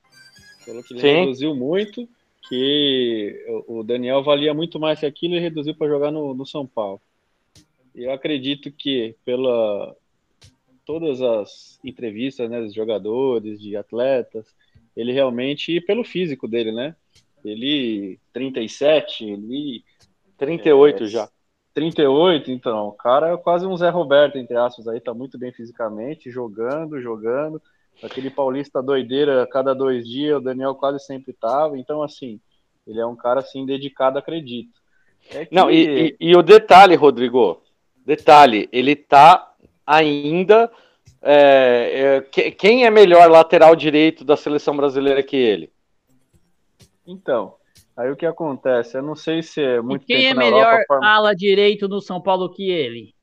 [0.64, 1.20] Falou que ele Sim.
[1.20, 2.08] reduziu muito,
[2.48, 6.66] que o Daniel valia muito mais que aquilo e reduziu para jogar no, no São
[6.66, 7.00] Paulo.
[7.94, 9.96] E eu acredito que pela
[10.84, 14.54] todas as entrevistas né, dos jogadores, de atletas,
[14.96, 16.94] ele realmente, e pelo físico dele, né?
[17.44, 19.84] Ele 37, ele
[20.38, 21.28] 38 é, já.
[21.76, 25.52] 38, então, o cara é quase um Zé Roberto, entre aspas, aí tá muito bem
[25.52, 27.60] fisicamente, jogando, jogando.
[28.02, 31.76] Aquele paulista doideira, cada dois dias, o Daniel quase sempre tava.
[31.76, 32.40] Então, assim,
[32.86, 34.72] ele é um cara, assim, dedicado, acredito.
[35.30, 35.54] É que...
[35.54, 37.62] Não, e, e, e, o detalhe, Rodrigo,
[38.06, 39.54] detalhe, ele tá
[39.86, 40.72] ainda...
[41.20, 45.70] É, é, quem é melhor lateral direito da seleção brasileira que ele?
[47.06, 47.54] Então,
[47.96, 48.96] Aí o que acontece?
[48.98, 51.34] Eu não sei se é muito e quem tempo é na melhor Europa, forma- ala
[51.34, 53.14] direito no São Paulo que ele?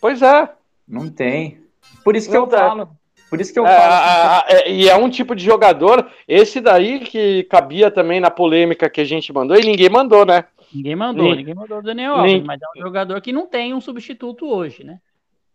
[0.00, 0.52] Pois é.
[0.86, 1.60] Não tem.
[2.04, 2.58] Por isso que Não eu tem.
[2.58, 2.88] falo.
[3.28, 3.92] Por isso que eu É, falo.
[3.92, 8.30] a- a- é, e é um tipo de jogador, esse daí que cabia também na
[8.30, 10.44] polêmica que a gente mandou, e ninguém mandou, né?
[10.72, 13.46] Ninguém mandou, Nem- ninguém mandou o Daniel Alves, nem- mas é um jogador que não
[13.46, 14.98] tem um substituto hoje, né?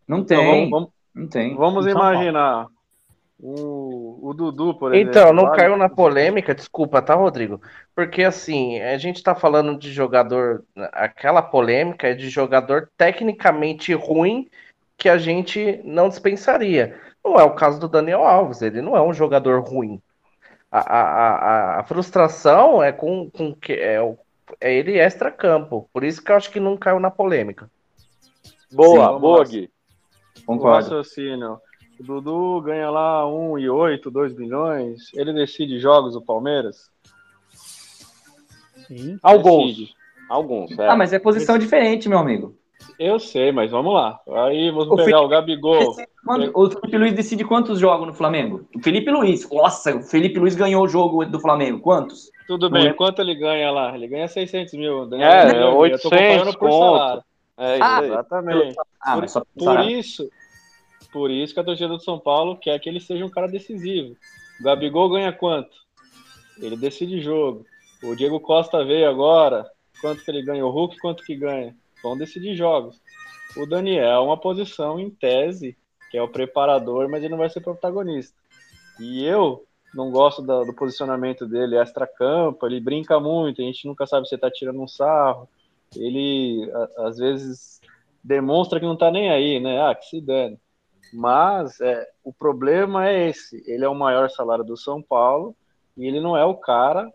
[0.07, 0.37] Não tem.
[0.37, 1.55] Então, vamos, vamos- Não tem.
[1.55, 2.69] vamos São Paulo.
[3.41, 5.09] O, o Dudu, por exemplo.
[5.09, 7.59] Então, não caiu na polêmica, desculpa, tá, Rodrigo?
[7.95, 10.63] Porque assim, a gente tá falando de jogador,
[10.93, 14.47] aquela polêmica é de jogador tecnicamente ruim
[14.95, 16.99] que a gente não dispensaria.
[17.25, 19.99] Não é o caso do Daniel Alves, ele não é um jogador ruim.
[20.71, 21.01] A, a,
[21.35, 24.17] a, a frustração é com, com que é, o-
[24.59, 27.69] é ele extra-campo, por isso que eu acho que não caiu na polêmica.
[28.71, 29.43] Boa, vamos boa.
[29.43, 29.69] Gui.
[30.37, 30.83] O Concordo.
[30.83, 31.59] raciocínio.
[32.01, 35.11] O Dudu ganha lá 1,8, 2 milhões.
[35.13, 36.89] Ele decide jogos do Palmeiras?
[38.87, 39.19] Sim.
[39.21, 39.67] Alguns.
[39.77, 39.93] Decide.
[40.27, 40.87] Alguns, é.
[40.87, 42.55] Ah, mas é posição diferente, meu amigo.
[42.97, 44.19] Eu sei, mas vamos lá.
[44.47, 45.95] Aí vamos O pegar o Gabigol.
[46.55, 48.65] O Felipe Luiz decide quantos jogos no Flamengo?
[48.75, 49.47] O Felipe Luiz.
[49.51, 51.79] Nossa, o Felipe Luiz ganhou o jogo do Flamengo.
[51.81, 52.31] Quantos?
[52.47, 53.93] Tudo Não bem, é- quanto ele ganha lá?
[53.93, 55.05] Ele ganha 600 mil.
[55.05, 56.97] Daniel, É, eu tô 800 comparando por conto.
[56.97, 57.23] salário.
[57.57, 58.03] É Ah.
[58.03, 58.75] Exatamente.
[58.99, 60.29] Ah, por, mas só por isso,
[61.11, 64.15] por isso que a torcida do São Paulo quer que ele seja um cara decisivo.
[64.59, 65.75] O Gabigol ganha quanto?
[66.59, 67.65] Ele decide jogo.
[68.03, 69.69] O Diego Costa veio agora.
[69.99, 70.65] Quanto que ele ganha?
[70.65, 71.75] O Hulk, quanto que ganha?
[72.01, 72.99] Vão decidir jogos.
[73.57, 75.77] O Daniel é uma posição em tese,
[76.09, 78.35] que é o preparador, mas ele não vai ser protagonista.
[78.99, 84.07] E eu não gosto da- do posicionamento dele extra-campo, ele brinca muito, a gente nunca
[84.07, 85.47] sabe se ele tá tirando um sarro.
[85.95, 87.81] Ele, a- às vezes,
[88.23, 89.81] demonstra que não tá nem aí, né?
[89.81, 90.57] Ah, que se dane.
[91.13, 95.55] Mas é, o problema é esse: ele é o maior salário do São Paulo
[95.97, 97.11] e ele não é o cara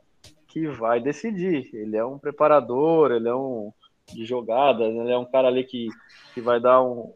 [0.48, 1.70] que vai decidir.
[1.74, 3.72] Ele é um preparador, ele é um
[4.12, 5.88] de jogadas, ele é um cara ali que,
[6.32, 7.12] que vai dar um,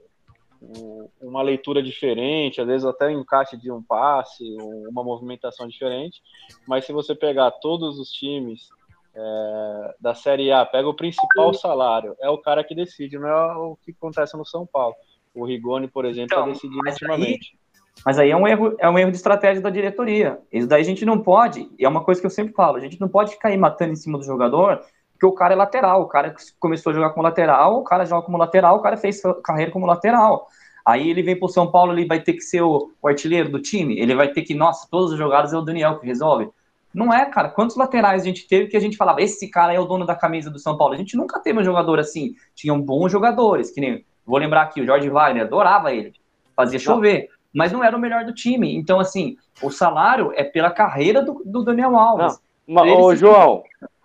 [0.61, 5.69] um- uma leitura diferente, às vezes até um encaixe de um passe, um- uma movimentação
[5.69, 6.21] diferente.
[6.67, 8.69] Mas se você pegar todos os times
[9.15, 13.57] é, da Série A, pega o principal salário, é o cara que decide, não é
[13.57, 14.95] o que acontece no São Paulo.
[15.35, 17.59] O Rigoni, por exemplo, está Então, decidindo mas aí- ultimamente.
[18.05, 20.39] Mas aí é um erro, é um erro de estratégia da diretoria.
[20.53, 22.81] Isso daí a gente não pode, e é uma coisa que eu sempre falo, a
[22.81, 24.81] gente não pode ficar aí matando em cima do jogador,
[25.13, 28.25] porque o cara é lateral, o cara começou a jogar como lateral, o cara joga
[28.25, 30.49] como lateral, o cara fez carreira como lateral.
[30.87, 33.61] Aí ele vem pro São Paulo, ele vai ter que ser o, o artilheiro do
[33.61, 36.49] time, ele vai ter que, nossa, todas as jogadas é o Daniel que resolve.
[36.95, 37.51] Não é, cara.
[37.51, 40.15] Quantos laterais a gente teve que a gente falava, esse cara é o dono da
[40.15, 40.95] camisa do São Paulo?
[40.95, 42.35] A gente nunca teve um jogador assim.
[42.55, 46.15] Tinham bons jogadores, que nem, vou lembrar aqui, o Jorge Wagner, adorava ele,
[46.57, 48.77] fazia chover mas não era o melhor do time.
[48.77, 52.41] Então, assim, o salário é pela carreira do, do Daniel Alves.
[52.67, 53.65] Mas, Ele ô, se- João,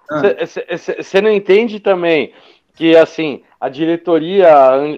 [0.10, 0.22] Ah.
[1.00, 2.34] você não entende também
[2.74, 4.50] que, assim, a diretoria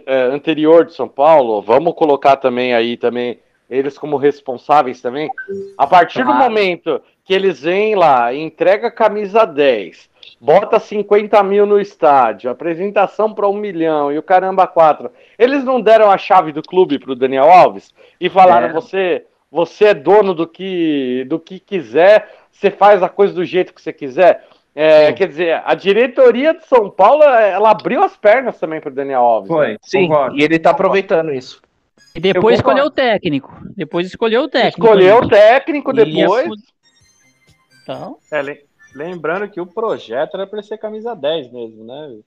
[0.05, 3.39] é, anterior de São Paulo, vamos colocar também aí também
[3.69, 5.29] eles como responsáveis também,
[5.77, 11.41] a partir do momento que eles vêm lá e entrega a camisa 10, bota 50
[11.43, 16.17] mil no estádio, apresentação para um milhão e o caramba quatro, eles não deram a
[16.17, 18.73] chave do clube para o Daniel Alves e falaram, É.
[18.73, 23.73] você, você é dono do que, do que quiser, você faz a coisa do jeito
[23.73, 24.45] que você quiser.
[24.79, 28.93] É, quer dizer, a diretoria de São Paulo, ela abriu as pernas também para o
[28.93, 29.49] Daniel Alves.
[29.49, 29.55] né?
[29.55, 30.37] Foi, Sim, concordo.
[30.37, 31.59] e ele tá aproveitando isso.
[32.13, 33.51] E depois escolheu o técnico.
[33.75, 34.85] Depois escolheu o técnico.
[34.85, 35.29] Escolheu o né?
[35.29, 36.47] técnico E depois.
[36.51, 36.53] a-
[37.83, 38.41] Então, É,
[38.97, 42.19] lembrando que o projeto era para ser camisa 10 mesmo, né?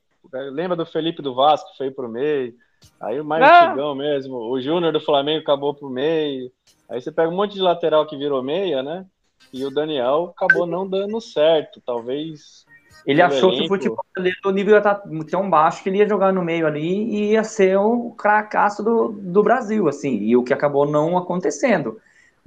[0.53, 2.55] Lembra do Felipe do Vasco que foi pro meio?
[3.01, 6.51] Aí o mais antigão mesmo, o Júnior do Flamengo acabou pro meio.
[6.89, 9.07] Aí você pega um monte de lateral que virou meia, né?
[9.53, 11.81] E o Daniel acabou não dando certo.
[11.85, 12.65] Talvez
[13.07, 15.99] Ele achou que o elenco- futebol dele, o nível ia estar tão baixo que ele
[15.99, 20.37] ia jogar no meio ali e ia ser o cracaço do, do Brasil, assim, e
[20.37, 21.99] o que acabou não acontecendo.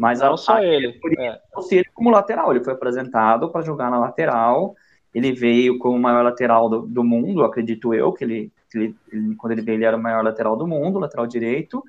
[0.03, 0.99] Mas não a, só a ele.
[1.17, 1.39] é.
[1.49, 4.75] trouxe ele como lateral, ele foi apresentado para jogar na lateral,
[5.15, 8.95] ele veio como o maior lateral do, do mundo, acredito eu, que ele, que ele-
[9.09, 11.81] ele- quando ele veio ele era o maior lateral do mundo, lateral direito,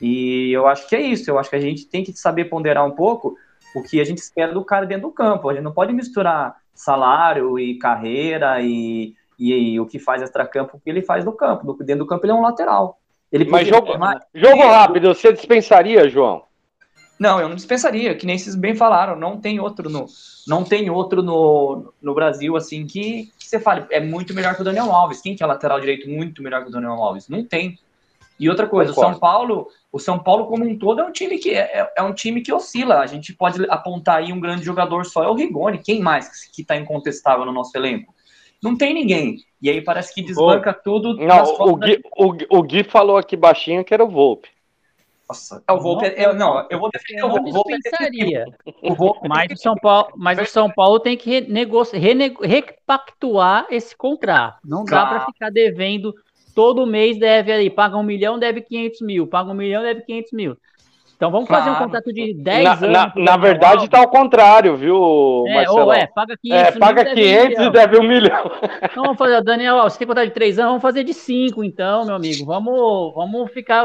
[0.00, 2.86] e eu acho que é isso, eu acho que a gente tem que saber ponderar
[2.86, 3.36] um pouco
[3.74, 6.54] o que a gente espera do cara dentro do campo, a gente não pode misturar
[6.72, 11.32] salário e carreira e, e, e o que faz extra-campo, o que ele faz no
[11.32, 13.00] campo, dentro do campo ele é um lateral.
[13.32, 16.47] Ele Mas jogo, formar- jogo rápido, você dispensaria, João?
[17.18, 20.06] Não, eu não dispensaria, que nem vocês bem falaram, não tem outro no,
[20.46, 24.62] não tem outro no, no Brasil assim que, que você fale, é muito melhor que
[24.62, 25.20] o Daniel Alves.
[25.20, 27.28] Quem que é lateral direito muito melhor que o Daniel Alves?
[27.28, 27.78] Não tem.
[28.38, 29.10] E outra coisa, Concordo.
[29.10, 31.92] o São Paulo, o São Paulo como um todo é um time que é, é,
[31.96, 33.00] é um time que oscila.
[33.00, 35.78] A gente pode apontar aí um grande jogador só é o Rigoni.
[35.78, 38.14] Quem mais que está incontestável no nosso elenco?
[38.62, 39.38] Não tem ninguém.
[39.60, 41.16] E aí parece que desbanca tudo.
[41.16, 42.08] Não, o Gui, da...
[42.16, 44.48] o, o Gui falou aqui baixinho que era o Volpe.
[45.28, 46.08] Nossa, é o Volpe.
[46.08, 47.76] Não, eu, não, eu vou defender o Volpe.
[47.76, 48.46] Dispensaria.
[48.82, 52.02] O Volpe mas, o São Paulo, mas o São Paulo tem que renegociar,
[52.42, 54.58] repactuar esse contrato.
[54.64, 56.14] Não dá para ficar devendo
[56.58, 60.32] todo mês deve ali, paga um milhão, deve 500 mil, paga um milhão, deve 500
[60.32, 60.56] mil.
[61.14, 62.90] Então vamos fazer um contrato de 10 na, anos.
[62.90, 65.86] Na, na verdade está ao contrário, viu, é, Marcelo?
[65.86, 68.50] Ou é, paga 500, é, paga 500 e deve um milhão.
[68.82, 72.06] Então vamos fazer, Daniel, você tem contrato de 3 anos, vamos fazer de 5 então,
[72.06, 72.44] meu amigo.
[72.44, 73.84] Vamos, vamos ficar,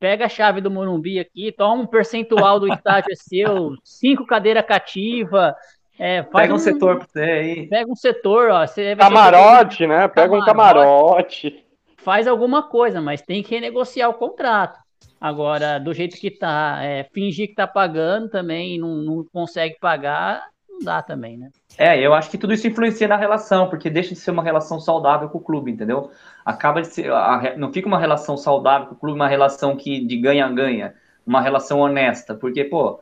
[0.00, 4.62] pega a chave do Morumbi aqui, toma um percentual do estádio é seu, 5 cadeira
[4.62, 5.54] cativa,
[5.98, 7.68] é, pega um, um, setor para você aí.
[7.68, 8.66] Pega um setor, ó.
[8.66, 10.08] Você camarote, né?
[10.08, 11.64] Pega camarote, um camarote.
[11.98, 14.80] Faz alguma coisa, mas tem que renegociar o contrato.
[15.20, 19.76] Agora, do jeito que tá, é, fingir que tá pagando também e não, não consegue
[19.78, 21.50] pagar, não dá também, né?
[21.80, 24.78] É, eu acho que tudo isso influencia na relação, porque deixa de ser uma relação
[24.78, 26.10] saudável com o clube, entendeu?
[26.44, 30.04] Acaba de ser, a, não fica uma relação saudável com o clube, uma relação que
[30.04, 30.92] de ganha-ganha,
[31.26, 33.00] uma relação honesta, porque, pô,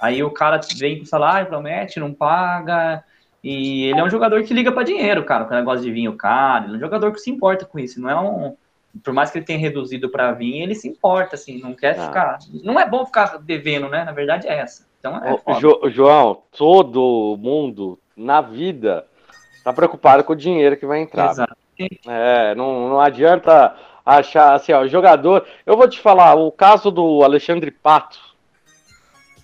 [0.00, 3.04] aí o cara vem com salário, promete, não paga,
[3.44, 6.16] e ele é um jogador que liga para dinheiro, cara, com o negócio de vinho
[6.16, 8.56] caro, ele é um jogador que se importa com isso, não é um
[9.04, 12.06] por mais que ele tenha reduzido para vir, ele se importa, assim, não quer ah.
[12.06, 12.38] ficar.
[12.64, 14.02] Não é bom ficar devendo, né?
[14.04, 14.88] Na verdade é essa.
[14.98, 19.06] Então é jo, João, todo mundo na vida
[19.62, 21.30] tá preocupado com o dinheiro que vai entrar.
[21.30, 21.56] Exato.
[22.06, 25.46] É, não, não adianta achar assim, ó, jogador.
[25.66, 28.18] Eu vou te falar, o caso do Alexandre Pato,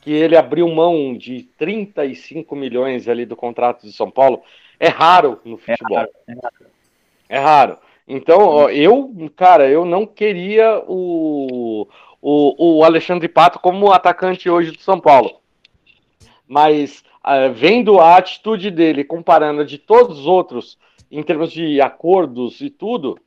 [0.01, 4.43] que ele abriu mão de 35 milhões ali do contrato de São Paulo,
[4.79, 5.99] é raro no futebol.
[5.99, 6.11] É raro.
[6.27, 6.73] É raro.
[7.29, 7.79] É raro.
[8.07, 11.87] Então, ó, eu, cara, eu não queria o,
[12.21, 15.41] o, o Alexandre Pato como atacante hoje do São Paulo.
[16.47, 17.05] Mas
[17.55, 20.79] vendo a atitude dele, comparando de todos os outros,
[21.11, 23.19] em termos de acordos e tudo,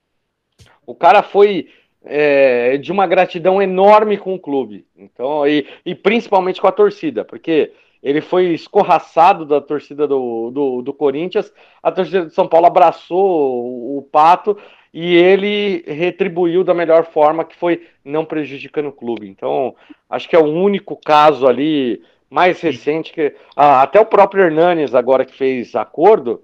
[0.85, 1.67] o cara foi
[2.03, 4.85] é, de uma gratidão enorme com o clube.
[4.95, 7.71] Então, e, e principalmente com a torcida, porque
[8.05, 11.51] ele foi escorraçado da torcida do, do, do, Corinthians,
[11.81, 14.55] a torcida de São Paulo abraçou o, Pato
[14.93, 19.27] e ele retribuiu da melhor forma, que foi não prejudicando o clube.
[19.27, 19.75] Então,
[20.07, 23.33] acho que é o único caso ali mais recente que.
[23.55, 26.43] Ah, até o próprio Hernanes, agora que fez acordo,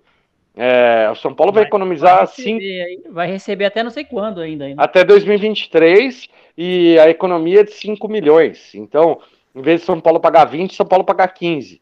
[0.56, 4.04] é, o São Paulo vai, vai economizar vai receber, cinco, vai receber até não sei
[4.04, 4.66] quando ainda.
[4.66, 4.82] ainda.
[4.82, 6.28] Até 2023
[6.58, 8.74] e a economia é de 5 milhões.
[8.76, 9.20] Então,
[9.56, 11.82] em vez de São Paulo pagar 20, São Paulo pagar 15.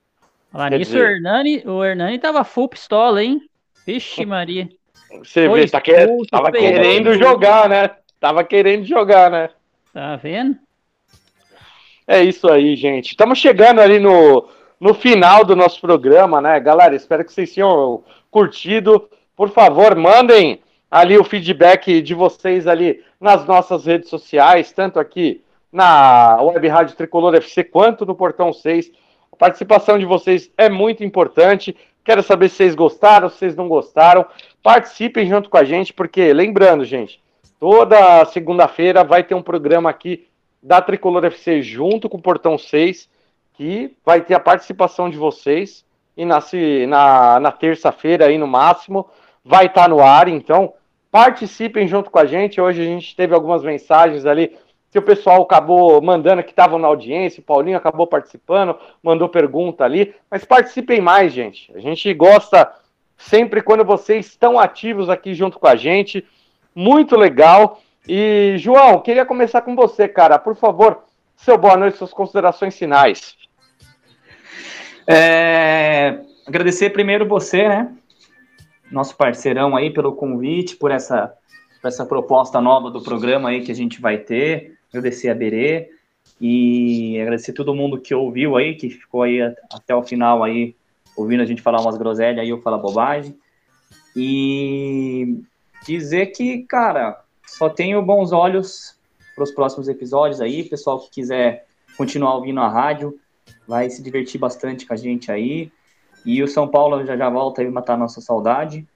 [0.51, 1.03] Falar nisso, dizer...
[1.03, 3.41] o Hernani, o Hernani tava full pistola, hein?
[3.85, 4.67] Vixe, Maria.
[5.19, 5.91] Você Foi vê, tá que...
[6.29, 7.89] tava querendo jogar, né?
[8.19, 9.49] Tava querendo jogar, né?
[9.93, 10.55] Tá vendo?
[12.11, 13.11] É isso aí, gente.
[13.11, 14.47] Estamos chegando ali no,
[14.79, 16.59] no final do nosso programa, né?
[16.59, 19.07] Galera, espero que vocês tenham curtido.
[19.35, 20.59] Por favor, mandem
[20.89, 26.95] ali o feedback de vocês ali nas nossas redes sociais, tanto aqui na Web Rádio
[26.95, 28.91] Tricolor FC quanto no Portão 6.
[29.31, 31.77] A participação de vocês é muito importante.
[32.03, 34.25] Quero saber se vocês gostaram, se vocês não gostaram.
[34.63, 37.21] Participem junto com a gente, porque lembrando, gente,
[37.59, 40.27] toda segunda-feira vai ter um programa aqui
[40.61, 43.09] da Tricolor FC junto com o Portão 6,
[43.53, 45.85] que vai ter a participação de vocês.
[46.15, 46.39] E na,
[46.87, 49.07] na, na terça-feira aí no máximo
[49.43, 50.73] vai estar no ar, então
[51.11, 52.59] participem junto com a gente.
[52.59, 54.57] Hoje a gente teve algumas mensagens ali
[54.91, 59.83] que o pessoal acabou mandando que estavam na audiência, o Paulinho acabou participando, mandou pergunta
[59.83, 61.71] ali, mas participem mais, gente.
[61.75, 62.71] A gente gosta
[63.15, 66.25] sempre quando vocês estão ativos aqui junto com a gente.
[66.73, 67.79] Muito legal.
[68.07, 70.39] E, João, queria começar com você, cara.
[70.39, 71.03] Por favor,
[71.35, 73.37] seu boa noite, suas considerações finais.
[75.07, 77.95] É, agradecer primeiro você, né?
[78.91, 81.33] Nosso parceirão aí pelo convite, por essa,
[81.81, 85.91] por essa proposta nova do programa aí que a gente vai ter agradecer a Berê
[86.41, 90.75] e agradecer todo mundo que ouviu aí, que ficou aí até o final aí,
[91.15, 93.37] ouvindo a gente falar umas groselhas aí, eu falar bobagem.
[94.15, 95.41] E
[95.85, 97.23] dizer que, cara,
[97.57, 98.97] só tenho bons olhos
[99.35, 100.63] para os próximos episódios aí.
[100.63, 101.65] Pessoal que quiser
[101.97, 103.19] continuar ouvindo a rádio,
[103.67, 105.71] vai se divertir bastante com a gente aí.
[106.25, 108.87] E o São Paulo já já volta aí matar nossa saudade.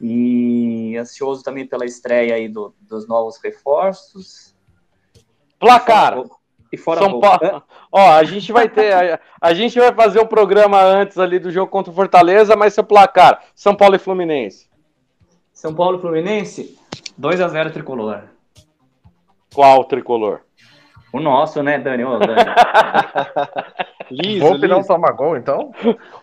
[0.00, 4.54] E ansioso também pela estreia aí do, dos novos reforços.
[5.58, 6.22] Placar.
[6.72, 7.62] E fora São Paulo.
[7.90, 8.92] Ó, a gente vai ter.
[8.92, 12.74] A, a, gente vai fazer um programa antes ali do jogo contra o Fortaleza, mas
[12.74, 14.68] seu placar: São Paulo e Fluminense.
[15.52, 16.78] São Paulo e Fluminense?
[17.18, 18.22] 2 a 0 tricolor.
[19.52, 20.40] Qual tricolor?
[21.12, 22.04] O nosso, né, Dani?
[22.04, 22.34] Ô, Dani.
[24.10, 24.68] liso, Volpe liso.
[24.68, 25.72] não toma gol, então?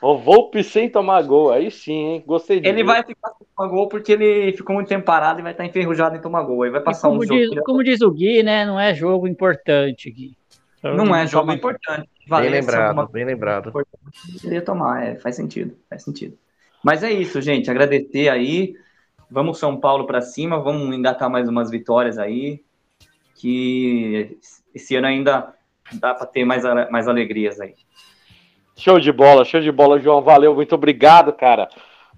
[0.01, 2.23] O Volpe sem tomar gol, aí sim, hein?
[2.26, 2.73] Gostei disso.
[2.73, 5.65] Ele vai ficar sem tomar gol porque ele ficou muito tempo parado e vai estar
[5.65, 6.63] enferrujado em tomar gol.
[6.63, 7.63] Aí vai passar um diz, jogo.
[7.65, 8.65] Como diz o Gui, né?
[8.65, 10.38] Não é jogo importante, Gui.
[10.81, 12.07] Não é jogo importante.
[12.30, 13.72] Bem lembrado, bem lembrado.
[13.72, 16.38] Poderia tomar, é, faz sentido, faz sentido.
[16.84, 17.69] Mas é isso, gente.
[17.69, 18.76] Agradecer aí.
[19.30, 22.64] Vamos São Paulo para cima, vamos engatar mais umas vitórias aí.
[23.35, 24.38] Que
[24.73, 25.53] esse ano ainda
[25.93, 27.73] dá para ter mais, mais alegrias aí.
[28.76, 30.22] Show de bola, show de bola, João.
[30.22, 31.69] Valeu, muito obrigado, cara.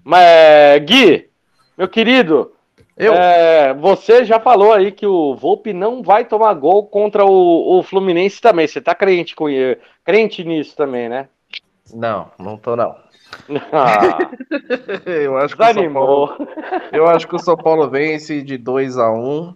[0.04, 1.30] Mas, Gui,
[1.78, 2.54] meu querido,
[2.98, 3.14] eu?
[3.14, 7.84] É, você já falou aí que o Volpe não vai tomar gol contra o, o
[7.84, 8.68] Fluminense também.
[8.68, 9.46] Você tá crente, com,
[10.04, 11.30] crente nisso também, né?
[11.94, 12.96] Não, não tô não.
[13.72, 14.18] Ah,
[15.06, 16.38] eu acho que o São Paulo,
[16.92, 19.56] eu acho que o São Paulo vence de 2 a 1 um,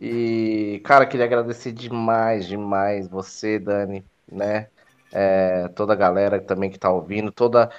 [0.00, 4.68] e cara, queria agradecer demais, demais você, Dani, né?
[5.12, 7.70] É, toda a galera também que tá ouvindo, toda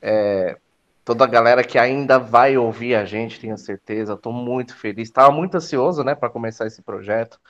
[0.00, 0.56] é,
[1.04, 4.14] toda a galera que ainda vai ouvir a gente, tenho certeza.
[4.14, 7.40] Estou muito feliz, estava muito ansioso, né, para começar esse projeto.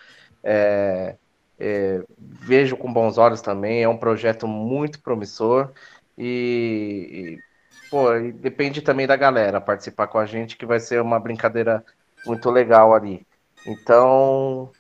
[0.45, 1.17] É,
[1.59, 5.73] é, vejo com bons olhos também, é um projeto muito promissor
[6.17, 7.39] e, e
[7.91, 11.85] pô, e depende também da galera participar com a gente, que vai ser uma brincadeira
[12.25, 13.27] muito legal ali.
[13.67, 14.71] Então,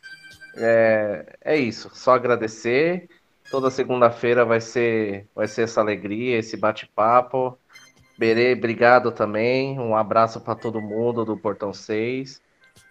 [0.56, 3.08] é, é isso, só agradecer.
[3.50, 7.56] Toda segunda-feira vai ser, vai ser essa alegria, esse bate-papo.
[8.18, 9.78] Berê, obrigado também.
[9.78, 12.40] Um abraço para todo mundo do Portão 6.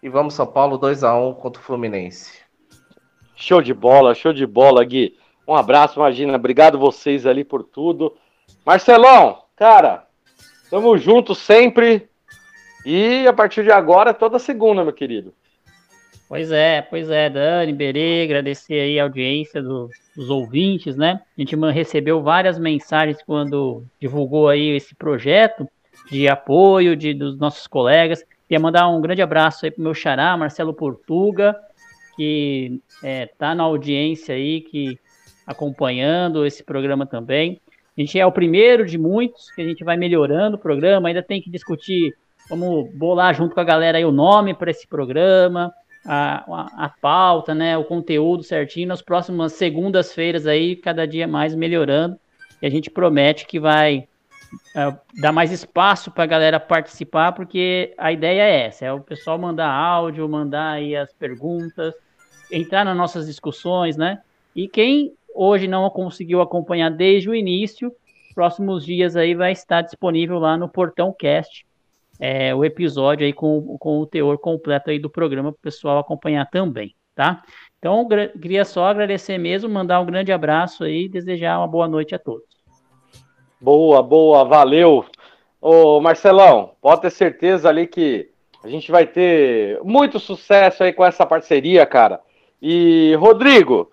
[0.01, 2.39] E vamos São Paulo 2 a 1 contra o Fluminense.
[3.35, 5.17] Show de bola, show de bola, Gui.
[5.47, 6.35] Um abraço, imagina.
[6.35, 8.15] Obrigado vocês ali por tudo.
[8.65, 10.07] Marcelão, cara,
[10.71, 12.09] tamo junto sempre.
[12.83, 15.33] E a partir de agora, toda segunda, meu querido.
[16.27, 21.21] Pois é, pois é, Dani, Berê, agradecer aí a audiência do, dos ouvintes, né?
[21.37, 25.67] A gente recebeu várias mensagens quando divulgou aí esse projeto
[26.09, 28.23] de apoio de, dos nossos colegas.
[28.47, 31.55] Queria mandar um grande abraço aí pro meu xará, Marcelo Portuga,
[32.15, 34.99] que é, tá na audiência aí, que
[35.45, 37.61] acompanhando esse programa também.
[37.97, 41.23] A gente é o primeiro de muitos, que a gente vai melhorando o programa, ainda
[41.23, 42.13] tem que discutir,
[42.49, 45.73] vamos bolar junto com a galera aí o nome para esse programa,
[46.05, 52.17] a, a, pauta, né, o conteúdo certinho nas próximas segundas-feiras aí, cada dia mais melhorando.
[52.61, 54.07] E a gente promete que vai
[54.75, 58.99] uh, dar mais espaço para a galera participar, porque a ideia é essa, é o
[58.99, 61.93] pessoal mandar áudio, mandar aí as perguntas,
[62.51, 64.21] entrar nas nossas discussões, né?
[64.55, 67.91] E quem hoje não conseguiu acompanhar desde o início,
[68.33, 71.65] próximos dias aí vai estar disponível lá no Portão Cast
[72.19, 75.99] é, o episódio aí com, com o teor completo aí do programa para o pessoal
[75.99, 77.43] acompanhar também, tá?
[77.77, 78.07] Então,
[78.41, 82.19] queria só agradecer mesmo, mandar um grande abraço aí e desejar uma boa noite a
[82.19, 82.47] todos.
[83.59, 85.05] Boa, boa, valeu.
[85.61, 88.29] Ô Marcelão, pode ter certeza ali que
[88.63, 92.19] a gente vai ter muito sucesso aí com essa parceria, cara.
[92.61, 93.91] E Rodrigo,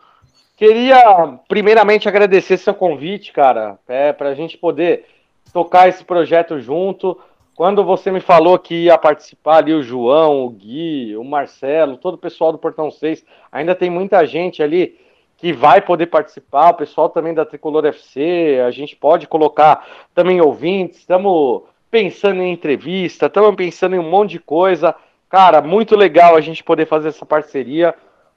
[0.63, 5.07] queria primeiramente agradecer seu convite, cara, é, para a gente poder
[5.53, 7.19] tocar esse projeto junto.
[7.57, 12.15] Quando você me falou que ia participar ali o João, o Gui, o Marcelo, todo
[12.15, 14.97] o pessoal do Portão 6, ainda tem muita gente ali
[15.37, 19.85] que vai poder participar, o pessoal também da Tricolor FC, a gente pode colocar
[20.15, 24.95] também ouvintes, estamos pensando em entrevista, estamos pensando em um monte de coisa.
[25.29, 27.93] Cara, muito legal a gente poder fazer essa parceria.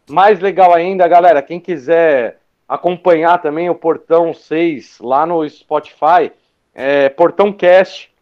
[0.09, 6.31] Mais legal ainda, galera, quem quiser acompanhar também o Portão 6 lá no Spotify,
[6.73, 8.13] é Portão Cast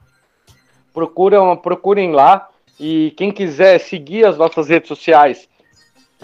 [0.94, 2.48] Procuram, procurem lá.
[2.80, 5.50] E quem quiser seguir as nossas redes sociais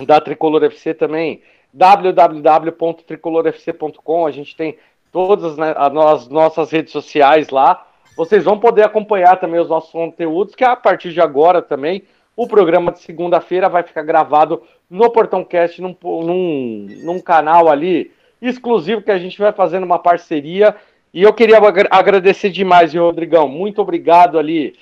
[0.05, 1.41] da Tricolor FC também,
[1.73, 4.25] www.tricolorfc.com.
[4.25, 4.77] A gente tem
[5.11, 7.85] todas né, as nossas redes sociais lá.
[8.15, 12.03] Vocês vão poder acompanhar também os nossos conteúdos, que a partir de agora também
[12.35, 18.11] o programa de segunda-feira vai ficar gravado no Portão Cast, num, num, num canal ali
[18.41, 20.75] exclusivo que a gente vai fazendo uma parceria
[21.13, 21.57] e eu queria
[21.89, 23.47] agradecer demais, Rodrigão.
[23.47, 24.75] Muito obrigado ali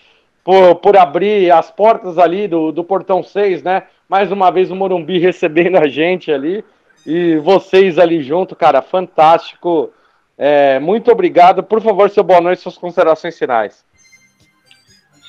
[0.43, 3.83] por, por abrir as portas ali do, do Portão 6, né?
[4.09, 6.63] Mais uma vez o Morumbi recebendo a gente ali.
[7.05, 9.91] E vocês ali junto, cara, fantástico.
[10.37, 11.63] É, muito obrigado.
[11.63, 13.85] Por favor, seu boa noite, suas considerações finais.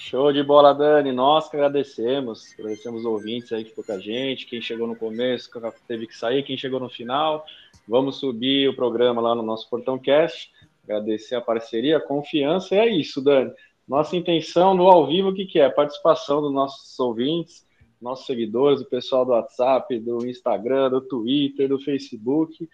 [0.09, 1.12] Show de bola, Dani.
[1.12, 2.55] Nós que agradecemos.
[2.59, 4.47] Agradecemos os ouvintes aí que ficou com a gente.
[4.47, 5.51] Quem chegou no começo
[5.86, 7.44] teve que sair, quem chegou no final.
[7.86, 10.51] Vamos subir o programa lá no nosso Portão Cast
[10.82, 13.52] agradecer a parceria, a confiança, e é isso, Dani.
[13.86, 15.68] Nossa intenção no ao vivo, o que, que é?
[15.68, 17.66] Participação dos nossos ouvintes,
[18.01, 22.66] nossos seguidores, o pessoal do WhatsApp, do Instagram, do Twitter, do Facebook.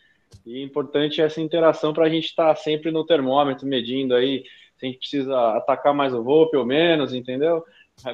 [0.47, 4.45] E é importante essa interação para a gente estar tá sempre no termômetro, medindo aí
[4.85, 7.65] a gente precisa atacar mais o Volpe ou menos, entendeu?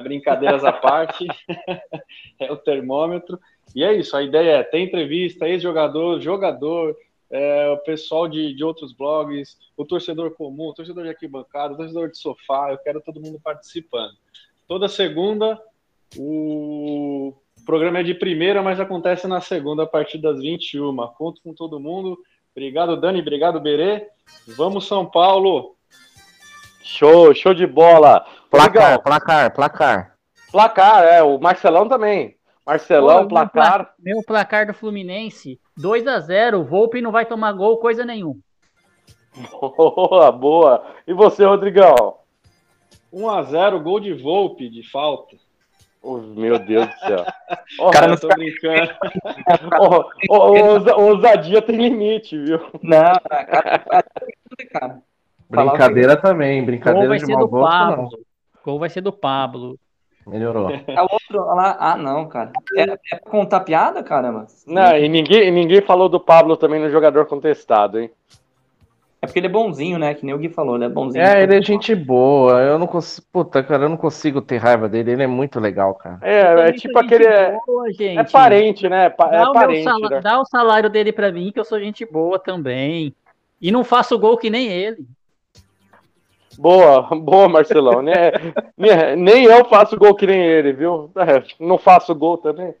[0.03, 1.25] Brincadeiras à parte,
[2.39, 3.39] é o termômetro.
[3.75, 6.95] E é isso, a ideia é ter entrevista, ex-jogador, jogador,
[7.29, 11.77] é, o pessoal de, de outros blogs, o torcedor comum, o torcedor de arquibancada, o
[11.77, 14.13] torcedor de sofá, eu quero todo mundo participando.
[14.67, 15.59] Toda segunda,
[16.17, 17.33] o
[17.65, 20.95] programa é de primeira, mas acontece na segunda a partir das 21.
[21.17, 22.17] Conto com todo mundo.
[22.51, 23.21] Obrigado, Dani.
[23.21, 24.07] Obrigado, Berê.
[24.57, 25.75] Vamos, São Paulo.
[26.83, 28.25] Show, show de bola.
[28.49, 29.01] Placar, Legal.
[29.01, 30.15] placar, placar.
[30.51, 31.23] Placar, é.
[31.23, 32.35] O Marcelão também.
[32.65, 33.93] Marcelão, Pô, placar.
[33.99, 38.39] Meu placar do Fluminense, 2 a 0 Volpe não vai tomar gol, coisa nenhuma.
[39.59, 40.85] Boa, boa.
[41.07, 42.17] E você, Rodrigão?
[43.11, 45.35] 1 a 0 gol de Volpe, de falta.
[46.03, 47.25] Oh, meu Deus do céu.
[47.79, 48.91] Oh, cara, não tô brincando.
[49.79, 52.59] oh, oh, ousadia tem limite, viu?
[52.81, 54.03] Não, cara.
[54.71, 55.03] cara.
[55.51, 58.09] Brincadeira também, brincadeira Gol vai ser do Pablo.
[58.63, 59.77] Gol vai ser do Pablo.
[60.25, 60.69] Melhorou.
[60.87, 61.75] É outro lá.
[61.79, 62.51] Ah, não, cara.
[62.75, 64.47] É, é pra contar piada, caramba?
[64.65, 68.09] Não, e ninguém, ninguém falou do Pablo também no jogador contestado, hein?
[69.21, 70.15] É porque ele é bonzinho, né?
[70.15, 71.23] Que nem o Gui falou, ele é bonzinho.
[71.23, 72.59] É, ele é gente boa.
[72.61, 73.27] Eu não consigo.
[73.31, 75.11] Puta, cara, eu não consigo ter raiva dele.
[75.11, 76.17] Ele é muito legal, cara.
[76.23, 77.25] É, é tipo aquele.
[77.25, 79.05] É, boa, é parente, né?
[79.05, 80.21] É dá, parente, o né?
[80.21, 83.13] dá o salário dele pra mim, que eu sou gente boa também.
[83.61, 85.05] E não faço gol que nem ele.
[86.57, 88.01] Boa, boa, Marcelão.
[88.01, 88.31] né?
[89.17, 91.11] nem eu faço gol que nem ele, viu?
[91.15, 92.73] É, não faço gol também.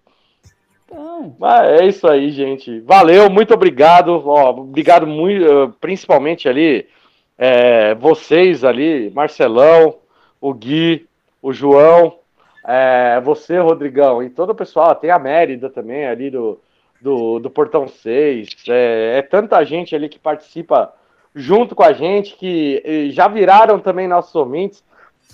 [0.85, 1.35] Então.
[1.39, 2.81] Mas é isso aí, gente.
[2.81, 4.21] Valeu, muito obrigado.
[4.25, 6.85] Ó, obrigado muito, eh, principalmente ali,
[7.37, 9.95] é, vocês ali, Marcelão,
[10.39, 11.07] o Gui,
[11.41, 12.19] o João,
[12.67, 14.93] é, você, Rodrigão, e todo o pessoal.
[14.95, 16.59] Tem a Mérida também ali do,
[17.01, 18.49] do, do Portão 6.
[18.67, 20.93] É, é tanta gente ali que participa
[21.35, 24.83] junto com a gente, que eh, já viraram também nossos ouvintes.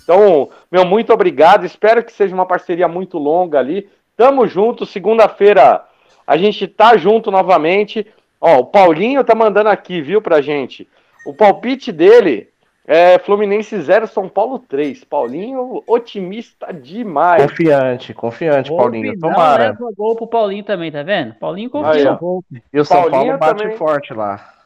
[0.02, 1.66] Então, meu, muito obrigado.
[1.66, 3.88] Espero que seja uma parceria muito longa ali.
[4.16, 5.84] Tamo junto, segunda-feira
[6.26, 8.06] a gente tá junto novamente.
[8.40, 10.86] Ó, o Paulinho tá mandando aqui, viu, pra gente.
[11.26, 12.48] O palpite dele
[12.86, 15.04] é Fluminense 0, São Paulo 3.
[15.04, 17.42] Paulinho, otimista demais.
[17.42, 19.18] Confiante, confiante, Paulinho.
[19.18, 19.68] Tomara.
[19.70, 21.34] Leva gol pro Paulinho também, tá vendo?
[21.34, 22.44] Paulinho confia gol.
[22.72, 23.76] E o São Paulo bate também.
[23.76, 24.57] forte lá.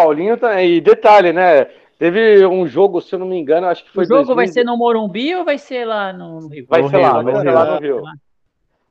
[0.00, 0.76] Paulinho também.
[0.76, 1.66] E detalhe, né?
[1.98, 4.04] Teve um jogo, se eu não me engano, acho que foi.
[4.04, 4.36] O jogo 2000...
[4.36, 6.66] vai ser no Morumbi ou vai ser lá no Rio?
[6.66, 8.02] Vai ser lá, vai ser lá no Rio.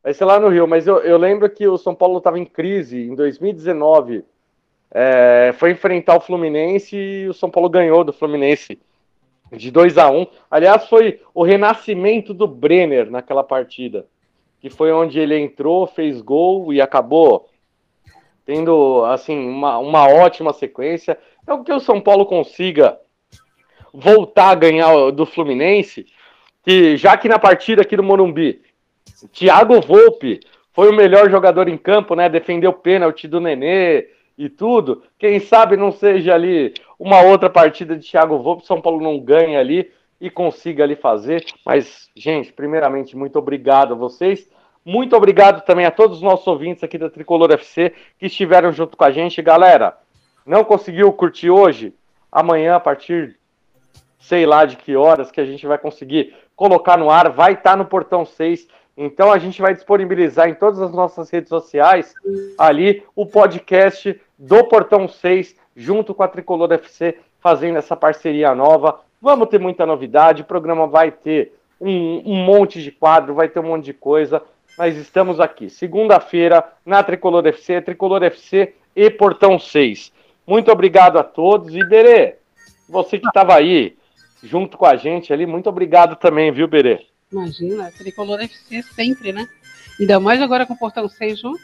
[0.04, 2.46] Vai ser lá no Rio, mas eu, eu lembro que o São Paulo estava em
[2.46, 4.24] crise em 2019.
[4.92, 8.80] É, foi enfrentar o Fluminense e o São Paulo ganhou do Fluminense
[9.52, 10.28] de 2 a 1 um.
[10.50, 14.06] Aliás, foi o renascimento do Brenner naquela partida,
[14.62, 17.49] que foi onde ele entrou, fez gol e acabou
[18.50, 21.20] tendo assim uma, uma ótima sequência.
[21.46, 22.98] É o que o São Paulo consiga
[23.94, 26.08] voltar a ganhar do Fluminense,
[26.66, 28.60] que já que na partida aqui do Morumbi
[29.32, 30.40] Thiago Volpe
[30.74, 32.28] foi o melhor jogador em campo, né?
[32.28, 35.04] Defendeu o pênalti do Nenê e tudo.
[35.20, 39.60] Quem sabe não seja ali uma outra partida de Thiago Volpe, São Paulo não ganha
[39.60, 41.46] ali e consiga ali fazer.
[41.64, 44.50] Mas, gente, primeiramente, muito obrigado a vocês.
[44.86, 48.98] Muito obrigado também a todos os nossos ouvintes aqui da Tricolor FC que estiveram junto
[48.98, 49.42] com a gente.
[49.42, 49.98] Galera,
[50.46, 51.94] não conseguiu curtir hoje?
[52.32, 53.38] Amanhã, a partir
[54.20, 57.78] sei lá de que horas que a gente vai conseguir colocar no ar, vai estar
[57.78, 58.68] no Portão 6
[59.02, 62.14] então a gente vai disponibilizar em todas as nossas redes sociais
[62.58, 69.00] ali o podcast do Portão 6, junto com a Tricolor FC, fazendo essa parceria nova.
[69.22, 73.62] Vamos ter muita novidade, o programa vai ter um, um monte de quadro, vai ter
[73.62, 74.44] um monte de coisa,
[74.80, 75.70] mas estamos aqui.
[75.70, 80.10] Segunda-feira, na Tricolor FC, Tricolor FC e Portão 6.
[80.48, 81.76] Muito obrigado a todos.
[81.76, 82.38] E Berê,
[82.88, 83.98] você que estava aí
[84.42, 87.06] junto com a gente ali, muito obrigado também, viu, Berê?
[87.30, 89.46] Imagina, Tricolor FC sempre, né?
[90.00, 91.60] Ainda mais agora com o Portão 6 junto.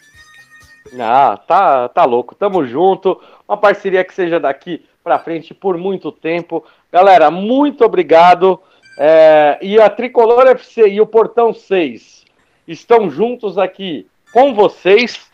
[1.00, 2.36] Ah, tá, tá louco.
[2.36, 3.18] Tamo junto.
[3.48, 6.66] Uma parceria que seja daqui para frente por muito tempo.
[6.92, 8.62] Galera, muito obrigado.
[9.00, 12.25] É, e a Tricolor FC e o Portão 6
[12.68, 15.30] estão juntos aqui com vocês.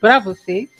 [0.00, 0.70] Para vocês.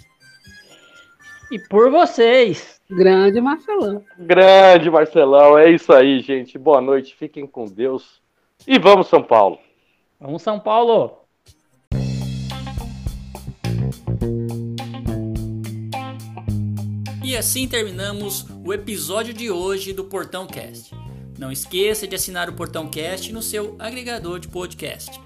[1.51, 2.81] E por vocês.
[2.90, 4.05] Grande Marcelão.
[4.19, 5.59] Grande Marcelão.
[5.59, 6.59] É isso aí, gente.
[6.59, 7.15] Boa noite.
[7.15, 8.20] Fiquem com Deus.
[8.66, 9.59] E vamos, São Paulo.
[10.20, 11.19] Vamos, São Paulo.
[17.24, 20.94] E assim terminamos o episódio de hoje do Portão Cast.
[21.39, 25.26] Não esqueça de assinar o Portão Cast no seu agregador de podcast.